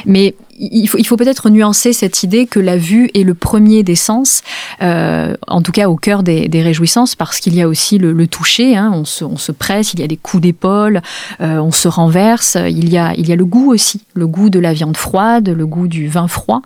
Mais 0.05 0.35
il 0.61 0.87
faut, 0.87 0.97
il 0.97 1.05
faut 1.05 1.17
peut-être 1.17 1.49
nuancer 1.49 1.91
cette 1.91 2.23
idée 2.23 2.45
que 2.45 2.59
la 2.59 2.77
vue 2.77 3.09
est 3.13 3.23
le 3.23 3.33
premier 3.33 3.83
des 3.83 3.95
sens, 3.95 4.43
euh, 4.81 5.35
en 5.47 5.61
tout 5.61 5.71
cas 5.71 5.89
au 5.89 5.95
cœur 5.95 6.21
des, 6.21 6.47
des 6.47 6.61
réjouissances, 6.61 7.15
parce 7.15 7.39
qu'il 7.39 7.55
y 7.55 7.61
a 7.61 7.67
aussi 7.67 7.97
le, 7.97 8.13
le 8.13 8.27
toucher, 8.27 8.77
hein, 8.77 8.91
on, 8.93 9.03
se, 9.05 9.25
on, 9.25 9.37
se, 9.37 9.51
presse, 9.51 9.93
il 9.93 9.99
y 9.99 10.03
a 10.03 10.07
des 10.07 10.17
coups 10.17 10.43
d'épaule, 10.43 11.01
euh, 11.41 11.57
on 11.57 11.71
se 11.71 11.87
renverse, 11.87 12.57
il 12.69 12.89
y, 12.89 12.97
a, 12.97 13.13
il 13.15 13.27
y 13.27 13.31
a 13.31 13.35
le 13.35 13.45
goût 13.45 13.71
aussi, 13.71 14.01
le 14.13 14.27
goût 14.27 14.49
de 14.49 14.59
la 14.59 14.73
viande 14.73 14.97
froide, 14.97 15.49
le 15.49 15.65
goût 15.65 15.87
du 15.87 16.07
vin 16.07 16.27
froid, 16.27 16.61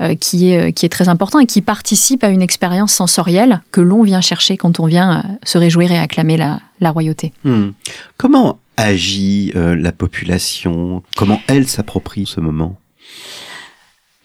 euh, 0.00 0.14
qui, 0.14 0.52
est, 0.52 0.72
qui 0.72 0.86
est 0.86 0.90
très 0.90 1.08
important 1.08 1.40
et 1.40 1.46
qui 1.46 1.60
participe 1.60 2.22
à 2.22 2.28
une 2.28 2.42
expérience 2.42 2.92
sensorielle 2.92 3.62
que 3.72 3.80
l'on 3.80 4.02
vient 4.02 4.20
chercher 4.20 4.56
quand 4.56 4.78
on 4.80 4.86
vient 4.86 5.18
euh, 5.18 5.22
se 5.42 5.58
réjouir 5.58 5.90
et 5.90 5.98
acclamer 5.98 6.36
la, 6.36 6.60
la 6.80 6.90
royauté. 6.90 7.32
Hmm. 7.44 7.70
Comment 8.16 8.58
agit 8.76 9.52
euh, 9.56 9.76
la 9.76 9.92
population? 9.92 11.02
Comment 11.16 11.40
elle 11.48 11.66
s'approprie 11.66 12.26
ce 12.26 12.40
moment? 12.40 12.78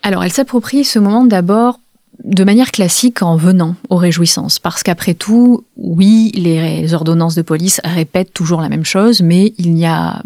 Alors, 0.06 0.24
elle 0.24 0.32
s'approprie 0.32 0.84
ce 0.84 1.00
moment 1.00 1.26
d'abord 1.26 1.80
de 2.24 2.44
manière 2.44 2.72
classique 2.72 3.24
en 3.24 3.38
venant 3.38 3.76
aux 3.90 3.96
réjouissances. 3.96 4.60
Parce 4.60 4.84
qu'après 4.84 5.16
tout, 5.16 5.66
oui, 5.78 6.32
les 6.36 6.94
ordonnances 6.94 7.34
de 7.34 7.42
police 7.42 7.82
répètent 7.84 8.32
toujours 8.32 8.62
la 8.62 8.70
même 8.70 8.86
chose, 8.86 9.22
mais 9.24 9.56
il 9.58 9.74
n'y 9.74 9.88
a 9.88 10.22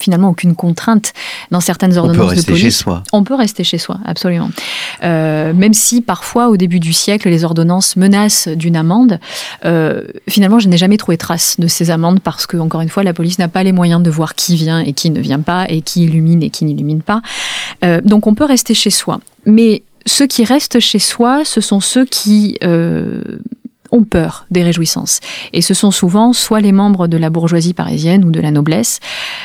finalement 0.00 0.28
aucune 0.28 0.54
contrainte 0.54 1.12
dans 1.50 1.60
certaines 1.60 1.96
ordonnances 1.96 2.34
de 2.34 2.42
police. 2.42 2.62
Chez 2.62 2.70
soi. 2.70 3.02
On 3.12 3.24
peut 3.24 3.34
rester 3.34 3.64
chez 3.64 3.78
soi, 3.78 3.98
absolument. 4.04 4.50
Euh, 5.04 5.52
même 5.52 5.74
si 5.74 6.00
parfois, 6.00 6.48
au 6.48 6.56
début 6.56 6.80
du 6.80 6.92
siècle, 6.92 7.28
les 7.28 7.44
ordonnances 7.44 7.96
menacent 7.96 8.48
d'une 8.48 8.76
amende, 8.76 9.18
euh, 9.64 10.02
finalement, 10.28 10.58
je 10.58 10.68
n'ai 10.68 10.76
jamais 10.76 10.96
trouvé 10.96 11.16
trace 11.16 11.56
de 11.58 11.66
ces 11.66 11.90
amendes 11.90 12.20
parce 12.20 12.46
que, 12.46 12.56
encore 12.56 12.80
une 12.80 12.88
fois, 12.88 13.02
la 13.02 13.12
police 13.12 13.38
n'a 13.38 13.48
pas 13.48 13.62
les 13.62 13.72
moyens 13.72 14.02
de 14.02 14.10
voir 14.10 14.34
qui 14.34 14.56
vient 14.56 14.80
et 14.80 14.92
qui 14.92 15.10
ne 15.10 15.20
vient 15.20 15.40
pas, 15.40 15.66
et 15.68 15.82
qui 15.82 16.04
illumine 16.04 16.42
et 16.42 16.50
qui 16.50 16.64
n'illumine 16.64 17.02
pas. 17.02 17.22
Euh, 17.84 18.00
donc, 18.02 18.26
on 18.26 18.34
peut 18.34 18.44
rester 18.44 18.74
chez 18.74 18.90
soi. 18.90 19.20
Mais 19.46 19.82
ceux 20.06 20.26
qui 20.26 20.44
restent 20.44 20.80
chez 20.80 20.98
soi, 20.98 21.44
ce 21.44 21.60
sont 21.60 21.80
ceux 21.80 22.04
qui 22.04 22.56
euh, 22.64 23.22
ont 23.92 24.04
peur 24.04 24.46
des 24.50 24.62
réjouissances. 24.62 25.20
Et 25.52 25.62
ce 25.62 25.74
sont 25.74 25.90
souvent 25.90 26.32
soit 26.32 26.60
les 26.60 26.72
membres 26.72 27.08
de 27.08 27.16
la 27.16 27.30
bourgeoisie 27.30 27.74
parisienne 27.74 28.24
ou 28.24 28.30
de 28.30 28.40
la 28.40 28.50
noblesse, 28.50 29.00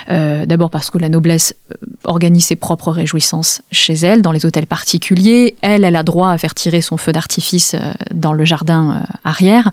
euh, 0.09 0.45
d'abord 0.45 0.69
parce 0.69 0.89
que 0.89 0.97
la 0.97 1.09
noblesse 1.09 1.55
euh, 1.71 1.75
organise 2.03 2.45
ses 2.45 2.55
propres 2.55 2.91
réjouissances 2.91 3.61
chez 3.71 3.93
elle, 3.93 4.21
dans 4.21 4.31
les 4.31 4.45
hôtels 4.45 4.67
particuliers. 4.67 5.55
Elle, 5.61 5.83
elle 5.83 5.95
a 5.95 6.03
droit 6.03 6.29
à 6.29 6.37
faire 6.37 6.53
tirer 6.53 6.81
son 6.81 6.97
feu 6.97 7.11
d'artifice 7.11 7.75
euh, 7.75 7.93
dans 8.13 8.33
le 8.33 8.45
jardin 8.45 9.03
arrière. 9.23 9.71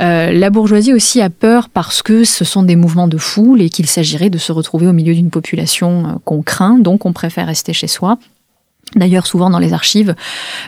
Euh, 0.00 0.32
la 0.32 0.50
bourgeoisie 0.50 0.92
aussi 0.92 1.20
a 1.20 1.30
peur 1.30 1.68
parce 1.68 2.02
que 2.02 2.24
ce 2.24 2.44
sont 2.44 2.62
des 2.62 2.76
mouvements 2.76 3.08
de 3.08 3.18
foule 3.18 3.62
et 3.62 3.70
qu'il 3.70 3.86
s'agirait 3.86 4.30
de 4.30 4.38
se 4.38 4.52
retrouver 4.52 4.86
au 4.86 4.92
milieu 4.92 5.14
d'une 5.14 5.30
population 5.30 6.20
qu'on 6.24 6.42
craint, 6.42 6.78
donc 6.78 7.06
on 7.06 7.12
préfère 7.12 7.46
rester 7.46 7.72
chez 7.72 7.86
soi. 7.86 8.18
D'ailleurs, 8.94 9.26
souvent 9.26 9.50
dans 9.50 9.58
les 9.58 9.72
archives, 9.72 10.14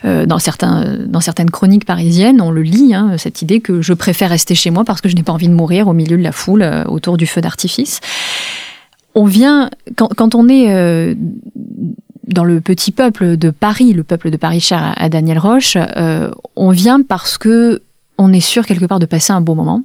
euh, 0.05 0.27
dans, 0.27 0.39
certains, 0.39 0.99
dans 1.07 1.21
certaines 1.21 1.51
chroniques 1.51 1.85
parisiennes, 1.85 2.41
on 2.41 2.51
le 2.51 2.63
lit, 2.63 2.93
hein, 2.93 3.17
cette 3.17 3.43
idée 3.43 3.61
que 3.61 3.81
je 3.81 3.93
préfère 3.93 4.31
rester 4.31 4.55
chez 4.55 4.71
moi 4.71 4.85
parce 4.85 5.01
que 5.01 5.09
je 5.09 5.15
n'ai 5.15 5.23
pas 5.23 5.33
envie 5.33 5.49
de 5.49 5.55
mourir 5.55 5.89
au 5.89 5.93
milieu 5.93 6.17
de 6.17 6.23
la 6.23 6.33
foule 6.33 6.63
euh, 6.63 6.85
autour 6.85 7.17
du 7.17 7.27
feu 7.27 7.41
d'artifice. 7.41 8.01
On 9.15 9.25
vient, 9.25 9.71
quand, 9.97 10.35
on 10.35 10.49
est 10.49 10.73
euh, 10.75 11.15
dans 12.27 12.45
le 12.45 12.61
petit 12.61 12.93
peuple 12.93 13.37
de 13.37 13.51
Paris, 13.51 13.93
le 13.93 14.05
peuple 14.05 14.31
de 14.31 14.37
Paris 14.37 14.61
cher 14.61 14.95
à, 14.97 15.09
Daniel 15.09 15.39
Roche, 15.39 15.77
euh, 15.77 16.31
on 16.57 16.71
vient 16.71 17.03
parce 17.03 17.39
que 17.39 17.83
on 18.19 18.33
est 18.33 18.41
sûr 18.41 18.67
quelque 18.67 18.85
part 18.85 18.99
de 18.99 19.07
passer 19.07 19.33
un 19.33 19.41
bon 19.41 19.55
moment. 19.55 19.83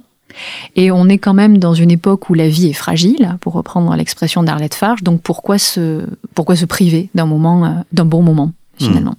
Et 0.76 0.90
on 0.90 1.08
est 1.08 1.18
quand 1.18 1.34
même 1.34 1.58
dans 1.58 1.74
une 1.74 1.90
époque 1.90 2.30
où 2.30 2.34
la 2.34 2.48
vie 2.48 2.68
est 2.68 2.74
fragile, 2.74 3.36
pour 3.40 3.52
reprendre 3.54 3.94
l'expression 3.94 4.42
d'Arlette 4.42 4.74
Farge. 4.74 5.02
Donc 5.02 5.20
pourquoi 5.22 5.58
se, 5.58 6.02
pourquoi 6.34 6.56
se 6.56 6.64
priver 6.64 7.10
d'un 7.14 7.26
moment, 7.26 7.64
euh, 7.64 7.70
d'un 7.92 8.04
bon 8.04 8.22
moment 8.22 8.52
finalement? 8.78 9.16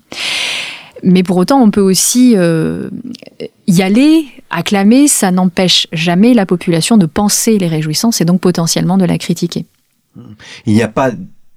Mais 1.03 1.24
pour 1.24 1.38
autant, 1.38 1.61
on 1.61 1.72
peut 1.72 1.82
aussi 1.82 2.34
euh, 2.36 2.89
y 3.68 3.82
aller, 3.82 4.26
acclamer. 4.49 5.07
Ça 5.07 5.32
n'empêche 5.32 5.88
jamais 5.91 6.34
la 6.34 6.45
population 6.45 6.97
de 6.97 7.05
penser 7.05 7.57
les 7.57 7.68
réjouissances 7.68 8.22
et 8.22 8.26
donc 8.26 8.41
potentiellement 8.41 8.97
de 8.97 9.05
la 9.05 9.18
critiquer. 9.18 9.66
Il 10.66 10.74
n'y 10.74 10.82
a 10.82 10.88
pas 10.88 11.11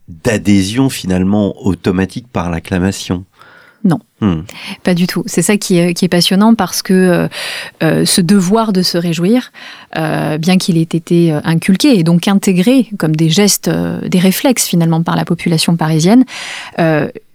d'adhésion 0.09 0.89
finalement 0.89 1.55
automatique 1.65 2.27
par 2.29 2.51
l'acclamation. 2.51 3.25
Non, 3.85 4.01
hmm. 4.21 4.41
pas 4.83 4.95
du 4.95 5.07
tout. 5.07 5.23
C'est 5.27 5.43
ça 5.43 5.57
qui 5.57 5.79
est, 5.79 5.95
qui 5.95 6.05
est, 6.05 6.09
passionnant 6.09 6.55
parce 6.55 6.83
que 6.83 6.93
euh, 6.93 7.29
euh, 7.83 8.05
ce 8.05 8.21
devoir 8.21 8.73
de 8.73 8.83
se 8.83 8.99
réjouir, 8.99 9.53
euh, 9.97 10.37
bien 10.37 10.59
qu'il 10.59 10.77
ait 10.77 10.83
été 10.83 11.33
inculqué 11.45 11.99
et 11.99 12.03
donc 12.03 12.27
intégré 12.27 12.89
comme 12.99 13.15
des 13.15 13.31
gestes, 13.31 13.69
euh, 13.69 14.01
des 14.09 14.19
réflexes 14.19 14.67
finalement 14.67 15.03
par 15.03 15.17
la 15.17 15.25
population 15.25 15.77
parisienne, 15.77 16.25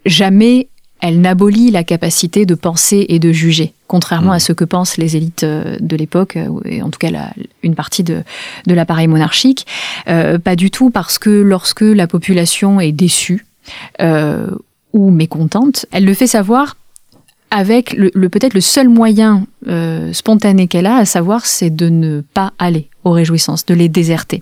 jamais 0.06 0.68
elle 1.00 1.20
n'abolit 1.20 1.72
la 1.72 1.84
capacité 1.84 2.46
de 2.46 2.56
penser 2.56 3.06
et 3.10 3.20
de 3.20 3.32
juger, 3.32 3.74
contrairement 3.88 4.32
mmh. 4.32 4.36
à 4.36 4.40
ce 4.40 4.54
que 4.54 4.64
pensent 4.64 4.98
les 4.98 5.18
élites 5.18 5.44
de 5.46 5.96
l'époque, 5.98 6.38
et 6.66 6.82
en 6.82 6.90
tout 6.90 7.00
cas 7.00 7.12
la, 7.12 7.34
une 7.62 7.76
partie 7.76 8.04
de, 8.04 8.24
de 8.68 8.74
l'appareil 8.74 9.08
monarchique. 9.08 9.66
pas 10.06 10.56
du 10.56 10.72
tout 10.72 10.92
parce 10.92 11.20
que 11.20 11.30
lorsque 11.30 11.82
la 11.82 12.08
population 12.08 12.80
est 12.80 12.94
déçue, 12.94 13.46
ou 14.94 15.10
mécontente, 15.10 15.86
elle 15.92 16.06
le 16.06 16.14
fait 16.14 16.28
savoir 16.28 16.78
avec 17.52 17.94
le, 17.94 18.10
le 18.16 18.30
peut-être 18.30 18.56
le 18.56 18.62
seul 18.62 18.90
moyen 18.90 19.46
euh, 19.68 20.12
spontané 20.12 20.68
qu'elle 20.68 20.88
a, 20.88 20.98
à 20.98 21.06
savoir 21.06 21.46
c'est 21.46 21.70
de 21.70 21.90
ne 21.90 22.22
pas 22.22 22.54
aller 22.58 22.90
aux 23.04 23.12
réjouissances, 23.12 23.66
de 23.66 23.76
les 23.76 23.90
déserter. 23.90 24.42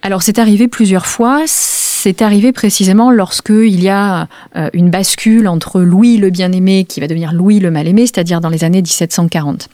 Alors 0.00 0.22
c'est 0.22 0.38
arrivé 0.38 0.68
plusieurs 0.68 1.06
fois, 1.06 1.42
c'est 1.46 2.22
arrivé 2.22 2.52
précisément 2.52 3.10
lorsque 3.10 3.50
il 3.50 3.82
y 3.82 3.88
a 3.88 4.26
euh, 4.56 4.70
une 4.72 4.90
bascule 4.90 5.46
entre 5.46 5.80
Louis 5.80 6.16
le 6.16 6.30
bien-aimé 6.30 6.84
qui 6.84 7.00
va 7.00 7.06
devenir 7.06 7.32
Louis 7.32 7.60
le 7.60 7.70
mal-aimé, 7.70 8.06
c'est-à-dire 8.06 8.40
dans 8.40 8.48
les 8.48 8.64
années 8.64 8.82
1740. 8.82 9.68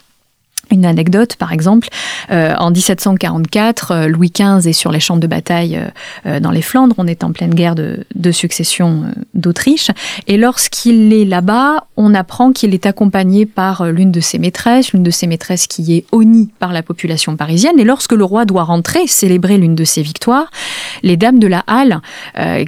Une 0.70 0.84
anecdote, 0.84 1.36
par 1.36 1.52
exemple, 1.52 1.88
euh, 2.30 2.54
en 2.58 2.70
1744, 2.70 3.90
euh, 3.90 4.06
Louis 4.08 4.30
XV 4.30 4.68
est 4.68 4.74
sur 4.74 4.92
les 4.92 5.00
champs 5.00 5.16
de 5.16 5.26
bataille 5.26 5.80
euh, 6.26 6.40
dans 6.40 6.50
les 6.50 6.60
Flandres, 6.60 6.94
on 6.98 7.06
est 7.06 7.24
en 7.24 7.32
pleine 7.32 7.54
guerre 7.54 7.74
de, 7.74 8.04
succession 8.30 9.04
d'Autriche, 9.32 9.90
et 10.26 10.36
lorsqu'il 10.36 11.14
est 11.14 11.24
là-bas, 11.24 11.86
on 11.96 12.14
apprend 12.14 12.52
qu'il 12.52 12.74
est 12.74 12.84
accompagné 12.84 13.46
par 13.46 13.86
l'une 13.86 14.12
de 14.12 14.20
ses 14.20 14.38
maîtresses, 14.38 14.92
l'une 14.92 15.02
de 15.02 15.10
ses 15.10 15.26
maîtresses 15.26 15.66
qui 15.66 15.96
est 15.96 16.04
honnie 16.12 16.50
par 16.58 16.74
la 16.74 16.82
population 16.82 17.36
parisienne, 17.36 17.78
et 17.78 17.84
lorsque 17.84 18.12
le 18.12 18.24
roi 18.24 18.44
doit 18.44 18.64
rentrer, 18.64 19.06
célébrer 19.06 19.56
l'une 19.56 19.74
de 19.74 19.84
ses 19.84 20.02
victoires, 20.02 20.50
les 21.02 21.16
dames 21.16 21.38
de 21.38 21.46
la 21.46 21.64
Halle, 21.66 22.02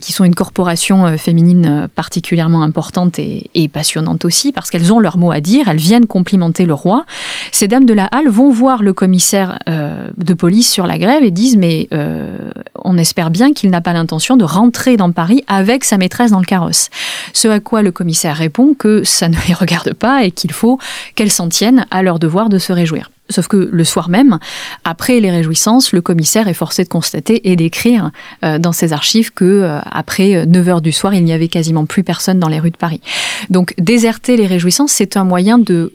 qui 0.00 0.14
sont 0.14 0.24
une 0.24 0.34
corporation 0.34 1.18
féminine 1.18 1.88
particulièrement 1.94 2.62
importante 2.62 3.18
et, 3.18 3.50
et 3.54 3.68
passionnante 3.68 4.24
aussi, 4.24 4.52
parce 4.52 4.70
qu'elles 4.70 4.92
ont 4.92 4.98
leur 4.98 5.18
mot 5.18 5.30
à 5.30 5.40
dire, 5.40 5.68
elles 5.68 5.76
viennent 5.76 6.06
complimenter 6.06 6.64
le 6.64 6.74
roi, 6.74 7.04
ces 7.52 7.68
dames 7.68 7.84
de 7.84 7.89
la 7.92 8.06
Halle 8.06 8.28
vont 8.28 8.50
voir 8.50 8.82
le 8.82 8.92
commissaire 8.92 9.58
euh, 9.68 10.08
de 10.16 10.34
police 10.34 10.70
sur 10.70 10.86
la 10.86 10.98
grève 10.98 11.22
et 11.22 11.30
disent 11.30 11.56
mais 11.56 11.88
euh, 11.92 12.50
on 12.84 12.98
espère 12.98 13.30
bien 13.30 13.52
qu'il 13.52 13.70
n'a 13.70 13.80
pas 13.80 13.92
l'intention 13.92 14.36
de 14.36 14.44
rentrer 14.44 14.96
dans 14.96 15.12
Paris 15.12 15.44
avec 15.46 15.84
sa 15.84 15.98
maîtresse 15.98 16.30
dans 16.30 16.40
le 16.40 16.46
carrosse. 16.46 16.90
Ce 17.32 17.48
à 17.48 17.60
quoi 17.60 17.82
le 17.82 17.92
commissaire 17.92 18.36
répond 18.36 18.74
que 18.74 19.04
ça 19.04 19.28
ne 19.28 19.36
les 19.48 19.54
regarde 19.54 19.94
pas 19.94 20.24
et 20.24 20.30
qu'il 20.30 20.52
faut 20.52 20.78
qu'elles 21.14 21.30
s'en 21.30 21.48
tiennent 21.48 21.86
à 21.90 22.02
leur 22.02 22.18
devoir 22.18 22.48
de 22.48 22.58
se 22.58 22.72
réjouir. 22.72 23.10
Sauf 23.28 23.46
que 23.46 23.68
le 23.70 23.84
soir 23.84 24.08
même, 24.08 24.40
après 24.82 25.20
les 25.20 25.30
réjouissances, 25.30 25.92
le 25.92 26.00
commissaire 26.00 26.48
est 26.48 26.54
forcé 26.54 26.82
de 26.82 26.88
constater 26.88 27.48
et 27.48 27.54
d'écrire 27.54 28.10
euh, 28.44 28.58
dans 28.58 28.72
ses 28.72 28.92
archives 28.92 29.32
que 29.32 29.78
après 29.84 30.46
9 30.46 30.68
heures 30.68 30.80
du 30.80 30.90
soir, 30.90 31.14
il 31.14 31.22
n'y 31.22 31.32
avait 31.32 31.46
quasiment 31.46 31.86
plus 31.86 32.02
personne 32.02 32.40
dans 32.40 32.48
les 32.48 32.58
rues 32.58 32.72
de 32.72 32.76
Paris. 32.76 33.00
Donc 33.48 33.74
déserter 33.78 34.36
les 34.36 34.48
réjouissances, 34.48 34.90
c'est 34.90 35.16
un 35.16 35.24
moyen 35.24 35.58
de 35.58 35.92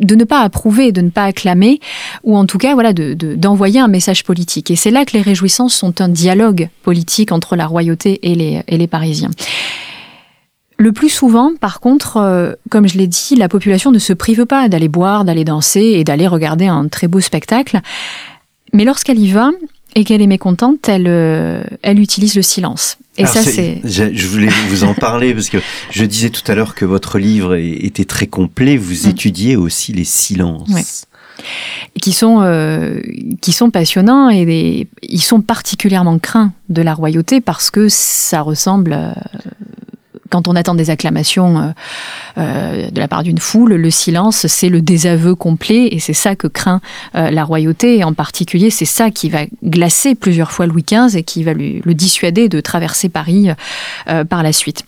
de 0.00 0.14
ne 0.14 0.24
pas 0.24 0.40
approuver, 0.40 0.92
de 0.92 1.00
ne 1.00 1.10
pas 1.10 1.24
acclamer, 1.24 1.80
ou 2.22 2.36
en 2.36 2.46
tout 2.46 2.58
cas 2.58 2.74
voilà, 2.74 2.92
d'envoyer 2.92 3.80
un 3.80 3.88
message 3.88 4.24
politique. 4.24 4.70
Et 4.70 4.76
c'est 4.76 4.90
là 4.90 5.04
que 5.04 5.12
les 5.12 5.22
réjouissances 5.22 5.74
sont 5.74 6.00
un 6.00 6.08
dialogue 6.08 6.68
politique 6.82 7.32
entre 7.32 7.56
la 7.56 7.66
royauté 7.66 8.20
et 8.22 8.34
les, 8.34 8.62
et 8.68 8.76
les 8.76 8.86
Parisiens. 8.86 9.30
Le 10.78 10.92
plus 10.92 11.08
souvent, 11.08 11.52
par 11.58 11.80
contre, 11.80 12.18
euh, 12.18 12.52
comme 12.68 12.86
je 12.86 12.98
l'ai 12.98 13.06
dit, 13.06 13.34
la 13.36 13.48
population 13.48 13.90
ne 13.90 13.98
se 13.98 14.12
prive 14.12 14.44
pas 14.44 14.68
d'aller 14.68 14.88
boire, 14.88 15.24
d'aller 15.24 15.44
danser 15.44 15.80
et 15.80 16.04
d'aller 16.04 16.26
regarder 16.26 16.66
un 16.66 16.88
très 16.88 17.08
beau 17.08 17.20
spectacle. 17.20 17.80
Mais 18.74 18.84
lorsqu'elle 18.84 19.18
y 19.18 19.30
va, 19.30 19.52
et 19.94 20.04
qu'elle 20.04 20.20
est 20.20 20.26
mécontente, 20.26 20.88
elle, 20.88 21.06
euh, 21.08 21.62
elle 21.82 22.00
utilise 22.00 22.34
le 22.34 22.42
silence. 22.42 22.98
Et 23.18 23.24
ça, 23.24 23.42
c'est. 23.42 23.80
Je 23.84 24.26
voulais 24.26 24.50
vous 24.68 24.84
en 24.84 24.94
parler 24.94 25.32
parce 25.32 25.48
que 25.48 25.58
je 25.90 26.04
disais 26.04 26.30
tout 26.30 26.42
à 26.50 26.54
l'heure 26.54 26.74
que 26.74 26.84
votre 26.84 27.18
livre 27.18 27.54
était 27.54 28.04
très 28.04 28.26
complet. 28.26 28.76
Vous 28.76 29.06
mm. 29.06 29.10
étudiez 29.10 29.56
aussi 29.56 29.92
les 29.92 30.04
silences. 30.04 31.06
Qui 32.00 32.12
sont, 32.12 32.40
euh, 32.40 33.00
qui 33.40 33.52
sont 33.52 33.70
passionnants 33.70 34.30
et 34.30 34.88
ils 35.02 35.22
sont 35.22 35.40
particulièrement 35.40 36.18
craints 36.18 36.52
de 36.70 36.82
la 36.82 36.94
royauté 36.94 37.40
parce 37.40 37.70
que 37.70 37.88
ça 37.88 38.40
ressemble 38.40 38.92
euh, 38.92 39.12
quand 40.30 40.48
on 40.48 40.56
attend 40.56 40.74
des 40.74 40.90
acclamations 40.90 41.58
euh, 41.58 41.70
euh, 42.38 42.90
de 42.90 42.98
la 42.98 43.08
part 43.08 43.22
d'une 43.22 43.38
foule, 43.38 43.74
le 43.74 43.90
silence, 43.90 44.46
c'est 44.46 44.68
le 44.68 44.80
désaveu 44.80 45.34
complet 45.34 45.88
et 45.90 45.98
c'est 45.98 46.12
ça 46.12 46.36
que 46.36 46.46
craint 46.46 46.80
euh, 47.14 47.30
la 47.30 47.44
royauté. 47.44 47.98
Et 47.98 48.04
en 48.04 48.14
particulier, 48.14 48.70
c'est 48.70 48.84
ça 48.84 49.10
qui 49.10 49.28
va 49.28 49.40
glacer 49.64 50.14
plusieurs 50.14 50.52
fois 50.52 50.66
Louis 50.66 50.84
XV 50.84 51.16
et 51.16 51.22
qui 51.22 51.44
va 51.44 51.52
lui, 51.52 51.82
le 51.84 51.94
dissuader 51.94 52.48
de 52.48 52.60
traverser 52.60 53.08
Paris 53.08 53.48
par 54.28 54.42
la 54.42 54.52
suite. 54.52 54.84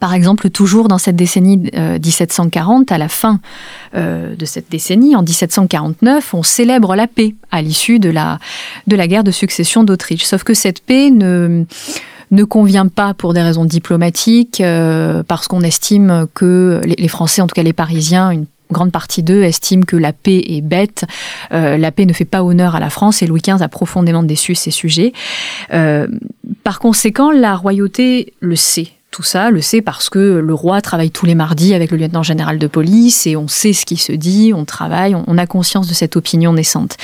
Par 0.00 0.12
exemple, 0.14 0.50
toujours 0.50 0.88
dans 0.88 0.98
cette 0.98 1.16
décennie 1.16 1.70
1740, 1.74 2.92
à 2.92 2.98
la 2.98 3.08
fin 3.08 3.40
de 3.94 4.44
cette 4.44 4.70
décennie, 4.70 5.16
en 5.16 5.22
1749, 5.22 6.34
on 6.34 6.42
célèbre 6.42 6.94
la 6.94 7.06
paix 7.06 7.34
à 7.50 7.62
l'issue 7.62 7.98
de 7.98 8.10
la, 8.10 8.38
de 8.86 8.96
la 8.96 9.06
guerre 9.06 9.24
de 9.24 9.30
succession 9.30 9.84
d'Autriche. 9.84 10.24
Sauf 10.24 10.44
que 10.44 10.54
cette 10.54 10.80
paix 10.80 11.10
ne 11.10 11.64
ne 12.30 12.44
convient 12.44 12.88
pas 12.88 13.14
pour 13.14 13.34
des 13.34 13.42
raisons 13.42 13.64
diplomatiques, 13.64 14.60
euh, 14.60 15.22
parce 15.22 15.48
qu'on 15.48 15.62
estime 15.62 16.26
que 16.34 16.80
les, 16.84 17.08
Français, 17.08 17.42
en 17.42 17.46
tout 17.46 17.54
cas 17.54 17.62
les 17.62 17.72
Parisiens, 17.72 18.30
une 18.30 18.46
grande 18.70 18.92
partie 18.92 19.22
d'eux 19.22 19.42
estiment 19.42 19.84
que 19.84 19.96
la 19.96 20.12
paix 20.12 20.42
est 20.46 20.60
bête, 20.60 21.04
euh, 21.52 21.78
la 21.78 21.90
paix 21.90 22.04
ne 22.04 22.12
fait 22.12 22.26
pas 22.26 22.42
honneur 22.42 22.74
à 22.74 22.80
la 22.80 22.90
France 22.90 23.22
et 23.22 23.26
Louis 23.26 23.40
XV 23.40 23.62
a 23.62 23.68
profondément 23.68 24.22
déçu 24.22 24.54
ces 24.54 24.70
sujets. 24.70 25.12
Euh, 25.72 26.06
par 26.64 26.78
conséquent, 26.78 27.30
la 27.30 27.56
royauté 27.56 28.34
le 28.40 28.56
sait. 28.56 28.88
Tout 29.10 29.22
ça, 29.22 29.50
le 29.50 29.62
sait 29.62 29.80
parce 29.80 30.10
que 30.10 30.18
le 30.18 30.54
roi 30.54 30.82
travaille 30.82 31.10
tous 31.10 31.24
les 31.24 31.34
mardis 31.34 31.72
avec 31.72 31.90
le 31.90 31.96
lieutenant 31.96 32.22
général 32.22 32.58
de 32.58 32.66
police 32.66 33.26
et 33.26 33.36
on 33.36 33.48
sait 33.48 33.72
ce 33.72 33.86
qui 33.86 33.96
se 33.96 34.12
dit, 34.12 34.52
on 34.54 34.66
travaille, 34.66 35.14
on 35.14 35.38
a 35.38 35.46
conscience 35.46 35.88
de 35.88 35.94
cette 35.94 36.14
opinion 36.14 36.52
naissante. 36.52 36.98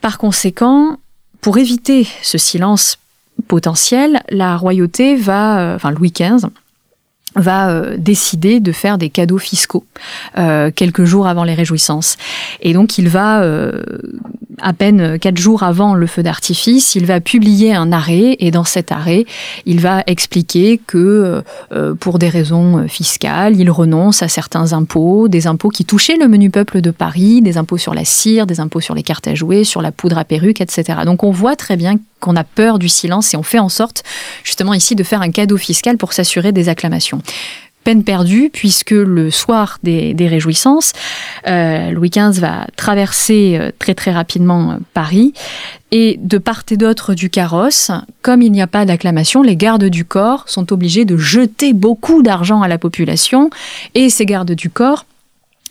Par 0.00 0.18
conséquent, 0.18 0.98
pour 1.40 1.58
éviter 1.58 2.08
ce 2.22 2.38
silence 2.38 2.98
potentiel, 3.48 4.22
la 4.30 4.56
royauté 4.56 5.16
va, 5.16 5.58
euh, 5.58 5.76
enfin 5.76 5.90
Louis 5.90 6.12
XV, 6.12 6.48
va 7.34 7.70
euh, 7.70 7.96
décider 7.98 8.60
de 8.60 8.72
faire 8.72 8.98
des 8.98 9.10
cadeaux 9.10 9.38
fiscaux 9.38 9.84
euh, 10.38 10.70
quelques 10.74 11.04
jours 11.04 11.26
avant 11.26 11.44
les 11.44 11.54
réjouissances. 11.54 12.16
Et 12.60 12.72
donc 12.72 12.98
il 12.98 13.08
va, 13.08 13.42
euh, 13.42 13.82
à 14.60 14.72
peine 14.72 15.18
quatre 15.18 15.38
jours 15.38 15.62
avant 15.62 15.94
le 15.94 16.06
feu 16.06 16.22
d'artifice, 16.22 16.94
il 16.94 17.06
va 17.06 17.20
publier 17.20 17.74
un 17.74 17.92
arrêt 17.92 18.36
et 18.38 18.50
dans 18.50 18.64
cet 18.64 18.92
arrêt, 18.92 19.24
il 19.66 19.80
va 19.80 20.02
expliquer 20.06 20.80
que 20.86 21.42
pour 22.00 22.18
des 22.18 22.28
raisons 22.28 22.86
fiscales, 22.88 23.58
il 23.58 23.70
renonce 23.70 24.22
à 24.22 24.28
certains 24.28 24.72
impôts, 24.72 25.28
des 25.28 25.46
impôts 25.46 25.68
qui 25.68 25.84
touchaient 25.84 26.16
le 26.16 26.28
menu 26.28 26.50
peuple 26.50 26.80
de 26.80 26.90
Paris, 26.90 27.42
des 27.42 27.58
impôts 27.58 27.78
sur 27.78 27.94
la 27.94 28.04
cire, 28.04 28.46
des 28.46 28.60
impôts 28.60 28.80
sur 28.80 28.94
les 28.94 29.02
cartes 29.02 29.28
à 29.28 29.34
jouer, 29.34 29.64
sur 29.64 29.82
la 29.82 29.92
poudre 29.92 30.18
à 30.18 30.24
perruque, 30.24 30.60
etc. 30.60 31.00
Donc 31.04 31.24
on 31.24 31.30
voit 31.30 31.56
très 31.56 31.76
bien 31.76 31.96
qu'on 32.20 32.36
a 32.36 32.44
peur 32.44 32.78
du 32.78 32.88
silence 32.88 33.34
et 33.34 33.36
on 33.36 33.42
fait 33.42 33.58
en 33.58 33.68
sorte 33.68 34.04
justement 34.44 34.74
ici 34.74 34.94
de 34.94 35.02
faire 35.02 35.22
un 35.22 35.30
cadeau 35.30 35.56
fiscal 35.56 35.96
pour 35.96 36.12
s'assurer 36.12 36.52
des 36.52 36.68
acclamations 36.68 37.20
peine 37.82 38.04
perdue, 38.04 38.50
puisque 38.52 38.92
le 38.92 39.30
soir 39.30 39.78
des, 39.82 40.14
réjouissances, 40.20 40.92
euh, 41.46 41.90
Louis 41.90 42.10
XV 42.10 42.40
va 42.40 42.66
traverser 42.76 43.58
euh, 43.58 43.70
très 43.78 43.94
très 43.94 44.12
rapidement 44.12 44.72
euh, 44.72 44.76
Paris, 44.94 45.34
et 45.90 46.18
de 46.22 46.38
part 46.38 46.62
et 46.70 46.76
d'autre 46.76 47.14
du 47.14 47.28
carrosse, 47.28 47.90
comme 48.22 48.40
il 48.40 48.52
n'y 48.52 48.62
a 48.62 48.66
pas 48.66 48.84
d'acclamation, 48.84 49.42
les 49.42 49.56
gardes 49.56 49.84
du 49.84 50.04
corps 50.04 50.44
sont 50.46 50.72
obligés 50.72 51.04
de 51.04 51.16
jeter 51.16 51.72
beaucoup 51.72 52.22
d'argent 52.22 52.62
à 52.62 52.68
la 52.68 52.78
population, 52.78 53.50
et 53.94 54.08
ces 54.08 54.24
gardes 54.24 54.52
du 54.52 54.70
corps 54.70 55.04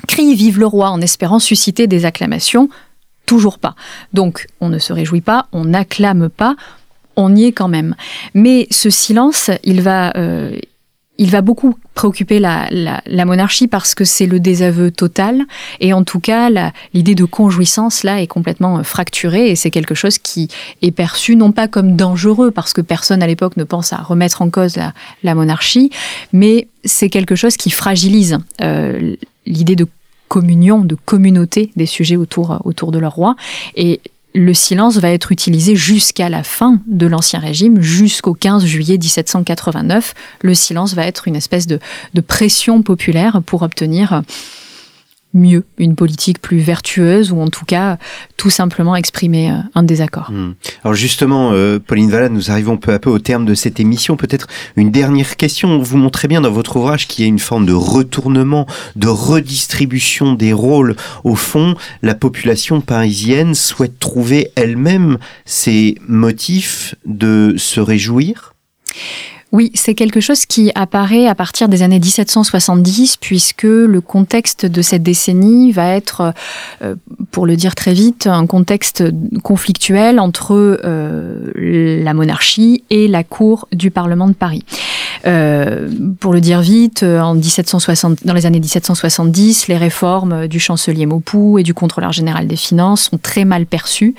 crient 0.07 0.35
Vive 0.35 0.59
le 0.59 0.67
roi 0.67 0.89
en 0.89 1.01
espérant 1.01 1.39
susciter 1.39 1.87
des 1.87 2.05
acclamations, 2.05 2.69
toujours 3.25 3.57
pas. 3.57 3.75
Donc 4.13 4.47
on 4.59 4.69
ne 4.69 4.79
se 4.79 4.93
réjouit 4.93 5.21
pas, 5.21 5.47
on 5.53 5.65
n'acclame 5.65 6.29
pas, 6.29 6.55
on 7.15 7.35
y 7.35 7.45
est 7.45 7.51
quand 7.51 7.67
même. 7.67 7.95
Mais 8.33 8.67
ce 8.69 8.89
silence, 8.89 9.49
il 9.63 9.81
va, 9.81 10.13
il 11.21 11.29
va 11.29 11.41
beaucoup 11.41 11.75
préoccuper 11.93 12.39
la, 12.39 12.67
monarchie 13.25 13.67
parce 13.67 13.93
que 13.93 14.03
c'est 14.05 14.25
le 14.25 14.39
désaveu 14.39 14.89
total 14.89 15.43
et 15.79 15.93
en 15.93 16.03
tout 16.03 16.19
cas 16.19 16.49
l'idée 16.95 17.13
de 17.13 17.25
conjouissance 17.25 18.01
là 18.01 18.19
est 18.21 18.27
complètement 18.27 18.79
euh, 18.79 18.83
fracturée 18.83 19.51
et 19.51 19.55
c'est 19.55 19.69
quelque 19.69 19.93
chose 19.93 20.17
qui 20.17 20.47
est 20.81 20.89
perçu 20.89 21.35
non 21.35 21.51
pas 21.51 21.67
comme 21.67 21.95
dangereux 21.95 22.49
parce 22.49 22.73
que 22.73 22.81
personne 22.81 23.21
à 23.21 23.27
l'époque 23.27 23.55
ne 23.55 23.63
pense 23.63 23.93
à 23.93 23.97
remettre 23.97 24.41
en 24.41 24.49
cause 24.49 24.79
la, 25.23 25.35
monarchie 25.35 25.91
mais 26.33 26.67
c'est 26.85 27.09
quelque 27.09 27.35
chose 27.35 27.55
qui 27.55 27.69
fragilise 27.69 28.39
euh, 28.61 29.15
l'idée 29.45 29.75
de 29.75 29.85
communion, 30.27 30.79
de 30.79 30.95
communauté 30.95 31.71
des 31.75 31.85
sujets 31.85 32.15
autour, 32.15 32.61
autour 32.63 32.93
de 32.93 32.99
leur 32.99 33.15
roi. 33.15 33.35
Et 33.75 33.99
le 34.33 34.53
silence 34.53 34.97
va 34.97 35.11
être 35.11 35.31
utilisé 35.31 35.75
jusqu'à 35.75 36.29
la 36.29 36.43
fin 36.43 36.79
de 36.87 37.05
l'Ancien 37.05 37.39
Régime, 37.39 37.81
jusqu'au 37.81 38.33
15 38.33 38.65
juillet 38.65 38.97
1789. 38.97 40.13
Le 40.41 40.53
silence 40.53 40.93
va 40.93 41.05
être 41.05 41.27
une 41.27 41.35
espèce 41.35 41.67
de, 41.67 41.79
pression 42.25 42.81
populaire 42.81 43.41
pour 43.45 43.63
obtenir 43.63 44.21
mieux, 45.33 45.63
une 45.77 45.95
politique 45.95 46.41
plus 46.41 46.59
vertueuse 46.59 47.31
ou 47.31 47.39
en 47.39 47.47
tout 47.47 47.65
cas 47.65 47.97
tout 48.37 48.49
simplement 48.49 48.95
exprimer 48.95 49.51
euh, 49.51 49.55
un 49.75 49.83
désaccord. 49.83 50.31
Hmm. 50.31 50.53
Alors 50.83 50.95
justement, 50.95 51.51
euh, 51.53 51.79
Pauline 51.79 52.09
Valade, 52.09 52.31
nous 52.31 52.51
arrivons 52.51 52.77
peu 52.77 52.93
à 52.93 52.99
peu 52.99 53.09
au 53.09 53.19
terme 53.19 53.45
de 53.45 53.53
cette 53.53 53.79
émission. 53.79 54.17
Peut-être 54.17 54.47
une 54.75 54.91
dernière 54.91 55.37
question. 55.37 55.79
Vous 55.79 55.97
montrez 55.97 56.27
bien 56.27 56.41
dans 56.41 56.51
votre 56.51 56.75
ouvrage 56.77 57.07
qu'il 57.07 57.23
y 57.23 57.25
a 57.25 57.29
une 57.29 57.39
forme 57.39 57.65
de 57.65 57.73
retournement, 57.73 58.65
de 58.95 59.07
redistribution 59.07 60.33
des 60.33 60.53
rôles. 60.53 60.95
Au 61.23 61.35
fond, 61.35 61.75
la 62.01 62.15
population 62.15 62.81
parisienne 62.81 63.55
souhaite 63.55 63.99
trouver 63.99 64.51
elle-même 64.55 65.17
ses 65.45 65.95
motifs 66.07 66.95
de 67.05 67.55
se 67.57 67.79
réjouir? 67.79 68.53
Oui, 69.51 69.69
c'est 69.73 69.95
quelque 69.95 70.21
chose 70.21 70.45
qui 70.45 70.71
apparaît 70.75 71.27
à 71.27 71.35
partir 71.35 71.67
des 71.67 71.83
années 71.83 71.99
1770, 71.99 73.17
puisque 73.17 73.63
le 73.63 73.99
contexte 73.99 74.65
de 74.65 74.81
cette 74.81 75.03
décennie 75.03 75.73
va 75.73 75.89
être, 75.89 76.33
euh, 76.81 76.95
pour 77.31 77.45
le 77.45 77.57
dire 77.57 77.75
très 77.75 77.91
vite, 77.91 78.27
un 78.27 78.47
contexte 78.47 79.03
conflictuel 79.43 80.21
entre 80.21 80.53
euh, 80.85 81.51
la 81.55 82.13
monarchie 82.13 82.85
et 82.89 83.09
la 83.09 83.25
cour 83.25 83.67
du 83.73 83.91
Parlement 83.91 84.29
de 84.29 84.33
Paris. 84.33 84.63
Euh, 85.27 85.89
pour 86.21 86.31
le 86.31 86.39
dire 86.39 86.61
vite, 86.61 87.03
en 87.03 87.35
1760, 87.35 88.19
dans 88.23 88.33
les 88.33 88.45
années 88.45 88.61
1770, 88.61 89.67
les 89.67 89.77
réformes 89.77 90.47
du 90.47 90.61
chancelier 90.61 91.05
Maupoux 91.05 91.59
et 91.59 91.63
du 91.63 91.73
contrôleur 91.73 92.13
général 92.13 92.47
des 92.47 92.55
finances 92.55 93.09
sont 93.09 93.17
très 93.17 93.43
mal 93.43 93.65
perçues, 93.65 94.15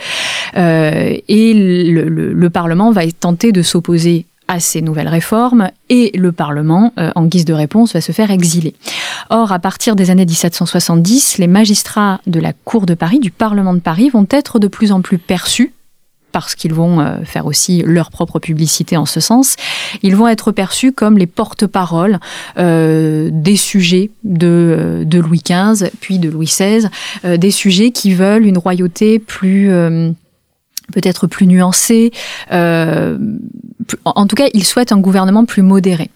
et 0.54 1.54
le, 1.54 2.08
le 2.08 2.50
Parlement 2.50 2.92
va 2.92 3.10
tenter 3.12 3.50
de 3.52 3.62
s'opposer 3.62 4.26
à 4.52 4.60
ces 4.60 4.82
nouvelles 4.82 5.08
réformes 5.08 5.70
et 5.88 6.10
le 6.14 6.30
Parlement, 6.30 6.92
euh, 6.98 7.10
en 7.14 7.24
guise 7.24 7.46
de 7.46 7.54
réponse, 7.54 7.94
va 7.94 8.02
se 8.02 8.12
faire 8.12 8.30
exiler. 8.30 8.74
Or, 9.30 9.50
à 9.50 9.58
partir 9.58 9.96
des 9.96 10.10
années 10.10 10.26
1770, 10.26 11.38
les 11.38 11.46
magistrats 11.46 12.20
de 12.26 12.38
la 12.38 12.52
Cour 12.52 12.84
de 12.84 12.92
Paris, 12.92 13.18
du 13.18 13.30
Parlement 13.30 13.72
de 13.72 13.80
Paris, 13.80 14.10
vont 14.10 14.26
être 14.30 14.58
de 14.58 14.68
plus 14.68 14.92
en 14.92 15.00
plus 15.00 15.16
perçus 15.16 15.72
parce 16.32 16.54
qu'ils 16.54 16.72
vont 16.72 17.00
euh, 17.00 17.24
faire 17.24 17.46
aussi 17.46 17.82
leur 17.84 18.10
propre 18.10 18.38
publicité 18.38 18.96
en 18.96 19.06
ce 19.06 19.20
sens, 19.20 19.56
ils 20.02 20.16
vont 20.16 20.28
être 20.28 20.52
perçus 20.52 20.92
comme 20.92 21.16
les 21.16 21.26
porte-paroles 21.26 22.20
euh, 22.58 23.30
des 23.32 23.56
sujets 23.56 24.10
de, 24.24 25.02
de, 25.06 25.18
Louis 25.18 25.42
XV, 25.44 25.90
puis 26.00 26.18
de 26.18 26.30
Louis 26.30 26.46
XVI, 26.46 26.88
des 27.36 27.50
sujets 27.50 27.90
qui 27.90 28.14
veulent 28.14 28.46
une 28.46 28.56
royauté 28.56 29.18
plus 29.18 29.70
peut-être 30.92 31.26
plus 31.26 31.46
nuancée, 31.46 32.12
euh, 32.52 33.18
en 34.04 34.26
tout 34.26 34.36
cas, 34.36 34.48
il 34.54 34.64
souhaite 34.64 34.92
un 34.92 34.98
gouvernement 34.98 35.44
plus 35.44 35.62
modéré. 35.62 36.10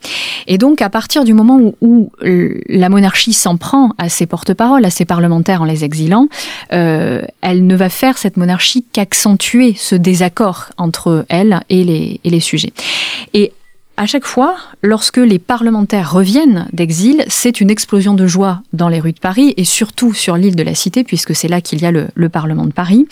Et 0.47 0.59
donc, 0.59 0.83
à 0.83 0.91
partir 0.91 1.25
du 1.25 1.35
moment 1.35 1.75
où, 1.81 2.11
la 2.23 2.89
monarchie 2.89 3.33
s'en 3.33 3.57
prend 3.57 3.91
à 3.99 4.09
ses 4.09 4.27
porte-paroles, 4.27 4.85
à 4.85 4.91
ses 4.91 5.05
parlementaires 5.05 5.63
en 5.63 5.65
les 5.65 5.85
exilant, 5.85 6.29
euh, 6.73 7.23
elle 7.41 7.67
ne 7.67 7.77
va 7.77 7.89
faire 7.89 8.19
cette 8.19 8.37
monarchie 8.37 8.85
qu'accentuer 8.93 9.75
ce 9.77 9.95
désaccord 9.95 10.67
entre 10.77 11.25
elle 11.29 11.61
et 11.69 11.85
les, 11.85 12.21
et 12.25 12.31
les 12.31 12.41
sujets. 12.41 12.73
Et 13.35 13.53
à 13.97 14.07
chaque 14.07 14.27
fois, 14.27 14.57
lorsque 14.83 15.17
les 15.17 15.39
parlementaires 15.39 16.13
reviennent 16.13 16.69
d'exil, 16.73 17.25
c'est 17.29 17.61
une 17.61 17.71
explosion 17.71 18.15
de 18.15 18.27
joie 18.27 18.63
dans 18.73 18.89
les 18.89 19.01
rues 19.01 19.13
de 19.13 19.21
Paris 19.21 19.55
et 19.57 19.65
surtout 19.65 20.13
sur 20.13 20.37
l'île 20.37 20.57
de 20.57 20.63
la 20.63 20.75
Cité, 20.75 21.05
puisque 21.05 21.35
c'est 21.35 21.49
là 21.49 21.61
qu'il 21.61 21.81
y 21.81 21.87
a 21.87 21.91
le, 21.91 22.09
le, 22.15 22.29
Parlement 22.29 22.67
de 22.67 22.73
Paris. 22.73 23.07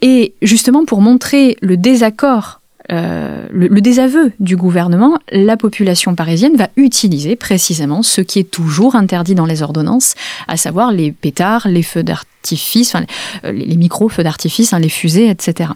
Et 0.00 0.34
justement, 0.42 0.84
pour 0.84 1.00
montrer 1.00 1.56
le 1.60 1.76
désaccord 1.76 2.60
euh, 2.90 3.46
le, 3.50 3.80
désaveu 3.80 4.32
du 4.40 4.56
gouvernement, 4.56 5.18
la 5.30 5.56
population 5.56 6.14
parisienne 6.14 6.56
va 6.56 6.68
utiliser 6.76 7.36
précisément 7.36 8.02
ce 8.02 8.20
qui 8.20 8.40
est 8.40 8.50
toujours 8.50 8.96
interdit 8.96 9.34
dans 9.34 9.46
les 9.46 9.62
ordonnances, 9.62 10.14
à 10.48 10.56
savoir 10.56 10.90
les 10.90 11.12
pétards, 11.12 11.68
les 11.68 11.82
feux 11.82 12.02
d'artifice, 12.02 12.94
enfin, 12.94 13.06
les, 13.44 13.76
micro-feux 13.76 14.24
d'artifice, 14.24 14.72
hein, 14.72 14.80
les 14.80 14.88
fusées, 14.88 15.28
etc. 15.28 15.70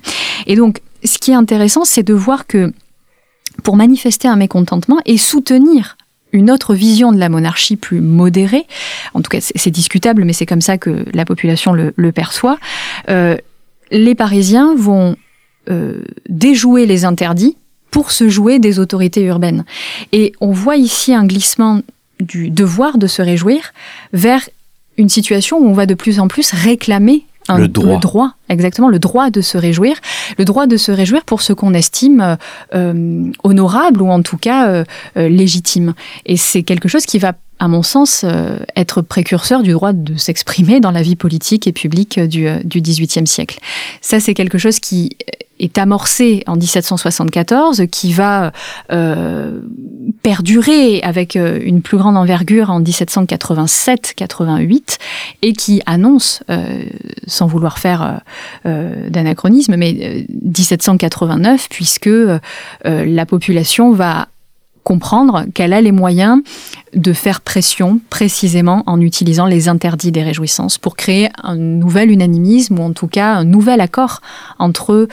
Et 0.47 0.57
donc, 0.57 0.81
ce 1.05 1.19
qui 1.19 1.31
est 1.31 1.35
intéressant, 1.35 1.85
c'est 1.85 2.03
de 2.03 2.15
voir 2.15 2.47
que 2.47 2.73
pour 3.63 3.77
manifester 3.77 4.29
un 4.29 4.37
mécontentement 4.37 4.99
et 5.07 5.19
soutenir 5.19 5.97
une 6.33 6.51
autre 6.51 6.75
vision 6.75 7.13
de 7.13 7.19
la 7.19 7.29
monarchie 7.29 7.77
plus 7.77 8.01
modérée, 8.01 8.67
en 9.15 9.23
tout 9.23 9.31
cas 9.31 9.39
c'est 9.41 9.71
discutable, 9.71 10.25
mais 10.25 10.33
c'est 10.33 10.47
comme 10.47 10.61
ça 10.61 10.77
que 10.77 11.05
la 11.15 11.25
population 11.25 11.73
le, 11.73 12.13
perçoit, 12.13 12.59
euh, 13.09 13.37
les 13.91 14.15
Parisiens 14.15 14.75
vont 14.77 15.17
euh, 15.71 16.03
déjouer 16.29 16.87
les 16.87 17.05
interdits 17.05 17.57
pour 17.91 18.11
se 18.11 18.29
jouer 18.29 18.59
des 18.59 18.79
autorités 18.79 19.23
urbaines. 19.23 19.65
Et 20.13 20.33
on 20.41 20.51
voit 20.51 20.77
ici 20.77 21.15
un 21.15 21.25
glissement 21.25 21.81
du 22.21 22.51
devoir 22.51 22.99
de 22.99 23.07
se 23.07 23.23
réjouir 23.23 23.73
vers 24.13 24.49
une 24.99 25.09
situation 25.09 25.59
où 25.59 25.67
on 25.67 25.73
va 25.73 25.87
de 25.87 25.95
plus 25.95 26.21
en 26.21 26.29
plus 26.29 26.53
réclamer 26.53 27.25
le, 27.49 27.69
droit. 27.69 28.33
exactement, 28.49 28.89
le 28.89 28.99
droit 28.99 29.31
de 29.31 29.41
se 29.41 29.59
réjouir, 29.59 29.97
le 30.39 30.45
droit 30.45 30.67
de 30.67 30.77
se 30.77 30.93
réjouir 30.93 31.25
pour 31.25 31.43
ce 31.43 31.53
qu'on 31.53 31.75
estime 31.75 32.37
euh, 32.75 33.31
honorable 33.45 34.03
ou 34.03 34.11
en 34.11 34.23
tout 34.23 34.39
cas 34.39 34.69
euh, 34.69 34.85
légitime. 35.17 35.95
Et 36.25 36.37
c'est 36.37 36.63
quelque 36.63 36.89
chose 36.89 37.07
qui 37.07 37.19
va 37.19 37.35
à 37.59 37.69
mon 37.69 37.83
sens, 37.83 38.25
euh, 38.25 38.59
être 38.77 39.03
précurseur 39.03 39.63
du 39.63 39.73
droit 39.73 39.93
de 39.93 40.17
s'exprimer 40.17 40.81
dans 40.81 40.91
la 40.91 41.03
vie 41.03 41.17
politique 41.17 41.67
et 41.67 41.73
publique 41.73 42.21
du, 42.21 42.47
euh, 42.47 42.59
du 42.65 42.81
XVIIIe 42.81 43.27
siècle. 43.27 43.59
Ça, 44.01 44.21
c'est 44.21 44.35
quelque 44.35 44.59
chose 44.59 44.79
qui 44.79 45.17
est 45.59 45.79
amorcé 45.79 46.45
en 46.47 46.55
1774, 46.57 47.85
qui 47.91 48.13
va 48.13 48.53
euh, 48.93 49.63
perdurer 50.23 51.01
avec 51.03 51.35
euh, 51.37 51.59
une 51.63 51.81
plus 51.83 51.99
grande 51.99 52.17
envergure 52.17 52.71
en 52.71 52.81
1787-88 52.83 54.99
et 55.43 55.53
qui 55.53 55.83
annonce, 55.87 56.43
euh, 56.51 56.85
sans 57.27 57.47
vouloir 57.47 57.79
faire 57.79 58.21
d'anachronisme, 58.65 59.77
mais 59.77 60.27
1789, 60.43 61.69
puisque 61.71 62.11
la 62.85 63.27
population 63.27 63.93
va 63.93 64.29
comprendre 64.87 65.47
qu'elle 65.53 65.73
a 65.73 65.81
les 65.81 65.91
moyens 65.91 66.43
de 66.95 67.13
faire 67.13 67.41
pression 67.41 68.01
précisément 68.09 68.85
en 68.87 69.01
utilisant 69.01 69.47
les 69.47 69.69
interdits 69.69 70.13
des 70.13 70.23
réjouissances 70.23 70.79
pour 70.79 70.95
créer 70.95 71.29
un 71.43 71.57
nouvel 71.57 72.13
unanimisme 72.13 72.79
ou 72.79 72.85
en 72.85 72.93
tout 72.93 73.09
cas 73.09 73.35
un 73.35 73.43
nouvel 73.43 73.81
accord 73.81 74.21
entre 74.61 75.09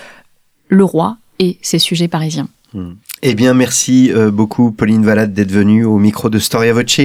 le 0.73 0.83
roi 0.83 1.17
et 1.39 1.57
ses 1.61 1.79
sujets 1.79 2.07
parisiens. 2.07 2.47
Hmm. 2.73 2.93
Eh 3.25 3.35
bien, 3.35 3.53
merci 3.53 4.11
euh, 4.11 4.31
beaucoup, 4.31 4.71
Pauline 4.71 5.05
Valade, 5.05 5.33
d'être 5.33 5.51
venue 5.53 5.85
au 5.85 5.97
micro 5.97 6.29
de 6.29 6.39
Storia 6.39 6.73
Voce. 6.73 6.99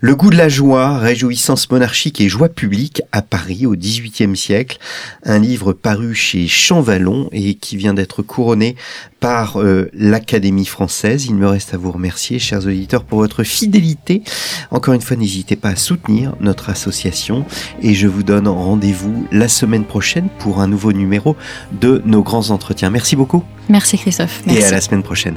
Le 0.00 0.14
goût 0.14 0.30
de 0.30 0.36
la 0.36 0.48
joie, 0.48 0.98
réjouissance 0.98 1.68
monarchique 1.68 2.20
et 2.20 2.28
joie 2.28 2.48
publique 2.48 3.02
à 3.10 3.22
Paris 3.22 3.66
au 3.66 3.74
XVIIIe 3.74 4.36
siècle. 4.36 4.78
Un 5.24 5.40
livre 5.40 5.72
paru 5.72 6.14
chez 6.14 6.46
Champvallon 6.46 7.28
et 7.32 7.56
qui 7.56 7.76
vient 7.76 7.92
d'être 7.92 8.22
couronné 8.22 8.76
par 9.18 9.60
euh, 9.60 9.90
l'Académie 9.92 10.64
française. 10.64 11.26
Il 11.26 11.34
me 11.34 11.48
reste 11.48 11.74
à 11.74 11.76
vous 11.76 11.90
remercier, 11.90 12.38
chers 12.38 12.64
auditeurs, 12.64 13.02
pour 13.02 13.18
votre 13.18 13.42
fidélité. 13.42 14.22
Encore 14.70 14.94
une 14.94 15.00
fois, 15.00 15.16
n'hésitez 15.16 15.56
pas 15.56 15.70
à 15.70 15.76
soutenir 15.76 16.36
notre 16.38 16.70
association 16.70 17.44
et 17.82 17.94
je 17.94 18.06
vous 18.06 18.22
donne 18.22 18.46
rendez-vous 18.46 19.26
la 19.32 19.48
semaine 19.48 19.84
prochaine 19.84 20.28
pour 20.38 20.60
un 20.60 20.68
nouveau 20.68 20.92
numéro 20.92 21.34
de 21.72 22.00
nos 22.04 22.22
grands 22.22 22.50
entretiens. 22.50 22.90
Merci 22.90 23.16
beaucoup. 23.16 23.42
Merci 23.68 23.98
Christophe. 23.98 24.40
Merci. 24.46 24.60
Et 24.62 24.64
à 24.66 24.70
la 24.70 24.80
semaine 24.80 25.02
prochaine. 25.02 25.34